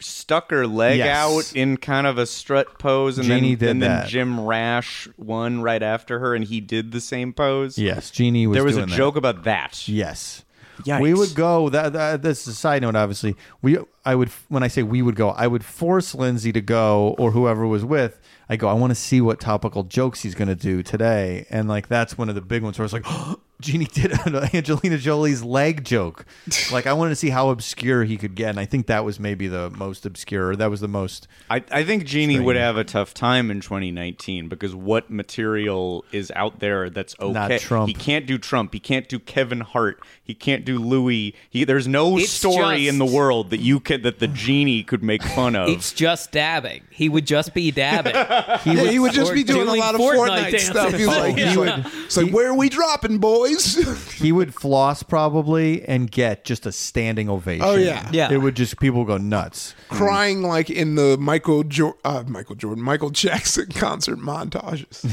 [0.00, 1.16] stuck her leg Yes.
[1.16, 4.08] out in kind of a strut pose, and Genie then did and then that.
[4.08, 7.78] Jim Rash won right after her, and he did the same pose.
[7.78, 8.96] Yes, Genie was there was a doing that.
[8.96, 9.88] joke about that.
[9.88, 10.44] Yes.
[10.82, 11.00] Yikes.
[11.00, 11.68] We would go.
[11.68, 12.96] That, that this is a side note.
[12.96, 13.78] Obviously, we.
[14.06, 17.30] I would when I say we would go, I would force Lindsay to go or
[17.30, 18.20] whoever was with.
[18.48, 18.68] I go.
[18.68, 22.18] I want to see what topical jokes he's going to do today, and like that's
[22.18, 23.06] one of the big ones where it's like,
[23.62, 26.26] Genie did an Angelina Jolie's leg joke.
[26.72, 29.18] like I wanted to see how obscure he could get, and I think that was
[29.18, 30.56] maybe the most obscure.
[30.56, 31.26] That was the most.
[31.48, 32.44] I, I think Genie Strange.
[32.44, 37.32] would have a tough time in 2019 because what material is out there that's okay?
[37.32, 37.88] Not Trump.
[37.88, 38.74] He can't do Trump.
[38.74, 40.02] He can't do Kevin Hart.
[40.22, 41.34] He can't do Louis.
[41.48, 44.82] He, there's no It's story just- in the world that you could that the genie
[44.82, 45.68] could make fun of.
[45.68, 46.82] It's just dabbing.
[46.90, 48.14] He would just be dabbing.
[48.14, 48.20] He
[48.74, 50.66] Yeah, would, he would just be doing, a lot of Fortnite Fortnite, dances.
[50.66, 50.92] stuff.
[50.94, 51.50] He's like, yeah.
[51.50, 53.74] he would, it's like, where are we dropping, boys?
[54.20, 57.64] he would floss probably and get just a standing ovation.
[57.66, 58.08] Oh, yeah.
[58.12, 58.32] Yeah.
[58.32, 59.74] It would just people would go nuts.
[59.88, 65.04] Crying like in the Michael jo- uh, Michael Jordan, Michael Jackson concert montages.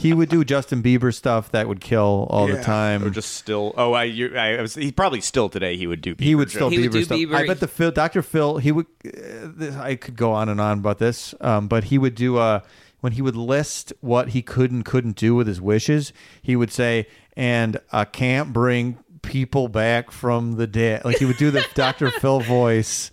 [0.00, 2.62] he would do Justin Bieber stuff that would kill all the Yeah.
[2.62, 3.04] time.
[3.04, 3.74] or just still.
[3.76, 4.74] Oh, I, you, I was.
[4.74, 5.76] He probably still today.
[5.76, 6.14] He would do.
[6.18, 6.76] he would still jokes.
[6.80, 7.18] He would Bieber do stuff.
[7.18, 7.34] Bieber.
[7.34, 8.22] I bet the Phil, Dr.
[8.22, 8.86] Phil, he would.
[9.04, 9.10] Uh,
[9.54, 12.60] this, I could go on and on about this, um, but he would do uh,
[13.00, 16.14] when he would list what he could and couldn't do with his wishes.
[16.40, 17.06] He would say,
[17.36, 22.10] "And I can't bring people back from the dead." Like he would do the Dr.
[22.10, 23.10] Phil voice.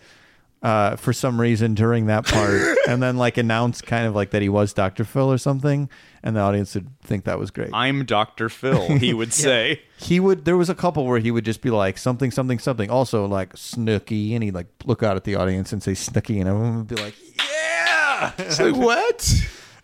[0.64, 4.44] Uh, for some reason during that part, and then like announce kind of like that
[4.44, 5.04] he was Dr.
[5.04, 5.90] Phil or something,
[6.24, 7.70] and the audience would think that was great.
[7.74, 8.50] I'm Dr.
[8.50, 8.98] Phil.
[8.98, 9.82] He would say.
[9.98, 12.90] he would there was a couple where he would just be like something something something
[12.90, 16.48] also like snooki and he'd like look out at the audience and say snooki and
[16.50, 19.34] everyone would be like yeah It's like, what?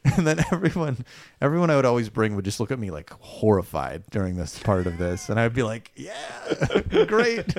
[0.17, 1.03] and then everyone
[1.41, 4.87] everyone i would always bring would just look at me like horrified during this part
[4.87, 6.13] of this and i'd be like yeah
[7.07, 7.53] great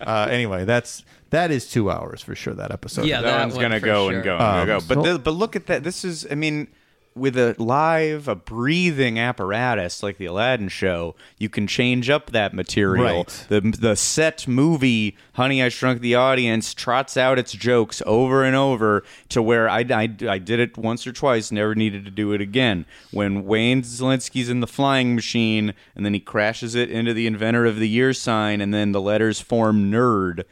[0.00, 3.54] uh, anyway that's that is two hours for sure that episode Yeah, that, that one's
[3.54, 4.14] one gonna for go sure.
[4.16, 4.78] and go and Um, go.
[4.88, 5.82] But so- th- but look at that.
[5.84, 6.26] This is.
[6.30, 6.68] I mean.
[7.16, 12.52] With a live, a breathing apparatus like the Aladdin show, you can change up that
[12.52, 13.18] material.
[13.18, 13.46] Right.
[13.48, 18.56] The the set movie, Honey, I Shrunk the Audience, trots out its jokes over and
[18.56, 22.32] over to where I, I, I did it once or twice, never needed to do
[22.32, 22.84] it again.
[23.12, 27.64] When Wayne Szalinski's in the flying machine and then he crashes it into the Inventor
[27.64, 30.42] of the Year sign and then the letters form nerd.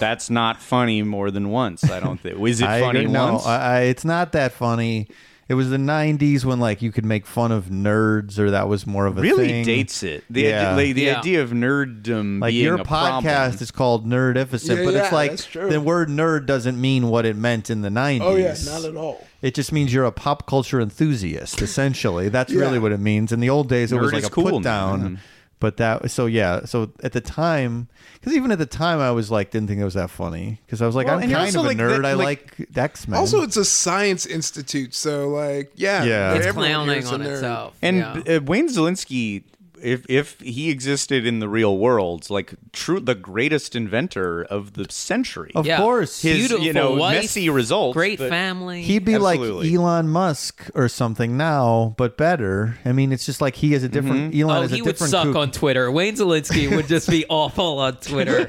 [0.00, 1.88] That's not funny more than once.
[1.88, 2.38] I don't think.
[2.38, 3.12] Was it I funny agree.
[3.12, 3.46] no once?
[3.46, 5.06] I, I, it's not that funny
[5.52, 8.86] it was the 90s when like you could make fun of nerds or that was
[8.86, 9.64] more of a really thing.
[9.66, 10.24] dates it.
[10.30, 10.74] The, Yeah.
[10.74, 11.18] the, the Yeah.
[11.18, 13.56] idea of nerddom like being your a podcast problem.
[13.60, 17.36] is called nerdificent Yeah, but yeah, it's like the word nerd doesn't mean what it
[17.36, 19.26] meant in the 90s Oh yeah, not at all.
[19.42, 22.28] It just means you're a pop culture enthusiast, essentially.
[22.30, 23.32] That's really what it means.
[23.32, 24.96] In the old days, it was like a cool put now.
[24.96, 25.00] down.
[25.02, 25.14] Mm-hmm.
[25.62, 29.30] But that, so yeah, so at the time, because even at the time, I was
[29.30, 30.60] like, didn't think it was that funny.
[30.66, 32.02] Because I was like, Well, I'm kind also of a like nerd.
[32.02, 33.18] that- I like- like X Men.
[33.20, 36.34] Also, it's a science institute, so like, yeah, Yeah.
[36.34, 37.34] It's everyone here clowning is on nerd.
[37.34, 37.74] itself.
[37.80, 38.36] And yeah.
[38.36, 39.44] uh, Wayne Szalinski
[39.82, 44.86] if if he existed in the real world, like true the greatest inventor of the
[44.90, 45.52] century.
[45.54, 45.78] Of Yeah.
[45.78, 46.22] course.
[46.22, 48.82] His Beautiful you know wife, messy results, Great but- family.
[48.82, 49.70] He'd be Absolutely.
[49.70, 52.78] like Elon Musk or something now, but better.
[52.84, 54.92] I mean, it's just like he has a different Elon Oh, has a he would
[54.92, 55.36] different suck kook.
[55.36, 55.90] on Twitter.
[55.90, 58.40] Wayne Szalinski would just be awful on Twitter.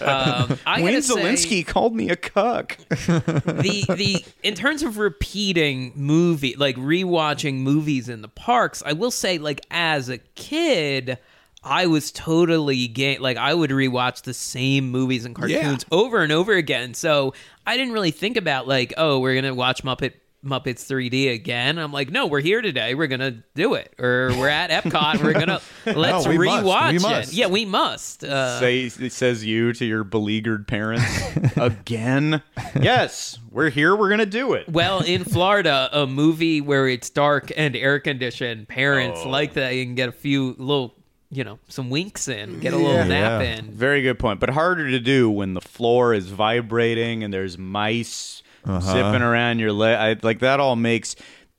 [0.00, 2.76] Um, I Wayne gotta say, Szalinski called me a cuck.
[2.88, 9.10] the the in terms of repeating movie like rewatching movies in the parks i will
[9.10, 11.18] say like as a kid
[11.64, 16.30] i was totally gay like i would rewatch the same movies and cartoons over and
[16.30, 16.94] over again.
[16.94, 17.34] So
[17.66, 20.12] i didn't really think about like oh we're gonna watch muppet
[20.46, 21.76] Muppets 3D again.
[21.78, 22.94] I'm like, no, we're here today.
[22.94, 25.22] We're gonna do it, or we're at Epcot.
[25.22, 26.64] We're gonna let's we must.
[26.64, 27.02] rewatch We it.
[27.02, 27.32] must.
[27.32, 28.24] Yeah, we must.
[28.24, 31.04] Uh, Say it says you to your beleaguered parents
[31.56, 32.42] again.
[32.80, 33.96] Yes, we're here.
[33.96, 34.68] We're gonna do it.
[34.68, 39.28] Well, in Florida, a movie where it's dark and air conditioned, parents Oh.
[39.28, 39.74] like that.
[39.74, 40.94] You can get a few little,
[41.30, 43.56] you know, some winks in, get a little nap Yeah.
[43.56, 43.70] in.
[43.72, 48.42] Very good point, but harder to do when the floor is vibrating and there's mice
[48.80, 49.96] zipping around your leg.
[50.18, 51.16] I, like that all makes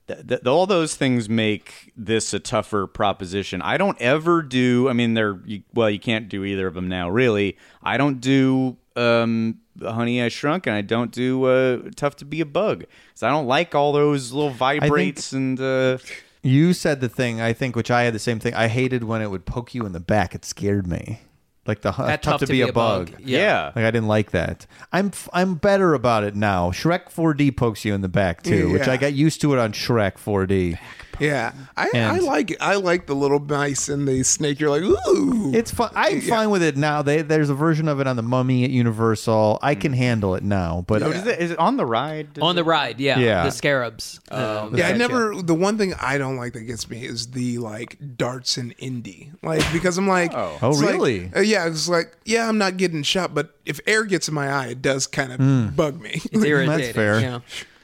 [0.08, 3.62] th- th- all those things make this a tougher proposition.
[3.62, 4.90] I don't ever do.
[4.90, 7.58] I mean, they're you, well, you can't do either of them now, really.
[7.84, 8.78] I don't do.
[8.96, 12.86] Um, Honey, I Shrunk, and I don't do uh, Tough to Be a Bug.
[13.14, 15.60] 'Cause I don't like all those little vibrates and.
[15.60, 15.98] Uh,
[16.44, 18.54] You said the thing I think, which I had the same thing.
[18.54, 20.34] I hated when it would poke you in the back.
[20.34, 21.20] It scared me.
[21.68, 23.12] Like the That tough, to, be, a bug.
[23.20, 23.72] yeah.
[23.76, 24.66] Like I didn't like that.
[24.92, 26.72] I'm f- I'm better about it now.
[26.72, 29.74] Shrek 4D pokes you in the back too, which I got used to it on
[29.74, 30.78] Shrek 4D.
[31.20, 34.60] Yeah, I, I And- like I like the little mice and the snake.
[34.60, 35.90] You're like, ooh, It's fun.
[35.96, 37.02] I'm fine with it now.
[37.02, 39.58] They, there's a version of it on the Mummy at Universal.
[39.64, 42.34] I can handle it now, but Oh, is, it, is it on the ride?
[42.34, 43.44] Does On the ride, yeah, Yeah.
[43.46, 44.20] the scarabs.
[44.30, 44.90] Um, yeah.
[44.90, 45.42] I never.
[45.42, 49.32] The one thing I don't like that gets me is the like darts and Indy,
[49.42, 50.60] like because I'm like, Oh.
[50.62, 51.32] Oh, it's like- really?
[51.36, 54.50] uh, yeah, it's like yeah, I'm not getting shot, but if air gets in my
[54.50, 55.68] eye, it does kind of hmm.
[55.70, 56.12] bug me.
[56.14, 56.94] it's irritating.
[56.94, 57.20] fair.
[57.20, 57.40] yeah.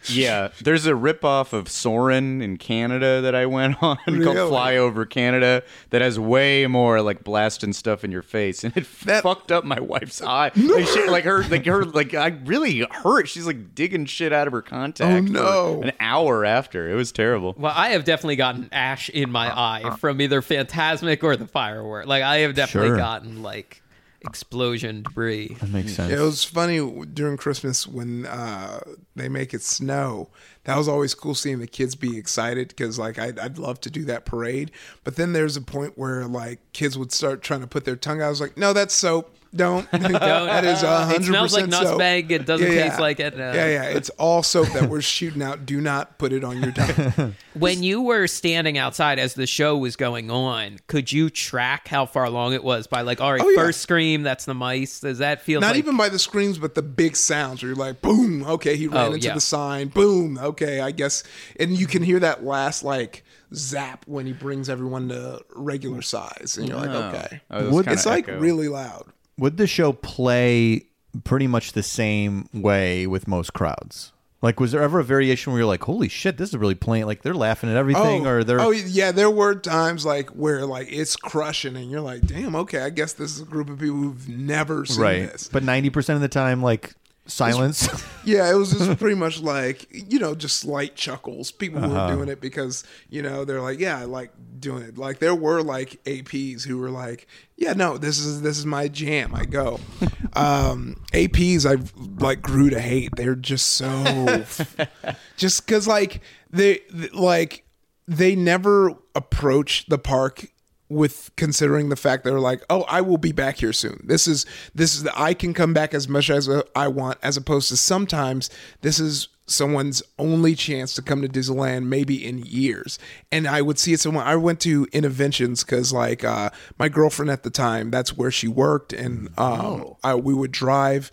[0.09, 4.23] Yeah, there's a ripoff of Soarin' in Canada that I went on Really?
[4.25, 8.75] called Fly Over Canada that has way more like blasting stuff in your face, and
[8.77, 10.51] it That- fucked up my wife's eye.
[10.55, 13.27] Like, she, like her, like her, like I really hurt.
[13.27, 15.27] She's like digging shit out of her contact.
[15.29, 15.81] Oh, no.
[15.83, 17.55] an hour after it was terrible.
[17.57, 22.05] Well, I have definitely gotten ash in my eye from either Fantasmic or the firework.
[22.07, 22.97] Like I have definitely Sure.
[22.97, 23.81] gotten like
[24.25, 25.55] explosion debris.
[25.59, 26.11] that makes sense.
[26.11, 26.79] It was funny
[27.13, 28.79] during Christmas when uh,
[29.15, 30.29] they make it snow.
[30.63, 33.89] That was always cool seeing the kids be excited because, like, I'd, I'd love to
[33.89, 34.71] do that parade.
[35.03, 38.21] But then there's a point where, like, kids would start trying to put their tongue
[38.21, 38.27] out.
[38.27, 39.35] I was like, no, that's soap.
[39.55, 39.89] Don't.
[39.91, 41.99] that is a hundred It smells like percent soap.
[42.01, 42.31] Nussbag.
[42.31, 43.35] It doesn't Yeah, taste like it.
[43.35, 43.83] Uh, yeah, yeah.
[43.83, 45.65] It's all soap that we're shooting out.
[45.65, 47.35] Do not put it on your tongue.
[47.53, 52.07] When you were standing outside as the show was going on, could you track how
[52.07, 53.57] far along it was by like, all right, Oh, yeah.
[53.61, 54.99] first scream, that's the mice.
[55.01, 57.75] Does that feel Not like even by the screams, but the big sounds where you're
[57.77, 59.35] like, boom, okay, he ran Oh, into yeah.
[59.35, 61.23] the sign, boom, okay, I guess.
[61.59, 63.23] And you can hear that last, like,
[63.53, 66.57] zap when he brings everyone to regular size.
[66.57, 67.41] And you're like, okay.
[67.51, 68.39] Oh, Would- kinda It's like echo.
[68.39, 69.05] really loud.
[69.37, 70.87] Would the show play
[71.23, 74.11] pretty much the same way with most crowds?
[74.43, 77.05] Like, was there ever a variation where you're like, "Holy shit, this is really playing"?
[77.05, 80.65] Like, they're laughing at everything, oh, or they're oh yeah, there were times like where
[80.65, 83.79] like it's crushing, and you're like, damn, okay, I guess this is a group of
[83.79, 85.31] people who've never seen right.
[85.31, 85.47] this.
[85.47, 86.93] But ninety percent of the time, like
[87.25, 87.87] silence.
[88.25, 91.51] Yeah, it was just pretty much like you know, just slight chuckles.
[91.51, 92.07] People Uh-huh.
[92.07, 94.31] were doing it because you know they're like, yeah, I like
[94.61, 94.97] doing it.
[94.97, 97.27] Like there were like APs who were like,
[97.57, 99.35] yeah, no, this is this is my jam.
[99.35, 99.81] I go.
[100.37, 101.83] um, APs I
[102.23, 103.09] like grew to hate.
[103.17, 104.45] They're just so
[105.37, 106.79] just because like they
[107.13, 107.65] like
[108.07, 110.47] they never approach the park
[110.93, 114.01] with considering the fact they're like, oh, I will be back here soon.
[114.03, 117.37] This is this is I can come back as much as uh, I want, as
[117.37, 118.49] opposed to sometimes
[118.81, 122.97] this is someone's only chance to come to Disneyland maybe in years.
[123.31, 126.49] And I would see it someone I went to Innoventions because like uh,
[126.79, 131.11] my girlfriend at the time, that's where she worked, and um, I, we would drive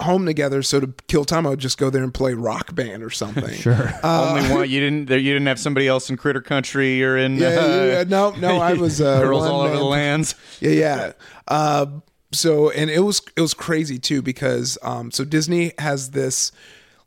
[0.00, 0.62] home together.
[0.62, 3.54] So to kill time, I would just go there and play rock band or something.
[3.58, 3.92] sure.
[4.02, 5.06] Only one you didn't.
[5.06, 8.04] There, you didn't have somebody else in Critter Country or in Yeah, uh, yeah, yeah.
[8.06, 10.34] no, no, I was uh, Girls all over man- the lands.
[10.60, 11.12] Yeah, yeah.
[11.46, 11.86] Uh,
[12.32, 16.52] so and it was it was crazy too because um, so Disney has this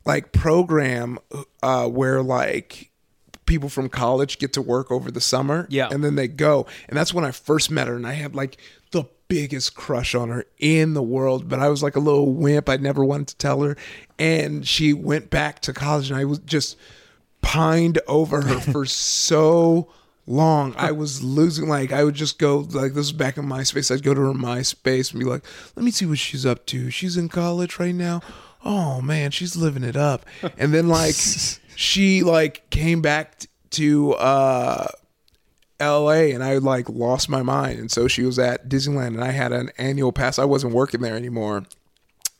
[0.04, 1.18] like program
[1.62, 2.90] uh, where like
[3.46, 5.66] people from college get to work over the summer.
[5.70, 5.88] Yeah.
[5.90, 8.56] and then they go, and that's when I first met her, and I had like
[8.56, 8.81] the
[9.32, 12.68] biggest crush on her in the world, but I was like a little wimp.
[12.68, 13.78] I never wanted to tell her,
[14.18, 16.76] and she went back to college, and I was just
[17.40, 19.88] pined over her for so
[20.26, 20.74] long.
[20.76, 21.66] I was losing.
[21.66, 23.90] Like I would just go like this is back in MySpace.
[23.90, 25.46] I'd go to her MySpace and be like,
[25.76, 26.90] "Let me see what she's up to.
[26.90, 28.20] She's in college right now.
[28.62, 30.26] Oh man, she's living it up."
[30.58, 31.14] And then like
[31.74, 34.88] she like came back to uh
[35.82, 37.78] LA and I like lost my mind.
[37.78, 40.38] And so she was at Disneyland and I had an annual pass.
[40.38, 41.64] I wasn't working there anymore.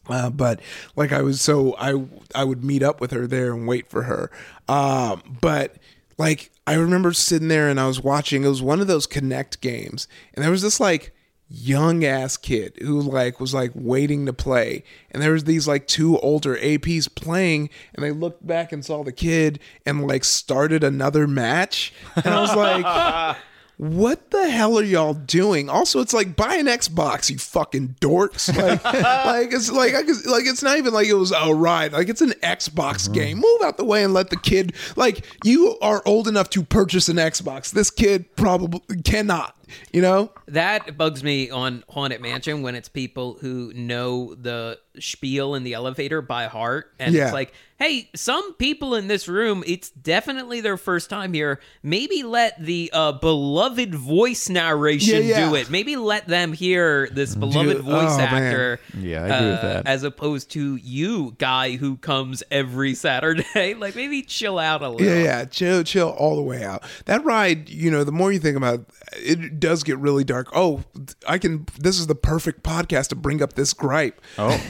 [0.08, 0.60] Uh, but
[0.96, 2.04] like I was so I
[2.34, 4.30] I would meet up with her there and wait for her.
[4.68, 5.76] Um, but
[6.18, 8.44] like I remember sitting there and I was watching.
[8.44, 11.14] It was one of those Kinect games, and there was this like
[11.52, 15.86] young ass kid who like was like waiting to play, and there was these like
[15.86, 20.82] two older APs playing, and they looked back and saw the kid and like started
[20.82, 23.36] another match, and I was like.
[23.78, 25.68] what the hell are y'all doing?
[25.68, 28.52] Also, it's like buy an Xbox, you fucking dorks.
[28.62, 31.92] Like, like it's like I could- like it's not even like it was a ride.
[31.92, 33.14] Like it's an Xbox uh-huh.
[33.14, 33.38] game.
[33.38, 34.74] Move out the way and let the kid.
[34.94, 37.72] Like you are old enough to purchase an Xbox.
[37.72, 39.56] This kid probably cannot.
[39.92, 40.30] You know?
[40.48, 45.74] That bugs me on Haunted Mansion when it's people who know the spiel in the
[45.74, 46.92] elevator by heart.
[46.98, 47.24] And Yeah.
[47.24, 51.60] it's like, hey, some people in this room, it's definitely their first time here.
[51.82, 55.48] Maybe let the uh, beloved voice narration Yeah, yeah.
[55.48, 55.70] do it.
[55.70, 58.42] Maybe let them hear this beloved Dude, voice oh, man.
[58.42, 58.80] actor.
[58.98, 59.86] Yeah, I agree with uh, that.
[59.86, 63.74] As opposed to you, guy who comes every Saturday.
[63.74, 65.06] like, maybe chill out a little.
[65.06, 65.44] Yeah, yeah.
[65.46, 66.82] Chill, chill all the way out.
[67.06, 68.80] That ride, you know, the more you think about
[69.14, 70.48] it, it does get really dark.
[70.54, 70.82] Oh,
[71.26, 71.66] I can.
[71.78, 74.20] This is the perfect podcast to bring up this gripe.
[74.36, 74.60] Oh.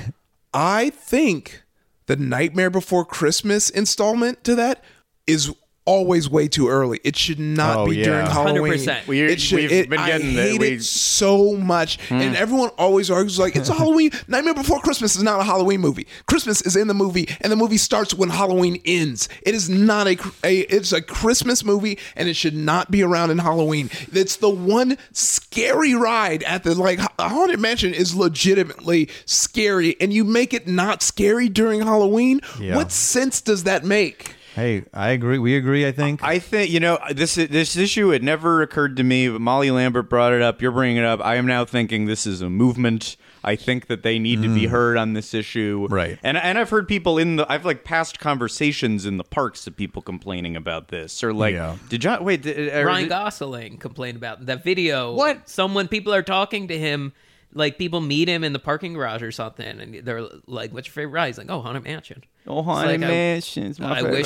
[0.55, 1.63] I think
[2.07, 4.85] the Nightmare Before Christmas installment to that
[5.27, 5.51] is
[5.85, 7.01] always way too early.
[7.03, 8.05] It should not Oh, be yeah.
[8.05, 8.73] during Halloween.
[8.75, 9.07] 100%.
[9.09, 12.15] We- it should, we've it, been getting I hate we- it so much, hmm.
[12.15, 14.11] and everyone always argues like it's a Halloween.
[14.29, 16.07] Nightmare Before Christmas is not a Halloween movie.
[16.27, 19.29] Christmas is in the movie, and the movie starts when Halloween ends.
[19.45, 23.31] It is not a, a it's a Christmas movie, and it should not be around
[23.31, 23.91] in Halloween.
[24.13, 30.25] It's the one scary ride at the like Haunted Mansion is legitimately scary, and you
[30.25, 32.41] make it not scary during Halloween.
[32.61, 32.77] Yeah.
[32.77, 34.37] What sense does that make?
[34.55, 35.39] Hey, I agree.
[35.39, 35.87] We agree.
[35.87, 36.23] I think.
[36.23, 38.11] I think you know this this issue.
[38.13, 40.61] It never occurred to me, but Molly Lambert brought it up.
[40.61, 41.25] You're bringing it up.
[41.25, 43.17] I am now thinking this is a movement.
[43.45, 46.17] I think that they need to be heard on this issue, Right.
[46.23, 49.75] And and I've heard people in the I've like past conversations in the parks of
[49.77, 51.77] people complaining about this or like Yeah.
[51.89, 55.13] did John wait did, uh, Ryan did- Gosling complained about that video.
[55.15, 55.49] What?
[55.49, 57.13] Someone people are talking to him,
[57.55, 60.93] like people meet him in the parking garage or something, and they're like, "What's your
[60.95, 64.17] favorite ride?" He's like, "Oh, Haunted Mansion." Oh, Haunted like, I- Mansion's my I favorite.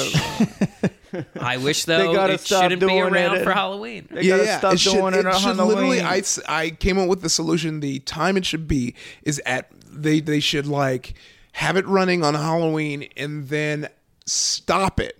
[1.12, 1.26] wish.
[1.40, 3.44] I wish though gotta it stop shouldn't be doing around it.
[3.44, 4.06] for Halloween.
[4.10, 6.00] They gotta stop it should, doing it it should literally.
[6.00, 7.80] I, I, s- I came up with the solution.
[7.80, 11.14] The time it should be is at they they should like
[11.52, 13.88] have it running on Halloween and then
[14.26, 15.18] stop it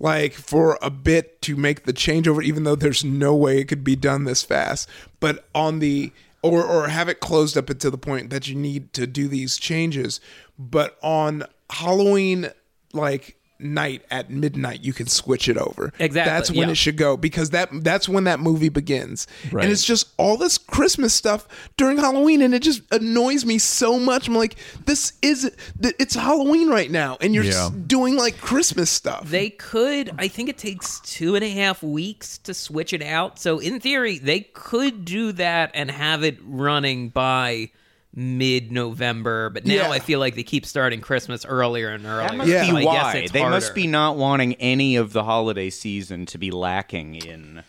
[0.00, 3.84] like for a bit to make the changeover even though there's no way it could
[3.84, 4.88] be done this fast
[5.20, 6.10] but on the
[6.42, 9.58] or or have it closed up until the point that you need to do these
[9.58, 10.20] changes.
[10.58, 12.50] But on Halloween
[12.92, 16.70] like night at midnight you can switch it over Exactly, that's when yeah.
[16.70, 19.64] it should go because that that's when that movie begins Right.
[19.64, 23.98] and it's just all this christmas stuff during halloween and it just annoys me so
[23.98, 24.56] much i'm like
[24.86, 27.70] this is it's halloween right now and you're Yeah.
[27.86, 30.10] doing like christmas stuff They could.
[30.18, 33.38] I think it takes two and a half weeks to switch it out.
[33.38, 37.70] So in theory, they could do that and have it running by
[38.18, 39.50] mid-November.
[39.50, 39.90] But now Yeah.
[39.90, 42.28] I feel like they keep starting Christmas earlier and earlier.
[42.28, 42.62] That must Yeah.
[42.62, 45.70] be So I guess why it's they must be not wanting any of the holiday
[45.70, 47.62] season to be lacking in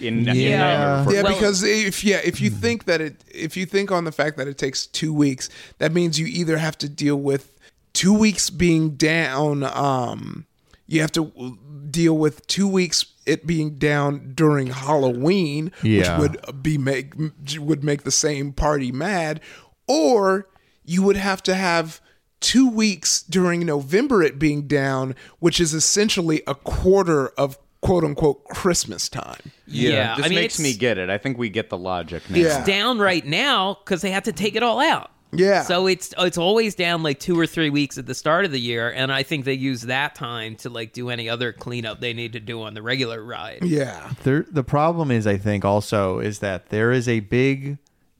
[0.00, 0.58] in, in Yeah.
[1.04, 4.02] Nightmare yeah Well- because if yeah if you think that it if you think on
[4.04, 5.48] the fact that it takes two weeks
[5.78, 7.56] that means you either have to deal with
[7.92, 10.46] two weeks being down um
[10.88, 11.56] you have to
[11.90, 16.18] deal with two weeks it being down during halloween Yeah.
[16.18, 17.12] which would be make
[17.60, 19.40] would make the same party mad
[19.86, 20.48] or
[20.84, 22.00] you would have to have
[22.40, 28.44] two weeks during november it being down which is essentially a quarter of quote unquote
[28.44, 31.08] christmas time Yeah, this I mean, makes me get it.
[31.10, 32.36] I think we get the logic now.
[32.38, 32.64] Yeah.
[32.64, 35.10] down right now because they have to take it all out.
[35.32, 35.62] Yeah.
[35.62, 38.60] So it's it's always down like two or three weeks at the start of the
[38.60, 42.12] year, and I think they use that time to like do any other cleanup they
[42.12, 43.64] need to do on the regular ride.
[43.64, 47.78] yeah There, the problem is, I think, also is that there is a big,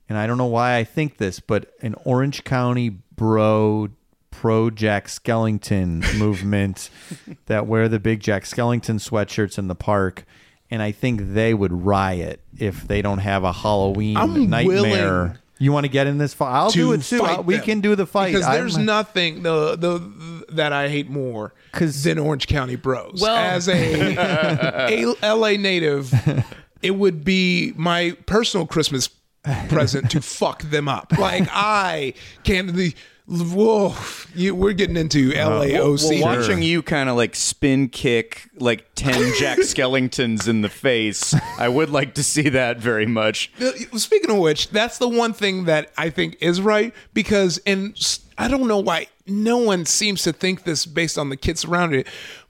[0.09, 3.89] and I don't know why I think this, but an Orange County bro
[4.31, 6.91] pro Jack Skellington movement
[7.47, 10.25] that wear the big Jack Skellington sweatshirts in the park,
[10.71, 15.41] and I think they would riot if they don't have a Halloween I'm nightmare.
[15.61, 16.51] You want to get in this fight?
[16.53, 17.23] I'll do it too.
[17.23, 21.09] I'll- we can do the fight because I'm- there's nothing the, the that I hate
[21.09, 23.21] more 'Cause- than Orange County Bros.
[23.23, 24.17] Well- as a,
[25.23, 26.13] a LA native,
[26.83, 29.09] it would be my personal Christmas
[29.69, 31.13] present to fuck them up.
[31.19, 32.73] Like I can't.
[32.75, 32.95] The,
[33.27, 33.95] whoa,
[34.35, 36.11] you, we're getting into LAOC.
[36.21, 41.35] Well, watching you kind of like spin kick like 10 Jack Skellingtons in the face,
[41.59, 43.51] I would like to see that very much.
[43.61, 47.97] Uh, Speaking of which, that's the one thing that I think is right because, and
[48.37, 51.95] I don't know why no one seems to think this based on the kids around
[51.95, 52.07] it,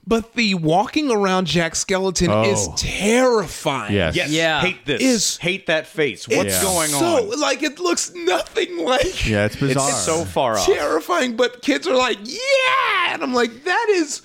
[0.07, 2.75] but the walking around Jack Skellington is oh.
[2.77, 3.93] terrifying.
[3.93, 4.15] Yes.
[4.15, 4.29] Yes.
[4.29, 4.61] Yeah.
[4.61, 5.01] Hate this.
[5.01, 6.27] Is- hate that face.
[6.27, 7.39] What's It's going so, on?
[7.39, 9.25] Like it looks nothing like.
[9.27, 9.89] Yeah, it's bizarre.
[9.89, 10.65] It's so far off.
[10.65, 14.21] terrifying, but kids are like, yeah, and I'm like, that is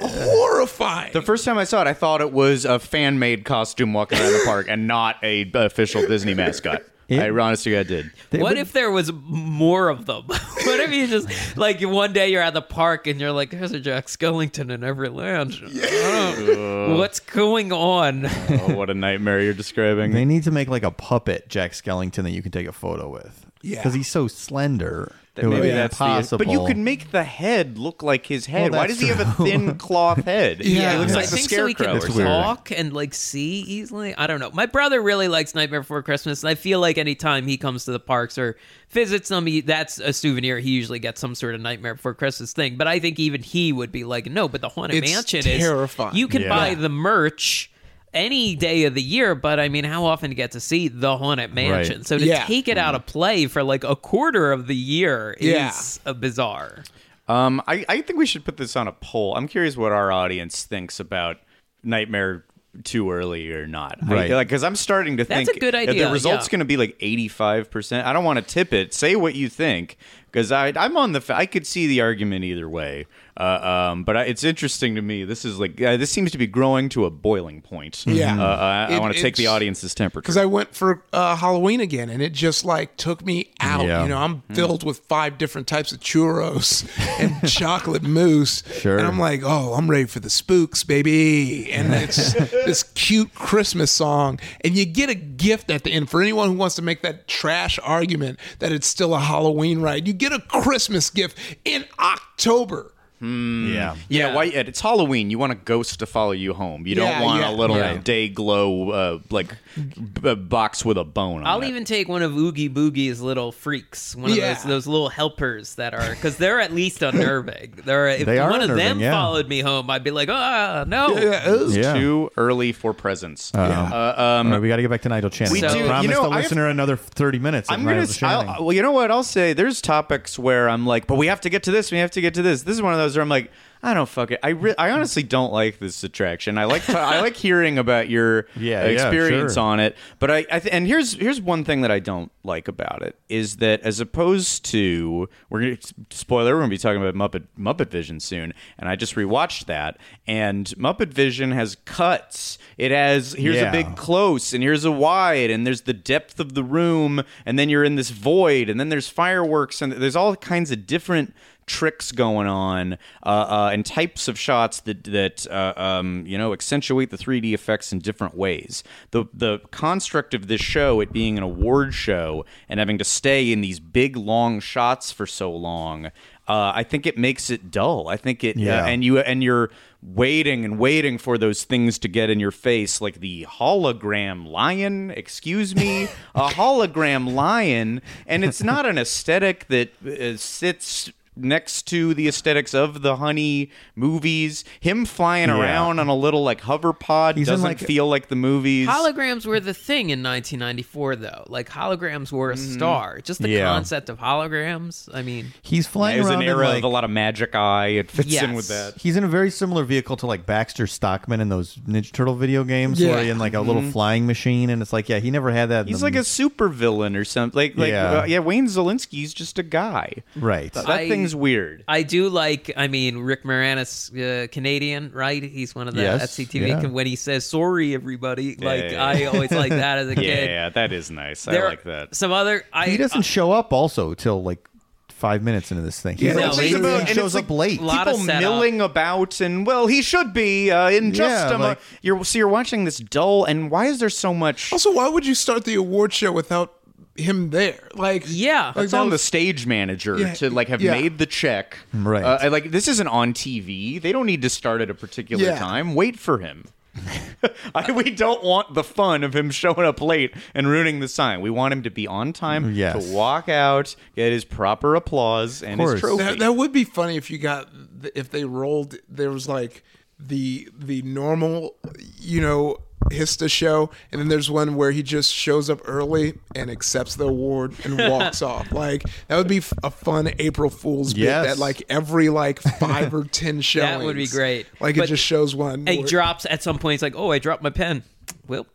[0.00, 1.12] horrifying.
[1.12, 4.18] The first time I saw it, I thought it was a fan made costume walking
[4.18, 6.82] around the park and not a official Disney mascot.
[7.20, 8.10] I honestly I did.
[8.30, 10.24] What if there was more of them?
[10.26, 13.72] what if you just like one day you're at the park and you're like, "There's
[13.72, 18.26] a Jack Skellington in every land." Oh, what's going on?
[18.26, 20.12] Oh, what a nightmare you're describing.
[20.12, 23.08] They need to make like a puppet Jack Skellington that you can take a photo
[23.08, 23.46] with.
[23.62, 23.76] Yeah.
[23.76, 25.14] Because he's so slender.
[25.34, 28.70] That maybe be that's the- but you could make the head look like his head.
[28.72, 30.62] Well, Why that's does he have a thin cloth head?
[30.62, 30.92] Yeah.
[30.94, 31.16] it looks Yeah.
[31.16, 31.86] like I the think so he scarecrow.
[31.86, 32.24] can or It's something.
[32.26, 32.42] weird.
[32.44, 34.14] talk and like see easily.
[34.14, 34.50] I don't know.
[34.52, 37.92] My brother really likes Nightmare Before Christmas, and I feel like anytime he comes to
[37.92, 38.58] the parks or
[38.90, 40.58] visits them, he, that's a souvenir.
[40.58, 42.76] He usually gets some sort of Nightmare Before Christmas thing.
[42.76, 46.10] But I think even he would be like, no, but the Haunted It's Mansion terrifying.
[46.12, 46.18] is.
[46.18, 46.50] You can Yeah.
[46.50, 47.70] buy the merch.
[48.14, 50.88] Any day of the year, but I mean, how often do you get to see
[50.88, 51.98] the Haunted Mansion?
[51.98, 52.06] Right.
[52.06, 52.44] So to Yeah.
[52.44, 55.70] take it out of play for like a quarter of the year Yeah.
[55.70, 56.84] is a bizarre.
[57.28, 59.34] Um, I, I think we should put this on a poll.
[59.36, 61.38] I'm curious what our audience thinks about
[61.82, 62.44] Nightmare
[62.84, 63.98] too early or not.
[64.02, 64.30] I- Right.
[64.30, 66.50] like, because I'm starting to That's think a good idea, the result's yeah.
[66.52, 68.04] going to be like 85%.
[68.04, 68.92] I don't want to tip it.
[68.92, 69.96] Say what you think
[70.32, 73.06] because I I'm on the I could see the argument either way.
[73.34, 75.24] Uh, um, but I, it's interesting to me.
[75.24, 78.04] This is like uh, this seems to be growing to a boiling point.
[78.06, 78.38] Yeah.
[78.38, 80.20] Uh, I, I want to take the audience's temperature.
[80.22, 83.86] because I went for uh, Halloween again, and it just like took me out.
[83.86, 84.02] Yeah.
[84.02, 86.86] You know, I'm filled with five different types of churros
[87.20, 88.98] and chocolate mousse, Sure.
[88.98, 91.72] and I'm like, oh, I'm ready for the spooks, baby.
[91.72, 96.20] And it's this cute Christmas song, and you get a gift at the end for
[96.20, 100.06] anyone who wants to make that trash argument that it's still a Halloween ride.
[100.06, 102.92] You get a Christmas gift in October.
[103.22, 103.28] Yeah.
[103.72, 104.34] Yeah, Yeah.
[104.34, 104.46] why?
[104.48, 105.30] Ed, It's Halloween.
[105.30, 106.86] You want a ghost to follow you home.
[106.86, 107.50] You Yeah, don't want yeah.
[107.50, 107.96] a little Yeah.
[107.98, 111.40] day glow uh, like b- b- box with a bone.
[111.42, 111.68] on I'll it.
[111.68, 115.94] even take one of Oogie Boogie's little freaks, one of those those little helpers that
[115.94, 117.74] are because they're at least unnerving.
[117.84, 119.12] They're if They are one of them yeah.
[119.12, 121.16] followed me home, I'd be like, ah, no.
[121.16, 121.94] Yeah, it was- Yeah.
[121.94, 123.52] too early for presents.
[123.54, 125.52] Uh, Uh, um, All right, we got to get back to Nigel Channing.
[125.52, 127.68] We do- I you promised know, the I have- listener another 30 minutes.
[127.68, 128.00] of I'm gonna.
[128.00, 128.48] Nigel Channing.
[128.48, 129.10] I'll, well, you know what?
[129.10, 131.90] I'll say there's topics where I'm like, but we have to get to this.
[131.92, 132.62] We have to get to this.
[132.62, 133.50] This is one of those where I'm like,
[133.84, 134.38] I don't fuck it.
[134.44, 136.56] I re- I honestly don't like this attraction.
[136.56, 139.62] I like I like hearing about your Yeah, uh, yeah, experience sure.
[139.64, 139.96] on it.
[140.20, 143.16] But I, I th- and here's here's one thing that I don't like about it
[143.28, 145.78] is that as opposed to we're gonna
[146.10, 149.98] spoiler we're gonna be talking about Muppet Muppet Vision soon, and I just rewatched that,
[150.28, 152.58] and Muppet Vision has cuts.
[152.78, 153.68] It has here's Yeah.
[153.70, 157.58] a big close and here's a wide and there's the depth of the room and
[157.58, 161.34] then you're in this void and then there's fireworks and there's all kinds of different
[161.66, 162.94] tricks going on
[163.24, 167.52] uh, uh, and types of shots that that uh, um, you know accentuate the 3D
[167.54, 168.82] effects in different ways.
[169.12, 173.52] The the construct of this show, it being an award show and having to stay
[173.52, 176.06] in these big long shots for so long,
[176.48, 178.08] uh, I think it makes it dull.
[178.08, 178.82] I think it Yeah.
[178.84, 179.70] uh, and you and you're
[180.04, 185.12] waiting and waiting for those things to get in your face like the hologram lion
[185.12, 192.12] excuse me a hologram lion and it's not an aesthetic that uh, sits next to
[192.14, 195.58] the aesthetics of the honey movies him flying Yeah.
[195.60, 199.46] around on a little like hover pod He's doesn't like- feel like the movies Holograms
[199.46, 201.44] were the thing in 1994, though.
[201.48, 203.20] Like holograms were a star.
[203.22, 203.64] Just the Yeah.
[203.64, 205.08] concept of holograms.
[205.14, 207.10] I mean, He's flying it was around an in, era like, of a lot of
[207.10, 210.44] magic eye it fits in with that He's in a very similar vehicle to like
[210.46, 213.22] Baxter Stockman in those Ninja Turtle video games, where Yeah.
[213.24, 215.88] he in like a little flying machine, and it's like, yeah, he never had that.
[215.88, 218.20] he's like a super villain or something like like Yeah.
[218.20, 220.72] uh, yeah wayne szalinski's just a guy right.
[220.72, 222.70] that I- thing's weird I do like.
[222.76, 225.42] I mean, Rick Moranis, uh, Canadian, right?
[225.42, 226.68] He's one of the Yes, SCTV.
[226.68, 226.86] yeah.
[226.86, 230.50] When he says "sorry, everybody," like yeah, I always like that as a kid.
[230.50, 231.44] Yeah, that is nice.
[231.44, 232.14] There I are like that.
[232.14, 232.64] Some other.
[232.72, 234.68] I, he doesn't show up also till like
[235.08, 236.16] five minutes into this thing.
[236.16, 237.80] He's Yeah, like, no, he, he's about- he shows it's up like late.
[237.80, 238.40] lot of People setup.
[238.40, 242.24] milling about, and well, he should be uh, in just Yeah, a mo- like- You're
[242.24, 244.72] so you're watching this dull, and why is there so much?
[244.72, 246.74] Also, why would you start the award show without
[247.16, 247.88] him there?
[247.94, 248.72] Like, Yeah.
[248.74, 250.92] like It's that on the stage manager Yeah, to like have yeah.
[250.92, 251.78] made the check.
[251.92, 252.22] Right.
[252.24, 254.00] Uh, like this isn't on TV.
[254.00, 255.58] They don't need to start at a particular Yeah.
[255.58, 255.94] time.
[255.94, 256.64] Wait for him.
[257.74, 261.40] I, we don't want the fun of him showing up late and ruining the sign.
[261.40, 263.06] We want him to be on time Yes.
[263.06, 266.22] to walk out, get his proper applause and his trophy.
[266.22, 267.68] That, that would be funny if you got
[268.14, 268.96] if they rolled.
[269.08, 269.82] There was like
[270.20, 271.76] the the normal,
[272.20, 272.76] you know,
[273.12, 277.28] Hista show, and then there's one where he just shows up early and accepts the
[277.28, 278.72] award and walks off.
[278.72, 281.44] Like that would be a fun April Fool's Yes.
[281.46, 281.48] bit.
[281.50, 283.90] That like every like five or ten showings.
[283.98, 284.66] That would be great.
[284.80, 285.74] Like But- it just shows one.
[285.80, 286.94] And he where- drops at some point.
[286.94, 288.02] It's like, "Oh, I dropped my pen."
[288.48, 288.66] Well,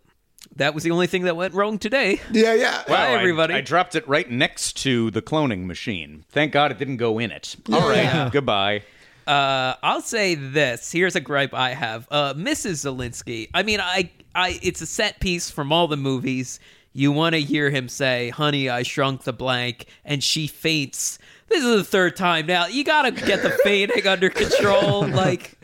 [0.56, 2.20] that was the only thing that went wrong today.
[2.32, 2.78] yeah, yeah.
[2.88, 2.96] Wow.
[2.96, 3.54] Wow, I- everybody.
[3.54, 6.24] I, dropped it right next to the cloning machine.
[6.30, 7.56] Thank God it didn't go in it.
[7.72, 8.30] All right, Yeah.
[8.32, 8.84] goodbye.
[9.28, 10.92] Uh, I'll say this.
[10.92, 12.08] Here's a gripe I have.
[12.10, 12.86] Uh, Mrs.
[12.86, 13.50] Szalinski.
[13.54, 16.60] I mean, I, I, it's a set piece from all the movies.
[16.94, 21.20] You want to hear him say, "Honey, I shrunk the blank," and she faints.
[21.48, 22.66] This is the third time now.
[22.68, 25.08] You gotta get the fainting under control.
[25.08, 25.58] Like,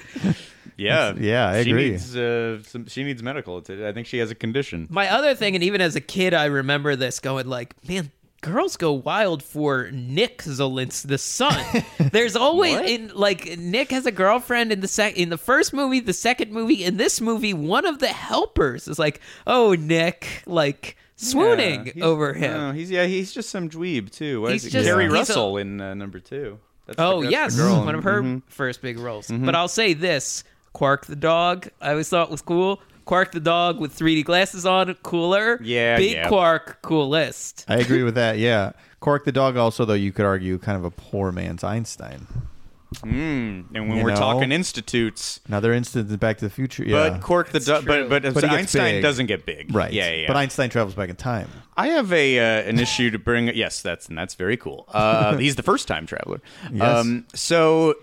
[0.77, 1.89] Yeah, Yeah, I she agree.
[1.91, 3.57] Needs, uh, some, she needs medical.
[3.67, 4.87] I think she has a condition.
[4.89, 8.11] my other thing, and even as a kid, I remember this going like, man.
[8.43, 11.83] Girls go wild for Nick Szalinski, the son.
[12.11, 15.99] There's always in like Nick has a girlfriend in the sec in the first movie,
[16.01, 20.97] the second movie, in this movie, one of the helpers is like, "Oh, Nick," like
[21.15, 22.51] swooning Yeah, over him.
[22.57, 24.41] No, he's yeah, he's just some dweeb too.
[24.41, 26.59] Why He's is it just- Keri he's a- Russell in uh, number two.
[26.85, 27.85] That's the- Oh that's yes, the girl.
[27.85, 28.41] one of her Mhm.
[28.47, 29.27] first big roles.
[29.31, 30.43] But I'll say this:
[30.73, 31.69] Quark the dog.
[31.79, 32.81] I always thought was cool.
[33.05, 35.59] Quark the dog with 3D glasses on, cooler.
[35.61, 36.27] Yeah, big yeah.
[36.29, 37.65] Quark, coolest.
[37.67, 38.37] I agree with that.
[38.37, 38.71] Yeah,
[39.01, 39.57] Quark the dog.
[39.57, 42.27] Also, though, you could argue kind of a poor man's Einstein.
[42.97, 44.15] Mm, and when You we're know?
[44.15, 46.83] talking institutes, Another instance in Back to the Future.
[46.85, 48.07] Yeah, but Quark the du- true.
[48.07, 49.01] but but, But he Einstein big.
[49.01, 49.91] doesn't get big, right.
[49.91, 50.15] Yeah, yeah.
[50.21, 50.27] yeah.
[50.27, 51.49] But Einstein travels back in time.
[51.75, 53.47] I have a uh, an issue to bring.
[53.55, 54.85] Yes, that's and that's very cool.
[54.93, 56.39] Uh, he's the first time traveler.
[56.71, 56.83] Yes.
[56.99, 57.95] Um, so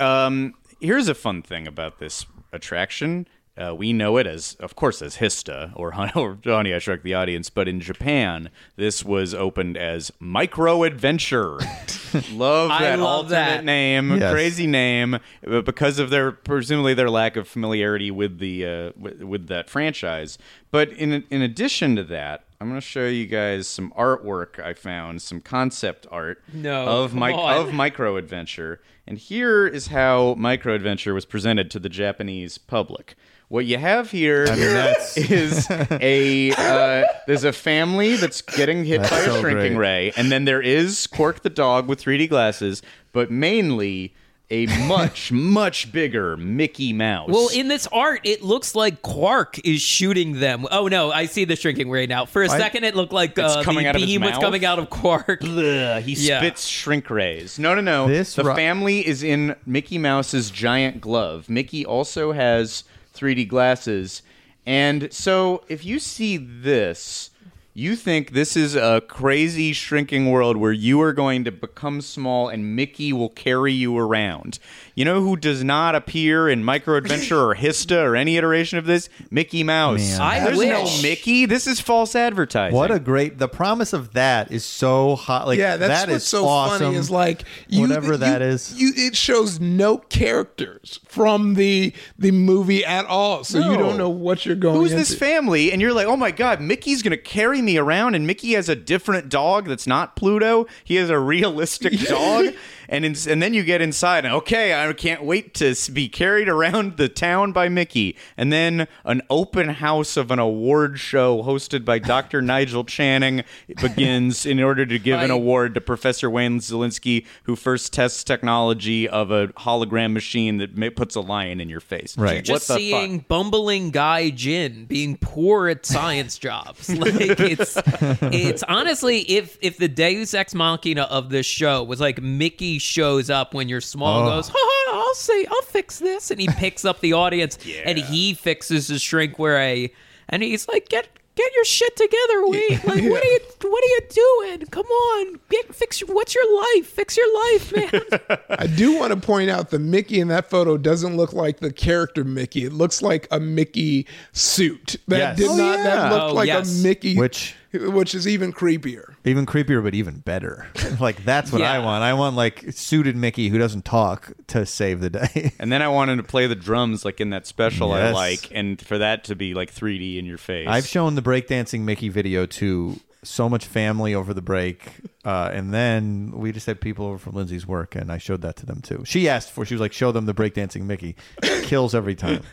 [0.00, 3.26] um, here's a fun thing about this attraction.
[3.58, 7.02] Uh, we know it as, of course, as Hista or, Hon- or Honey, I Shrunk
[7.02, 11.58] the Audience, but in Japan, this was opened as Micro Adventure.
[12.32, 13.64] love I that love alternate that.
[13.64, 14.32] name, Yes.
[14.32, 19.22] crazy name, but because of their presumably their lack of familiarity with the uh, with,
[19.22, 20.38] with that franchise.
[20.70, 24.74] But in in addition to that, I'm going to show you guys some artwork I
[24.74, 27.66] found, some concept art No, of come mi- on.
[27.68, 33.14] of Micro Adventure, and here is how Micro Adventure was presented to the Japanese public.
[33.48, 34.42] What you have here
[35.16, 40.10] is a uh, there's a family that's getting hit That's by a shrinking great.
[40.10, 44.14] ray, and then there is Quark the dog with 3D glasses, but mainly
[44.50, 47.30] a much much bigger Mickey Mouse.
[47.30, 50.66] Well, in this art, it looks like Quark is shooting them.
[50.70, 52.26] Oh no, I see the shrinking ray now.
[52.26, 54.66] For a second, it looked like It's uh, coming the out of beam was coming
[54.66, 55.42] out of Quark.
[55.42, 56.40] Ugh, he Yeah.
[56.40, 57.58] spits shrink rays.
[57.58, 58.08] No, no, no.
[58.08, 61.48] This the ri- family is in Mickey Mouse's giant glove.
[61.48, 62.84] Mickey also has
[63.18, 64.22] 3D glasses.
[64.66, 67.30] And so if you see this,
[67.78, 72.48] you think this is a crazy shrinking world where you are going to become small
[72.48, 74.58] and Mickey will carry you around.
[74.96, 78.86] You know who does not appear in Micro Adventure or Hista or any iteration of
[78.86, 79.08] this?
[79.30, 80.00] Mickey Mouse.
[80.10, 80.20] Man.
[80.20, 81.02] I There's no.
[81.02, 81.46] Mickey.
[81.46, 82.76] This is false advertising.
[82.76, 83.38] What a great!
[83.38, 85.46] The promise of that is so hot.
[85.46, 86.86] Like yeah, that's that what's is so awesome.
[86.86, 88.74] funny is like you, Whatever you- that is.
[88.76, 94.10] You, it shows no characters from the the movie at all, so you don't know
[94.10, 94.80] what you're going.
[94.80, 95.70] Who's this family?
[95.70, 98.76] And you're like, oh my god, Mickey's gonna carry me around, and Mickey has a
[98.76, 100.66] different dog that's not Pluto.
[100.84, 102.54] He has a realistic dog,
[102.88, 106.48] and in, and then you get inside, and okay, I can't wait to be carried
[106.48, 111.84] around the town by Mickey, and then an open house of an award show hosted
[111.84, 112.40] by Dr.
[112.40, 113.44] Nigel Channing
[113.80, 119.08] begins in order to give an award to Professor Wayne Szalinski, who first tests technology
[119.08, 122.16] of a hologram machine that ma- puts a lion in your face.
[122.16, 122.36] Right.
[122.36, 122.80] What Just the fuck?
[122.80, 127.76] seeing bumbling guy Jin being poor at science jobs, like it's
[128.22, 133.30] it's honestly if if the Deus ex machina of this show was like Mickey shows
[133.30, 134.36] up when you're small, and Oh.
[134.36, 137.98] goes, ha, ha, I'll say I'll fix this, and he picks up the audience and
[137.98, 139.92] he fixes his shrink ray,
[140.28, 141.08] and he's like, get.
[141.34, 142.70] Get your shit together, Wayne.
[142.84, 144.66] Like, what are you, what are you doing?
[144.72, 146.00] Come on, get fix.
[146.00, 146.88] your- What's your life?
[146.88, 148.38] Fix your life, man.
[148.58, 151.72] I do want to point out the Mickey in that photo doesn't look like the
[151.72, 152.64] character Mickey.
[152.64, 155.36] It looks like a Mickey suit that Yes.
[155.38, 155.76] did Oh, not.
[155.76, 156.80] That looked Oh, like yes.
[156.80, 159.14] a Mickey, Which- which is even creepier.
[159.24, 160.66] even creepier, but even better.
[161.00, 162.02] like that's what I want.
[162.02, 165.52] I want like suited Mickey who doesn't talk to save the day.
[165.60, 168.80] And then I wanted to play the drums like in that special I like, and
[168.80, 170.68] for that to be like 3D in your face.
[170.68, 174.92] I've shown the breakdancing Mickey video to so much family over the break,
[175.24, 178.56] uh, and then we just had people over from Lindsay's work, and I showed that
[178.56, 179.02] to them too.
[179.04, 181.16] She asked for, she was like, "Show them the breakdancing Mickey."
[181.62, 182.42] Kills every time.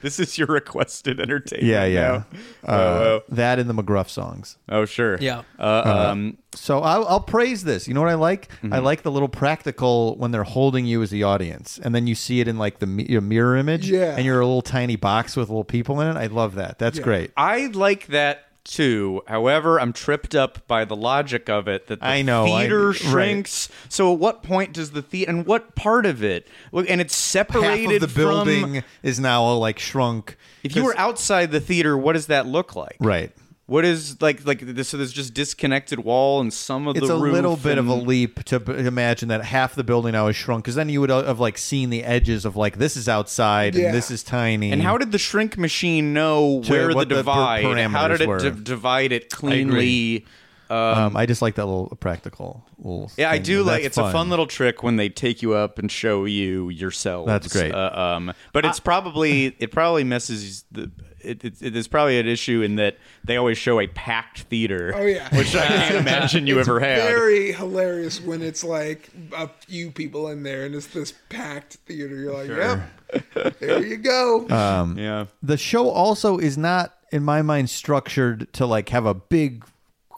[0.00, 1.66] This is your requested entertainment.
[1.68, 2.22] Yeah, yeah.
[2.64, 2.72] now.
[2.72, 4.56] Uh, that and the McGruff songs.
[4.68, 5.18] Oh, sure.
[5.20, 5.42] Yeah.
[5.58, 7.88] Uh, um, So I'll, I'll praise this.
[7.88, 8.48] You know what I like?
[8.70, 12.14] I like the little practical when they're holding you as the audience, and then you
[12.14, 14.14] see it in like the your mirror image, Yeah.
[14.14, 16.16] and you're a little tiny box with little people in it.
[16.18, 16.78] I love that.
[16.78, 17.32] That's great.
[17.36, 19.22] I like that too.
[19.26, 22.88] However, I'm tripped up by the logic of it that the I know, I- theater
[22.88, 22.96] right.
[22.96, 23.68] shrinks.
[23.88, 26.46] So at what point does the theater and what part of it?
[26.72, 30.36] And it's separated Half of the from- building is now all like shrunk.
[30.62, 32.96] If you were outside the theater, what does that look like?
[33.00, 33.32] right.
[33.68, 34.88] What is like like this?
[34.88, 37.76] So there's just disconnected wall and some of It's the It's a little roof bit
[37.76, 40.88] of a leap to b- imagine that half the building now is shrunk, because then
[40.88, 43.88] you would uh, have like seen the edges of like this is outside Yeah.
[43.88, 44.72] and this is tiny.
[44.72, 47.90] And how did the shrink machine know To where the what the per- divide?
[47.90, 48.38] How did it were.
[48.38, 49.38] di- divide it agree.
[49.38, 50.26] cleanly?
[50.70, 52.64] um, I just like that little practical.
[52.78, 53.42] Little Yeah, I thing.
[53.42, 53.82] do like.
[53.82, 57.26] That's It's a fun little trick when they take you up and show you yourselves.
[57.26, 57.74] That's great.
[57.74, 60.90] Uh, um, but it's probably it probably messes the.
[61.20, 64.92] It, it, it is probably an issue in that they always show a packed theater.
[64.94, 65.28] Oh, yeah.
[65.36, 67.02] which I can't imagine you it's ever had.
[67.02, 72.16] Very hilarious when it's like a few people in there and it's this packed theater.
[72.16, 74.48] You're like, yep, there you go.
[74.48, 79.14] Um, yeah, the show also is not in my mind structured to like have a
[79.14, 79.64] big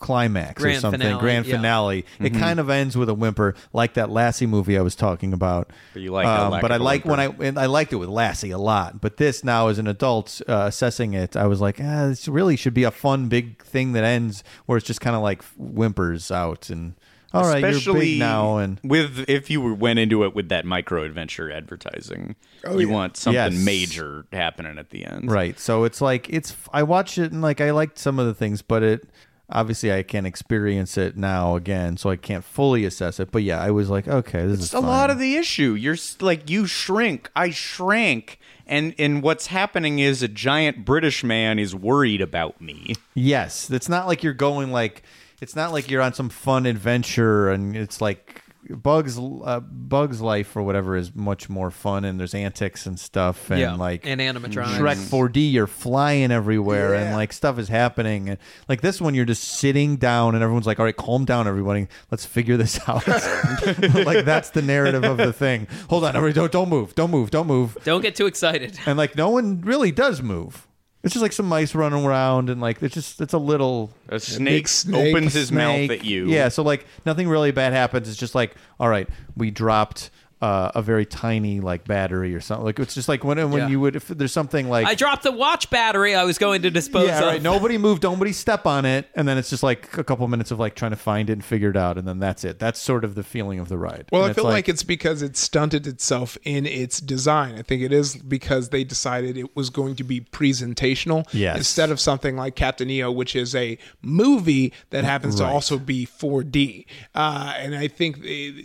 [0.01, 1.57] climax or something finale, grand yeah.
[1.57, 5.33] finale it kind of ends with a whimper like that lassie movie i was talking
[5.33, 7.59] about Um, But you like a lack but of i a like when i and
[7.59, 11.13] i liked it with lassie a lot but this now as an adult uh, assessing
[11.13, 14.43] it i was like ah, this really should be a fun big thing that ends
[14.67, 16.95] where it's just kind of like whimpers out and
[17.33, 20.65] all right you're especially big now and with if you went into it with that
[20.65, 22.93] micro adventure advertising, Oh, you yeah.
[22.95, 23.65] want something Yes.
[23.65, 25.31] major happening at the end.
[25.31, 25.59] Right.
[25.59, 28.63] So it's like it's I watched it and like I liked some of the things,
[28.63, 29.09] but it
[29.51, 33.31] obviously I can't experience it now again, so I can't fully assess it.
[33.31, 34.87] But yeah, I was like, okay, this It's is a fine.
[34.87, 35.75] lot of the issue.
[35.75, 41.59] You're like you shrink, I shrank, and and what's happening is a giant British man
[41.59, 42.95] is worried about me.
[43.15, 45.03] Yes, it's not like you're going like
[45.41, 50.55] it's not like you're on some fun adventure and it's like Bugs uh, Bugs Life
[50.55, 54.21] or whatever is much more fun and there's antics and stuff and yeah, like and
[54.21, 54.77] animatronics.
[54.79, 57.17] Shrek 4D, you're flying everywhere and Yeah.
[57.17, 58.29] like stuff is happening.
[58.29, 58.39] And
[58.69, 61.89] like this one, you're just sitting down and everyone's like, all right, calm down, everybody.
[62.11, 63.07] Let's figure this out.
[63.09, 65.67] like that's the narrative of the thing.
[65.89, 67.79] Hold on, everybody, don't, don't move, don't move, don't move.
[67.85, 68.79] Don't get too excited.
[68.87, 70.67] And like no one really does move.
[71.03, 74.21] It's just like some mice running around and like it's just, it's a little A
[74.21, 75.15] snake, snake.
[75.15, 76.27] opens his mouth at you.
[76.29, 78.07] Yeah, so like nothing really bad happens.
[78.09, 80.11] It's just like, all right, we dropped
[80.41, 82.65] uh, a very tiny like battery or something.
[82.65, 83.69] Like it's just like when when Yeah.
[83.69, 86.71] you would if there's something like I dropped the watch battery I was going to
[86.71, 87.25] dispose yeah, of.
[87.27, 87.43] right.
[87.43, 88.03] Nobody moved.
[88.05, 90.93] Nobody step on it, and then it's just like a couple minutes of like trying
[90.93, 92.59] to find it and figure it out, and then that's it.
[92.59, 94.07] That's sort of the feeling of the ride.
[94.11, 97.57] Well, And I feel like, it's because it stunted itself in its design.
[97.57, 101.57] I think it is because they decided it was going to be presentational Yes.
[101.59, 106.07] instead of something like Captain EO, which is a movie that happens to also be
[106.07, 106.87] 4D.
[107.15, 108.19] Uh, and I think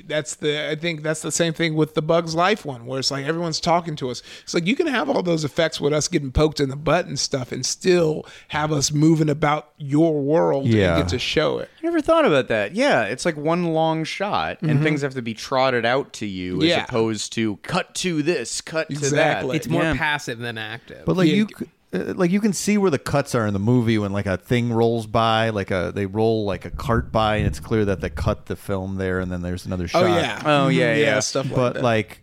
[0.07, 3.09] that's the I think that's the same thing with the Bugs Life one, where it's
[3.09, 4.21] like everyone's talking to us.
[4.43, 7.07] It's like you can have all those effects with us getting poked in the butt
[7.07, 10.95] and stuff, and still have us moving about your world Yeah.
[10.95, 11.69] and get to show it.
[11.81, 12.75] I never thought about that.
[12.75, 14.83] Yeah, it's like one long shot, and mm-hmm.
[14.83, 18.89] things have to be trotted out to you as opposed to cut to this, cut
[18.89, 19.45] to that.
[19.45, 19.95] It's more Yeah.
[19.95, 21.05] passive than active.
[21.05, 21.35] But like Yeah.
[21.35, 21.65] you, c-
[22.15, 24.71] like you can see where the cuts are in the movie when like a thing
[24.73, 28.09] rolls by, like a they roll like a cart by, and it's clear that they
[28.09, 30.03] cut the film there, and then there's another shot.
[30.03, 30.41] Oh yeah.
[30.45, 30.99] Oh, yeah, Mhm.
[31.01, 31.19] yeah.
[31.19, 31.83] Stuff like but that.
[31.83, 32.21] like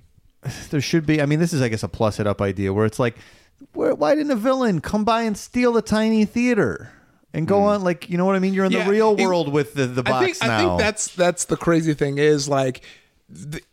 [0.71, 1.23] there should be.
[1.23, 3.17] I mean, this is I guess a plus it up idea where it's like,
[3.75, 6.91] where, why didn't a villain come by and steal the tiny theater?
[7.35, 8.53] And go on, like you know what I mean.
[8.53, 10.55] You're in Yeah, the real it- world with the, the box I think, now.
[10.57, 12.83] I think that's that's the crazy thing is like
[13.51, 13.65] th-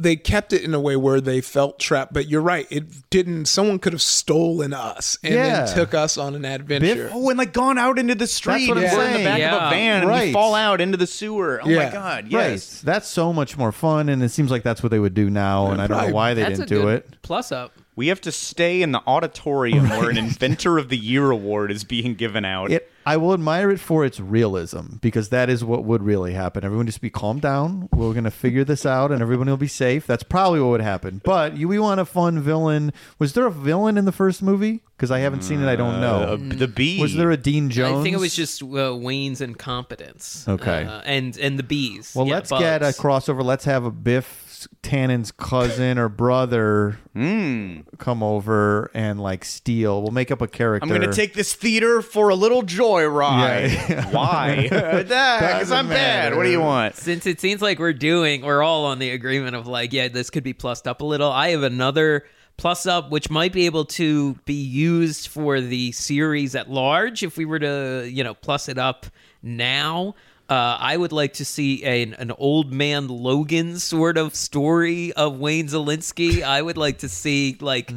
[0.00, 2.12] they kept it in a way where they felt trapped.
[2.12, 3.44] But you're right, it didn't.
[3.46, 5.64] Someone could have stolen us and Yeah.
[5.66, 7.10] then took us on an adventure.
[7.12, 8.68] Oh, and like gone out into the street.
[8.68, 9.24] what I'm and we're in the saying.
[9.24, 11.60] back of a van, and we fall out into the sewer.
[11.62, 11.92] Oh my Yeah.
[11.92, 12.24] god!
[12.32, 12.50] Right.
[12.52, 12.80] Yes.
[12.80, 15.70] That's so much more fun, and it seems like that's what they would do now.
[15.70, 17.16] and I don't know why they That's didn't a do good it.
[17.22, 17.72] Plus up.
[17.96, 21.82] We have to stay in the auditorium where an Inventor of the Year award is
[21.82, 22.70] being given out.
[22.70, 22.92] It.
[23.06, 26.62] I will admire it for its realism because that is what would really happen.
[26.62, 27.88] Everyone just be calm down.
[27.92, 30.06] We're gonna figure this out, and everyone will be safe.
[30.06, 31.22] That's probably what would happen.
[31.24, 32.92] But you, we want a fun villain.
[33.18, 34.82] Was there a villain in the first movie?
[34.96, 35.68] Because I haven't seen it.
[35.68, 36.34] I don't know.
[36.34, 37.00] Uh, the bee.
[37.00, 38.00] was there a Dean Jones?
[38.00, 40.46] I think it was just uh, Wayne's incompetence.
[40.48, 40.84] Okay.
[40.84, 42.12] Uh, and and the bees.
[42.14, 43.44] Well, Yeah, let's get a crossover.
[43.44, 44.45] Let's have a Biff
[44.82, 47.80] Tannen's cousin or brother Hmm.
[47.98, 50.02] come over and like steal.
[50.02, 50.84] We'll make up a character.
[50.88, 53.70] I'm gonna take this theater for a little joyride.
[53.88, 54.10] Yeah.
[54.10, 54.68] Why?
[55.06, 56.36] Because I'm bad.
[56.36, 56.94] What do you want?
[56.96, 60.30] Since it seems like we're doing, we're all on the agreement of like, yeah, this
[60.30, 61.30] could be plussed up a little.
[61.30, 62.24] I have another
[62.58, 67.36] plus up which might be able to be used for the series at large if
[67.36, 69.06] we were to, you know, plus it up
[69.42, 70.14] now.
[70.48, 75.38] Uh, I would like to see an, an old man Logan sort of story of
[75.38, 76.42] Wayne Szalinski.
[76.42, 77.92] I would like to see like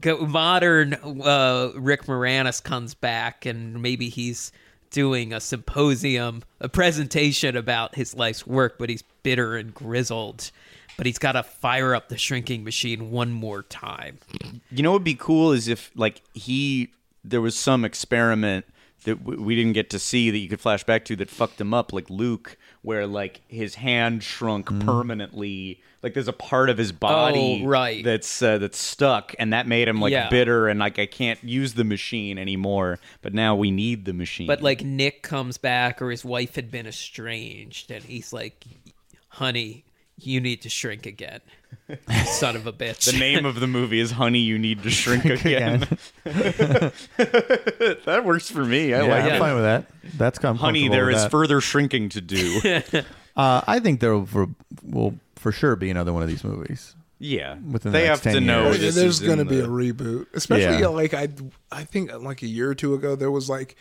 [0.00, 4.50] go, modern uh, Rick Moranis comes back and maybe he's
[4.90, 10.50] doing a symposium, a presentation about his life's work, but he's bitter and grizzled.
[10.96, 14.18] But he's got to fire up the shrinking machine one more time.
[14.70, 16.90] You know what would be cool is if like he
[17.24, 18.64] there was some experiment
[19.04, 21.60] that w- we didn't get to see that you could flash back to that fucked
[21.60, 26.76] him up like Luke where like his hand shrunk permanently like there's a part of
[26.76, 28.04] his body Oh, right.
[28.04, 30.28] that's uh, that's stuck and that made him like Yeah.
[30.28, 34.46] bitter and like I can't use the machine anymore but now we need the machine
[34.46, 38.64] But like Nick comes back, or his wife had been estranged, and he's like,
[39.28, 39.84] "Honey,
[40.26, 41.40] you need to shrink again,
[42.26, 45.24] son of a bitch." the name of the movie is Honey You Need to Shrink
[45.24, 45.86] Again.
[46.24, 48.94] that works for me.
[48.94, 49.38] I Yeah, like I'm it.
[49.38, 49.86] fine with that.
[50.16, 51.30] That's I'm Honey, comfortable there with is that.
[51.30, 52.80] further shrinking to do.
[53.36, 54.46] Uh, I think there will for,
[54.84, 56.94] will for sure be another one of these movies.
[57.18, 58.78] Yeah, Within the they next have to 10 know years.
[58.80, 60.86] this There's is going to in be the- a reboot, especially Yeah.
[60.86, 61.26] uh, like I,
[61.72, 63.74] I think like a year or two ago there was like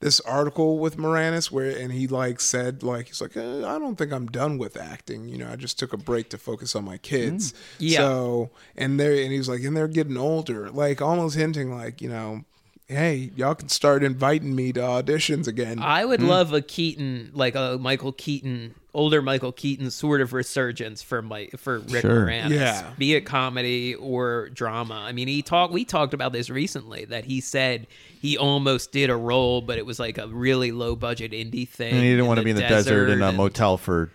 [0.00, 3.96] this article with Moranis where and he like said like he's like eh, I don't
[3.96, 5.28] think I'm done with acting.
[5.28, 7.54] You know, I just took a break to focus on my kids.
[7.78, 7.98] Yeah.
[7.98, 12.08] So and they and he's like and they're getting older, like almost hinting like you
[12.08, 12.44] know.
[12.86, 15.78] Hey, y'all can start inviting me to auditions again.
[15.78, 21.02] I would love a Keaton, like a Michael Keaton, older Michael Keaton sort of resurgence
[21.02, 22.26] for my for Rick Sure.
[22.26, 22.50] Moranis.
[22.50, 22.90] Yeah.
[22.96, 24.94] Be it comedy or drama.
[24.94, 25.72] I mean, he talked.
[25.72, 27.86] We talked about this recently that he said
[28.22, 31.92] he almost did a role, but it was like a really low budget indie thing.
[31.92, 34.10] And he didn't want to be in the desert, in a and- motel for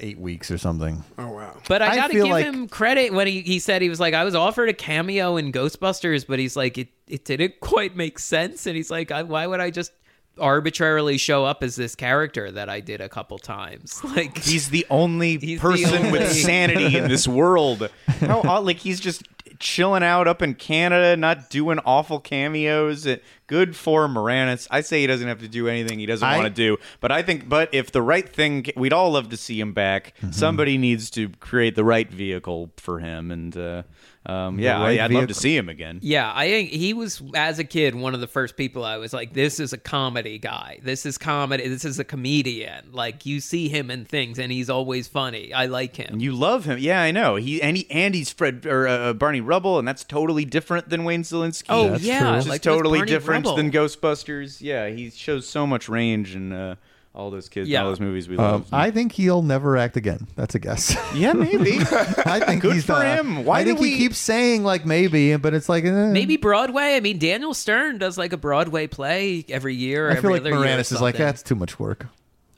[0.00, 1.02] eight weeks or something.
[1.16, 1.56] oh wow.
[1.66, 3.98] But I I gotta feel give like- him credit when he, he said he was
[3.98, 7.96] like, I was offered a cameo in Ghostbusters, but he's like, it, it didn't quite
[7.96, 8.66] make sense.
[8.66, 9.92] And he's like, I, why would I just
[10.38, 14.00] arbitrarily show up as this character that I did a couple times?
[14.04, 17.88] Like, He's the only He's the person with sanity in this world.
[18.06, 19.22] How odd, like he's just
[19.58, 23.06] chilling out up in Canada, not doing awful cameos.
[23.06, 24.68] It- Good for Moranis.
[24.70, 26.76] I say he doesn't have to do anything he doesn't I- want to do.
[27.00, 30.12] But I think, but if the right thing, we'd all love to see him back.
[30.18, 30.32] Mm-hmm.
[30.32, 33.84] Somebody needs to create the right vehicle for him, and uh,
[34.28, 36.00] um, yeah, right I, I'd love to see him again.
[36.02, 39.12] yeah, I think he was, as a kid, one of the first people I was
[39.14, 40.78] like, this is a comedy guy.
[40.82, 41.66] This is comedy.
[41.66, 42.90] This is a comedian.
[42.92, 45.52] Like, you see him in things, and he's always funny.
[45.54, 46.08] I like him.
[46.12, 47.36] And you love him, yeah, I know.
[47.36, 51.04] He and he and he's Fred or uh, Barney Rubble, and that's totally different than
[51.04, 51.64] Wayne Szalinski.
[51.70, 52.18] Oh, That's yeah.
[52.20, 52.30] true.
[52.32, 53.56] Which is Like, what's totally different Rubble?
[53.56, 54.60] than Ghostbusters.
[54.60, 56.52] Yeah, he shows so much range and.
[56.52, 56.74] uh,
[57.18, 57.82] all those kids, Yeah.
[57.82, 58.66] all those movies we Um, love.
[58.72, 60.28] I think he'll never act again.
[60.36, 60.96] That's a guess.
[61.14, 61.78] yeah, maybe.
[62.24, 63.44] I think Good he's for not- him.
[63.44, 65.90] Why I think do he we- keeps saying like maybe, but it's like eh.
[66.12, 66.94] Maybe Broadway.
[66.94, 70.08] I mean, Daniel Stern does like a Broadway play every year.
[70.08, 72.06] I every feel like other year or Moranis is like that's too much work.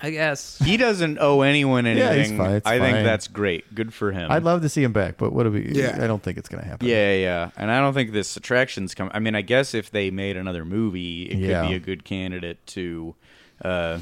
[0.02, 0.58] I guess.
[0.64, 2.06] he doesn't owe anyone anything.
[2.06, 2.32] Yeah, anything.
[2.32, 2.54] he's fine.
[2.56, 3.74] It's I think that's great.
[3.74, 4.30] Good for him.
[4.30, 5.72] I'd love to see him back, but what do we?
[5.74, 5.98] Yeah.
[6.00, 6.86] I don't think it's gonna happen.
[6.88, 9.10] Yeah, yeah, and I don't think this attraction's come.
[9.12, 11.62] I mean, I guess if they made another movie, it Yeah.
[11.62, 13.14] could be a good candidate to
[13.64, 13.98] uh,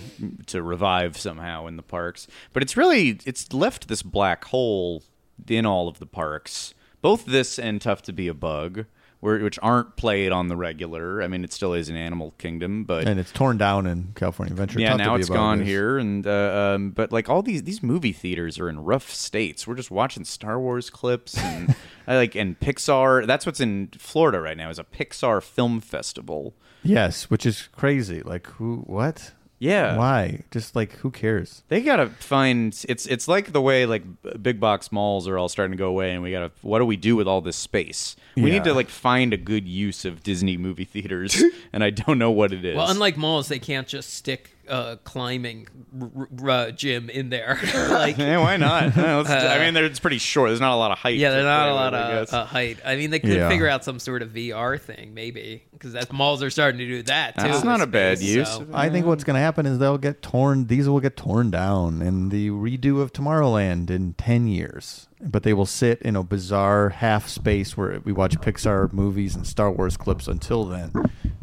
[0.47, 2.27] to revive somehow in the parks.
[2.53, 5.03] But it's really it's left this black hole
[5.49, 6.75] in all of the parks.
[7.01, 8.87] Both this and Tough to Be a Bug,
[9.21, 11.23] where, which aren't played on the regular.
[11.23, 14.53] I mean, it still is in Animal Kingdom, but and it's torn down in California
[14.53, 14.81] Adventure.
[14.81, 17.63] yeah, Tough to now it's gone is- here, and uh, um, but like all these
[17.63, 19.65] these movie theaters are in rough states.
[19.67, 21.77] We're just watching Star Wars clips and
[22.09, 23.27] like and Pixar.
[23.27, 26.55] That's what's in Florida right now is a Pixar film festival.
[26.83, 28.23] Yes, which is crazy.
[28.23, 28.79] Like who?
[28.87, 29.33] What?
[29.61, 30.45] Yeah, Why?
[30.53, 31.65] Just like who cares?
[31.69, 32.73] they gotta find.
[32.89, 34.05] It's it's like the way like
[34.41, 36.53] big box malls are all starting to go away, and we gotta.
[36.63, 38.15] What do we do with all this space?
[38.37, 38.59] We Yeah.
[38.59, 42.31] need to like find a good use of Disney movie theaters, and I don't know
[42.31, 42.77] what it is.
[42.77, 45.67] Well, unlike malls, they can't just stick uh, climbing
[46.01, 47.59] r- r- uh, gym in there.
[47.91, 48.97] like, yeah, why not?
[48.97, 50.51] No, let's- I mean, it's pretty short.
[50.51, 51.17] There's not a lot of height.
[51.19, 52.79] yeah, there's not play a lot I of uh, height.
[52.85, 53.49] I mean, they could Yeah.
[53.49, 57.03] figure out some sort of VR thing, maybe, because that malls are starting to do
[57.05, 57.43] that too.
[57.43, 58.49] That's with not a bad use.
[58.49, 60.67] so- I think what's going to happen is they'll get torn.
[60.67, 65.08] These will get torn down in the redo of Tomorrowland in ten years.
[65.21, 69.45] But they will sit in a bizarre half space where we watch Pixar movies and
[69.47, 70.29] Star Wars clips.
[70.29, 70.93] Until then,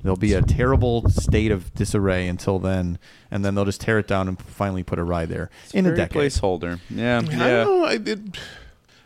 [0.02, 2.98] there'll be a terrible state of disarray until then,
[3.30, 5.90] and then they'll just tear it down and finally put a ride there in a
[5.90, 6.22] Very decade.
[6.22, 6.80] placeholder.
[6.90, 7.86] Yeah, I don't know.
[7.86, 8.38] I did.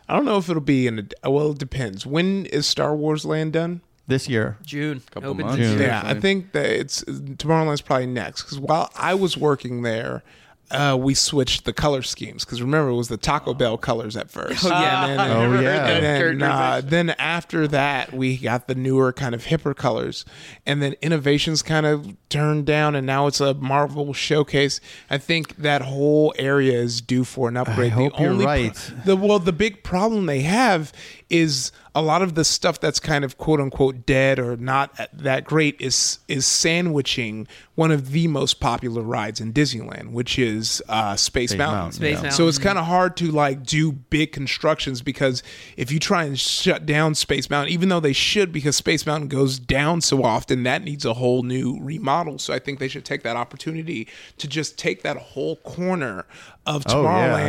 [0.08, 1.30] I don't know if it'll be in a.
[1.30, 2.06] Well, it depends.
[2.06, 3.80] When is Star Wars Land done?
[4.06, 4.56] This year.
[4.64, 5.02] June.
[5.12, 5.58] Couple Opens months.
[5.62, 5.78] June.
[5.80, 8.42] Yeah, I think that it's Tomorrowland's probably next.
[8.42, 10.24] Because while I was working there,
[10.70, 12.44] uh, we switched the color schemes.
[12.44, 14.64] Because remember, it was the Taco Bell colors at first.
[14.64, 15.06] Oh, yeah.
[15.06, 15.86] And then, Oh, yeah.
[15.86, 20.24] and then, uh, then after that, we got the newer kind of hipper colors,
[20.66, 24.80] and then Innoventions kind of turned down, and now it's a Marvel showcase.
[25.08, 27.92] I think that whole area is due for an upgrade.
[27.92, 28.92] I hope the you're only pro- right.
[29.04, 30.92] the well, the big problem they have
[31.30, 35.44] is a lot of the stuff that's kind of quote unquote dead or not that
[35.44, 37.46] great is is sandwiching
[37.80, 41.76] one of the most popular rides in Disneyland, which is uh, Space, Mountain.
[41.78, 42.14] Mountain, Space yeah.
[42.14, 42.32] Mountain.
[42.32, 45.42] So it's kind of hard to like do big constructions because
[45.78, 49.28] if you try and shut down Space Mountain, even though they should, because Space Mountain
[49.28, 52.38] goes down so often, that needs a whole new remodel.
[52.38, 56.26] So I think they should take that opportunity to just take that whole corner
[56.66, 57.08] of Oh, yeah.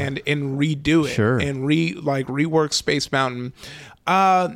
[0.10, 1.38] Tomorrowland and redo it Sure.
[1.40, 3.54] and re like rework Space Mountain.
[4.08, 4.56] Uh,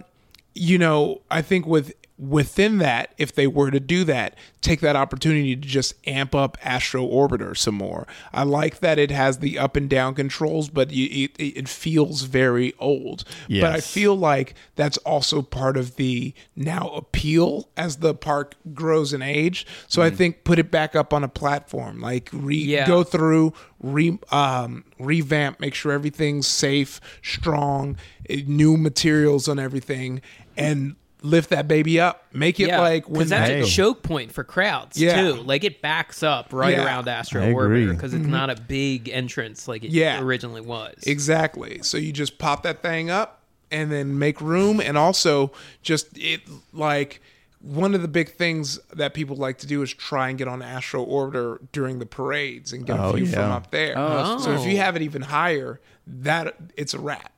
[0.54, 4.96] you know, I think with within that, if they were to do that, take that
[4.96, 8.08] opportunity to just amp up Astro Orbiter some more.
[8.32, 12.22] I like that it has the up and down controls, but you, it, it feels
[12.22, 13.26] very old.
[13.50, 19.12] But I feel like that's also part of the now appeal as the park grows
[19.12, 19.68] in age.
[19.88, 22.88] So I think put it back up on a platform, like re Yeah.
[22.88, 27.98] go through, re um, revamp, make sure everything's safe, strong,
[28.30, 30.22] eh, new materials on everything,
[30.56, 32.24] and lift that baby up.
[32.34, 33.62] Make it Yeah, like when because that's Hey.
[33.62, 35.22] a choke point for crowds Yeah.
[35.22, 35.34] too.
[35.42, 36.86] Like it backs up right Yeah.
[36.86, 37.54] around Astro I.
[37.54, 39.96] Orbiter because it's not a big entrance like it Mm-hmm.
[39.98, 40.22] Yeah.
[40.22, 40.96] originally was.
[41.06, 41.80] Exactly.
[41.84, 43.42] So you just pop that thing up
[43.72, 46.42] and then make room and also just it
[46.72, 47.22] like
[47.62, 50.62] one of the big things that people like to do is try and get on
[50.62, 53.96] Astro Orbiter during the parades and get a Oh, view from up there.
[53.98, 54.38] Oh.
[54.38, 57.32] So if you have it even higher, that it's a wrap.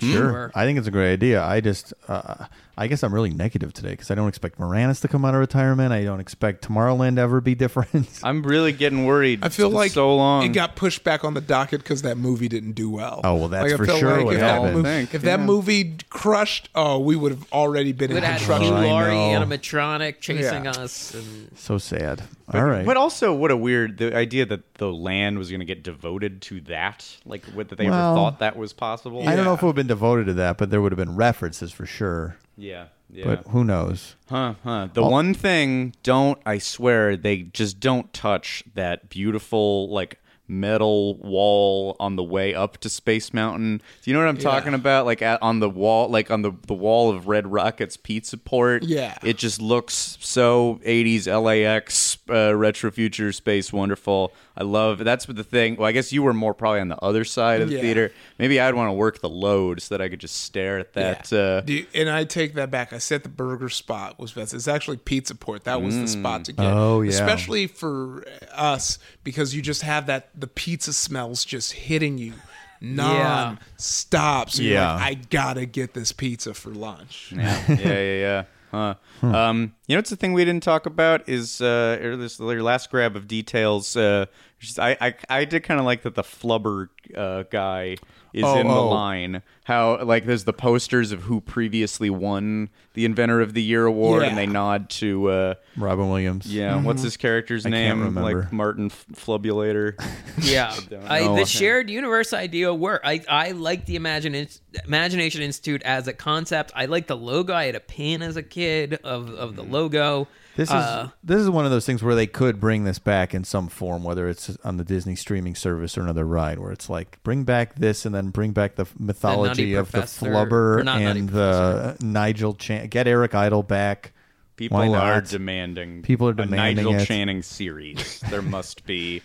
[0.00, 0.50] Sure.
[0.54, 1.44] I think it's a great idea.
[1.44, 2.46] I just, uh,
[2.76, 5.40] I guess I'm really negative today because I don't expect Moranis to come out of
[5.40, 5.92] retirement.
[5.92, 8.08] I don't expect Tomorrowland to ever be different.
[8.24, 9.44] I'm really getting worried.
[9.44, 10.44] I feel like so long.
[10.44, 13.20] it got pushed back on the docket because that movie didn't do well.
[13.22, 14.74] Oh, well, that's Like, I for felt sure what if that happened.
[14.74, 15.44] movie- Think, if that yeah.
[15.46, 18.74] movie crushed, oh, we would have already been It in had Hugh construction.
[18.74, 19.46] I Laurie know.
[19.46, 20.70] animatronic chasing Yeah.
[20.72, 22.22] us, and so sad.
[22.52, 22.84] All right.
[22.84, 26.42] But also, what a weird the idea that the land was going to get devoted
[26.42, 27.06] to that.
[27.24, 29.26] Like, what, that they Well, ever thought that was possible.
[29.28, 30.98] I don't know if it would have been devoted to that, but there would have
[30.98, 32.36] been references for sure.
[32.56, 33.24] Yeah, yeah.
[33.24, 34.16] But who knows?
[34.28, 34.88] Huh, huh.
[34.92, 41.96] The one thing, don't, I swear, they just don't touch that beautiful, like, metal wall
[41.98, 43.78] on the way up to Space Mountain.
[44.02, 45.06] Do you know what I'm talking about?
[45.06, 48.82] Like, at, on the wall, like, on the, the wall of Red Rocket's Pizza Port.
[48.82, 49.16] Yeah.
[49.22, 54.32] It just looks so 80s LAX, uh, retro future space wonderful.
[54.56, 55.76] I love that's the thing.
[55.76, 57.80] Well, I guess you were more probably on the other side of the Yeah.
[57.80, 58.12] theater.
[58.38, 61.32] Maybe I'd want to work the load so that I could just stare at that.
[61.32, 61.38] Yeah.
[61.38, 62.92] Uh, Do- and I take that back.
[62.92, 64.54] I said the burger spot was best.
[64.54, 65.64] It's actually Pizza Port.
[65.64, 66.66] That was the spot to get.
[66.66, 67.10] Oh, yeah.
[67.10, 72.34] Especially for us because you just have that the pizza smells just hitting you
[72.80, 74.50] non stop.
[74.50, 74.94] So Yeah.
[74.94, 77.32] like, I gotta get this pizza for lunch.
[77.34, 78.44] Yeah, yeah, yeah, yeah.
[78.74, 79.26] Huh.
[79.26, 82.90] Um, you know, it's the thing we didn't talk about is uh, this your last
[82.90, 83.96] grab of details.
[83.96, 84.26] Uh,
[84.58, 87.96] just, I, I, I did kind of like that the flubber uh, guy
[88.34, 88.88] is Oh, in the oh.
[88.90, 89.42] line.
[89.62, 94.24] How like there's the posters of who previously won the Inventor of the Year award,
[94.24, 96.44] and they nod to uh, Robin Williams.
[96.52, 98.04] yeah, what's his character's I can't name?
[98.04, 98.40] remember.
[98.42, 99.94] Like Martin F- Flubulator.
[100.42, 100.76] yeah,
[101.08, 101.36] I, know.
[101.36, 103.06] the shared universe idea worked.
[103.06, 104.46] I I like the Imagine
[104.84, 106.72] Imagination Institute as a concept.
[106.74, 107.54] I like the logo.
[107.54, 110.28] I had a pin as a kid of of the logo.
[110.56, 113.34] This is Uh, this is one of those things where they could bring this back
[113.34, 116.88] in some form, whether it's on the Disney streaming service or another ride, where it's
[116.88, 121.00] like bring back this and then bring back the mythology of the flubber or not
[121.00, 122.88] Nutty and the Nigel Chan.
[122.88, 124.12] Get Eric Idle back.
[124.56, 126.02] People Why are demanding.
[126.02, 127.06] People are demanding a demanding Nigel it.
[127.06, 128.20] Channing series.
[128.30, 129.20] there must be.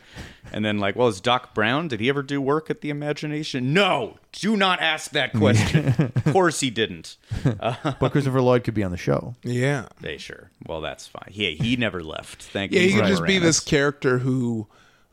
[0.52, 1.88] And then, like, well, is Doc Brown?
[1.88, 3.72] Did he ever do work at the Imagination?
[3.72, 4.18] No.
[4.32, 6.12] Do not ask that question.
[6.16, 7.18] of course he didn't.
[7.46, 9.36] Uh, but Christopher Lloyd could be on the show.
[9.44, 9.88] Yeah.
[10.02, 10.50] they sure.
[10.66, 11.30] Well, that's fine.
[11.32, 12.42] Yeah, he never left.
[12.42, 12.88] Thank Yeah, you.
[12.88, 13.42] he could for just be Moranis.
[13.42, 14.68] this character who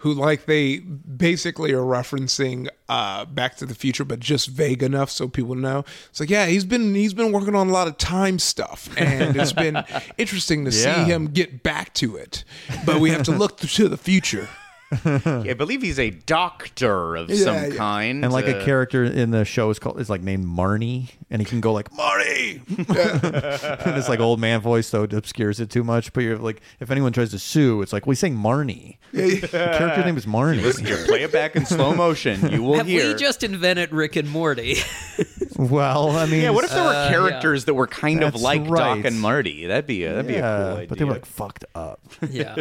[0.07, 5.11] who like they basically are referencing uh back to the future but just vague enough
[5.11, 5.85] so people know.
[6.11, 9.37] It's like yeah he's been he's been working on a lot of time stuff and
[9.37, 9.83] it's been
[10.19, 10.95] interesting to Yeah.
[11.05, 12.45] see him get back to it.
[12.85, 14.49] But we have to look to the future
[15.05, 17.71] I believe he's a doctor of Yeah, some yeah.
[17.77, 18.25] kind.
[18.25, 21.43] And like uh, a character in the show is called is like named Marnie, and
[21.43, 22.87] he can go like Marty, and
[23.97, 26.13] it's like old man voice, so it obscures it too much.
[26.13, 28.99] But you're like, if anyone tries to sue, it's like, well, he's saying Marnie.
[29.13, 30.63] the character name is Marnie.
[30.63, 32.51] Listen here, play it back in slow motion.
[32.53, 33.09] You will have hear.
[33.09, 34.77] we just invented Rick and Morty?
[35.59, 38.43] Well, I mean, Yeah, what if there were Uh, characters that were kind of That's
[38.45, 39.65] like Doc and Marty?
[39.67, 40.87] That'd be a, that'd be a cool idea.
[40.87, 41.99] but they were like fucked up.
[42.29, 42.57] Yeah.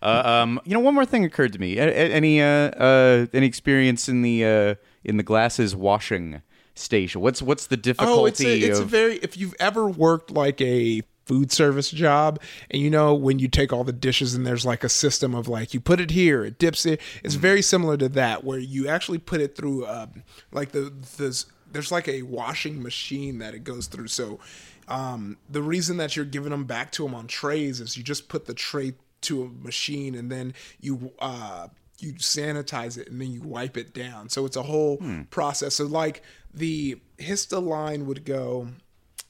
[0.00, 0.04] Uh,
[0.42, 1.78] um, you know, one more thing occurred to me.
[1.78, 4.74] Any uh, uh, any experience in the uh,
[5.04, 6.42] in the glasses washing
[6.74, 7.20] station?
[7.20, 10.60] What's what's the difficulty Oh, it's a, it's a very if you've ever worked like
[10.60, 12.40] a food service job
[12.72, 15.46] and you know when you take all the dishes and there's like a system of
[15.46, 18.88] like you put it here it dips it it's very similar to that where you
[18.88, 23.62] actually put it through um, like the this there's like a washing machine that it
[23.62, 24.40] goes through so
[24.88, 28.28] um, the reason that you're giving them back to them on trays is you just
[28.28, 31.68] put the tray to a machine and then you uh,
[31.98, 34.28] you sanitize it and then you wipe it down.
[34.28, 34.98] So it's a whole
[35.30, 35.76] process.
[35.76, 36.22] So like
[36.52, 38.68] the Hista line would go,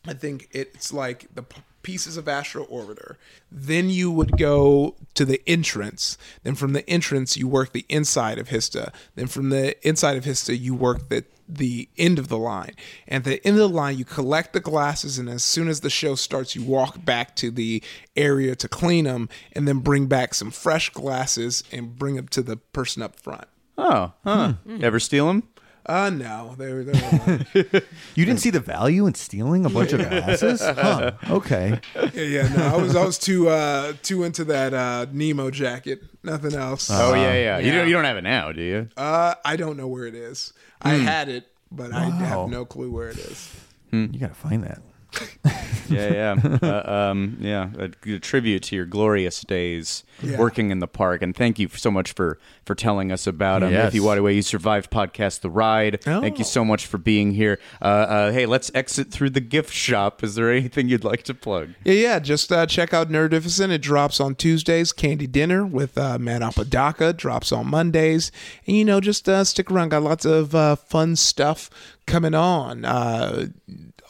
[0.06, 1.44] I think it's like the
[1.82, 3.16] pieces of Astro Orbiter.
[3.50, 6.16] Then you would go to the entrance.
[6.42, 8.92] Then from the entrance you work the inside of Hista.
[9.14, 11.24] Then from the inside of Hista you work the
[11.58, 12.74] the end of the line.
[13.08, 15.80] And at the end of the line you collect the glasses and as soon as
[15.80, 17.82] the show starts you walk back to the
[18.16, 22.42] area to clean them and then bring back some fresh glasses and bring them to
[22.42, 23.44] the person up front.
[23.78, 24.54] oh, huh.
[24.80, 25.44] Ever steal them?
[25.86, 27.64] Uh no, they were, they were
[28.14, 30.60] You didn't see the value in stealing a bunch of glasses?
[30.64, 31.12] Huh.
[31.28, 31.80] Okay.
[32.14, 36.02] yeah, yeah, no, I was I was too uh too into that uh Nemo jacket.
[36.22, 36.90] Nothing else.
[36.92, 37.58] Oh yeah, yeah.
[37.58, 38.88] You don't you don't have it now, do you?
[38.94, 40.52] Uh, I don't know where it is.
[40.82, 41.04] I hmm.
[41.04, 43.54] had it, but I have no clue where it is.
[43.90, 44.06] Hmm.
[44.12, 44.80] You got to find that.
[45.88, 47.70] yeah, yeah, uh, um, yeah.
[47.78, 50.38] A, a tribute to your glorious days Yeah.
[50.38, 53.72] working in the park, and thank you so much for for telling us about um,
[53.72, 53.88] Yes.
[53.88, 56.00] If You What Away You Survived podcast, The Ride.
[56.04, 56.48] Thank you Oh.
[56.48, 57.58] so much for being here.
[57.82, 60.22] Uh, uh, hey, let's exit through the gift shop.
[60.22, 61.70] Is there anything you'd like to plug?
[61.84, 62.18] Yeah, yeah.
[62.20, 63.70] Just uh, check out Nerdificent.
[63.70, 64.92] It drops on Tuesdays.
[64.92, 68.30] Candy Dinner with uh, Matt Apodaca drops on Mondays.
[68.66, 69.88] And, you know, just uh, stick around.
[69.88, 71.70] Got lots of uh, fun stuff
[72.06, 73.46] coming on uh,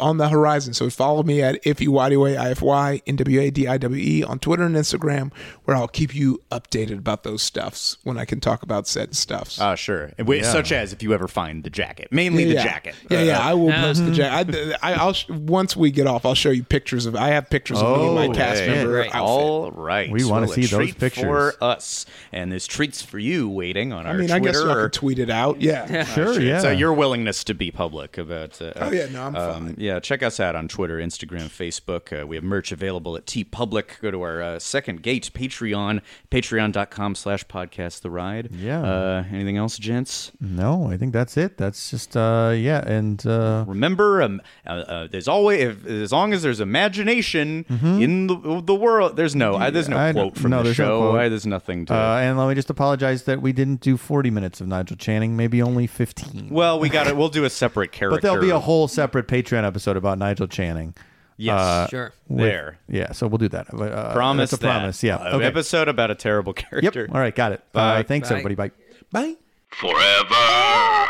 [0.01, 0.75] on the horizon.
[0.75, 5.33] So follow me at Ify Nwadiwe, I-F-Y, N-W-A-D-I-W-E on Twitter and Instagram,
[5.65, 9.61] where I'll keep you updated about those stuffs when I can talk about said stuffs.
[9.61, 10.09] Uh, sure.
[10.19, 12.65] Wi- Such as if you ever find the jacket, mainly the yeah.
[12.65, 12.95] jacket.
[13.11, 13.39] Yeah, Uh, yeah.
[13.41, 14.77] I will post the jacket.
[14.83, 17.15] I, I, will sh- once we get off, I'll show you pictures of.
[17.17, 19.15] I have pictures of me and my Oh, cast Hey, member great.
[19.15, 19.21] outfit.
[19.21, 20.11] All right.
[20.11, 21.25] We wanna Well, a see those treat pictures.
[21.25, 24.35] for us, and there's treats for you waiting on I our mean, Twitter.
[24.35, 25.61] I guess y'all or- could tweet it out.
[25.61, 26.05] Yeah.
[26.11, 26.61] Sure, yeah.
[26.61, 28.61] So your willingness to be public about.
[28.61, 29.75] Uh, Oh, yeah, no, I'm fine.
[29.79, 32.13] Yeah, check us out on Twitter, Instagram, Facebook.
[32.23, 33.99] Uh, we have merch available at TeePublic.
[34.01, 36.01] Go to our uh, second gate, Patreon,
[36.31, 38.51] patreon.com slash podcast the ride.
[38.53, 38.83] Yeah.
[38.83, 40.33] Uh, anything else, gents?
[40.41, 41.57] No, I think that's it.
[41.57, 42.87] That's just, uh, yeah.
[42.87, 48.27] And, uh, Remember, um, uh, uh, there's always, if, as long as there's imagination in
[48.27, 50.19] the, the world, there's no, I, there's no Mm-hmm.
[50.19, 50.99] I quote from no, the no show.
[51.01, 51.21] quote.
[51.21, 51.95] I, there's nothing to.
[51.95, 55.37] uh, and let me just apologize that we didn't do 40 minutes of Nigel Channing,
[55.37, 56.49] maybe only 15.
[56.51, 57.17] well, we got it.
[57.17, 58.17] We'll do a separate character.
[58.17, 60.95] but there'll be a whole separate Patreon episode about Nigel Channing.
[61.37, 61.59] Yes.
[61.59, 62.13] Uh, Sure.
[62.29, 62.79] with- There.
[62.89, 63.73] Yeah, so we'll do that.
[63.73, 64.73] Uh, promise That's a that.
[64.79, 65.03] promise.
[65.03, 65.17] Yeah.
[65.17, 65.47] Uh, okay.
[65.47, 66.81] Episode about a terrible character.
[66.83, 66.93] Yep.
[66.93, 67.15] character.
[67.17, 67.35] All right.
[67.35, 67.63] Got it.
[67.73, 68.01] Bye.
[68.01, 68.39] Uh, thanks, Bye.
[68.41, 68.55] everybody.
[68.55, 68.71] Bye.
[69.11, 69.37] Bye.
[69.71, 71.07] Forever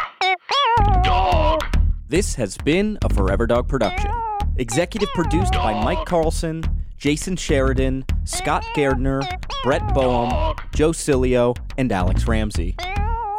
[1.02, 1.64] Dog.
[2.09, 4.10] This has been a Forever Dog production.
[4.56, 6.62] Executive produced by Mike Carlson,
[6.98, 9.22] Jason Sheridan, Scott Gardner,
[9.64, 12.76] Brett Boehm, Joe Cilio, and Alex Ramsey.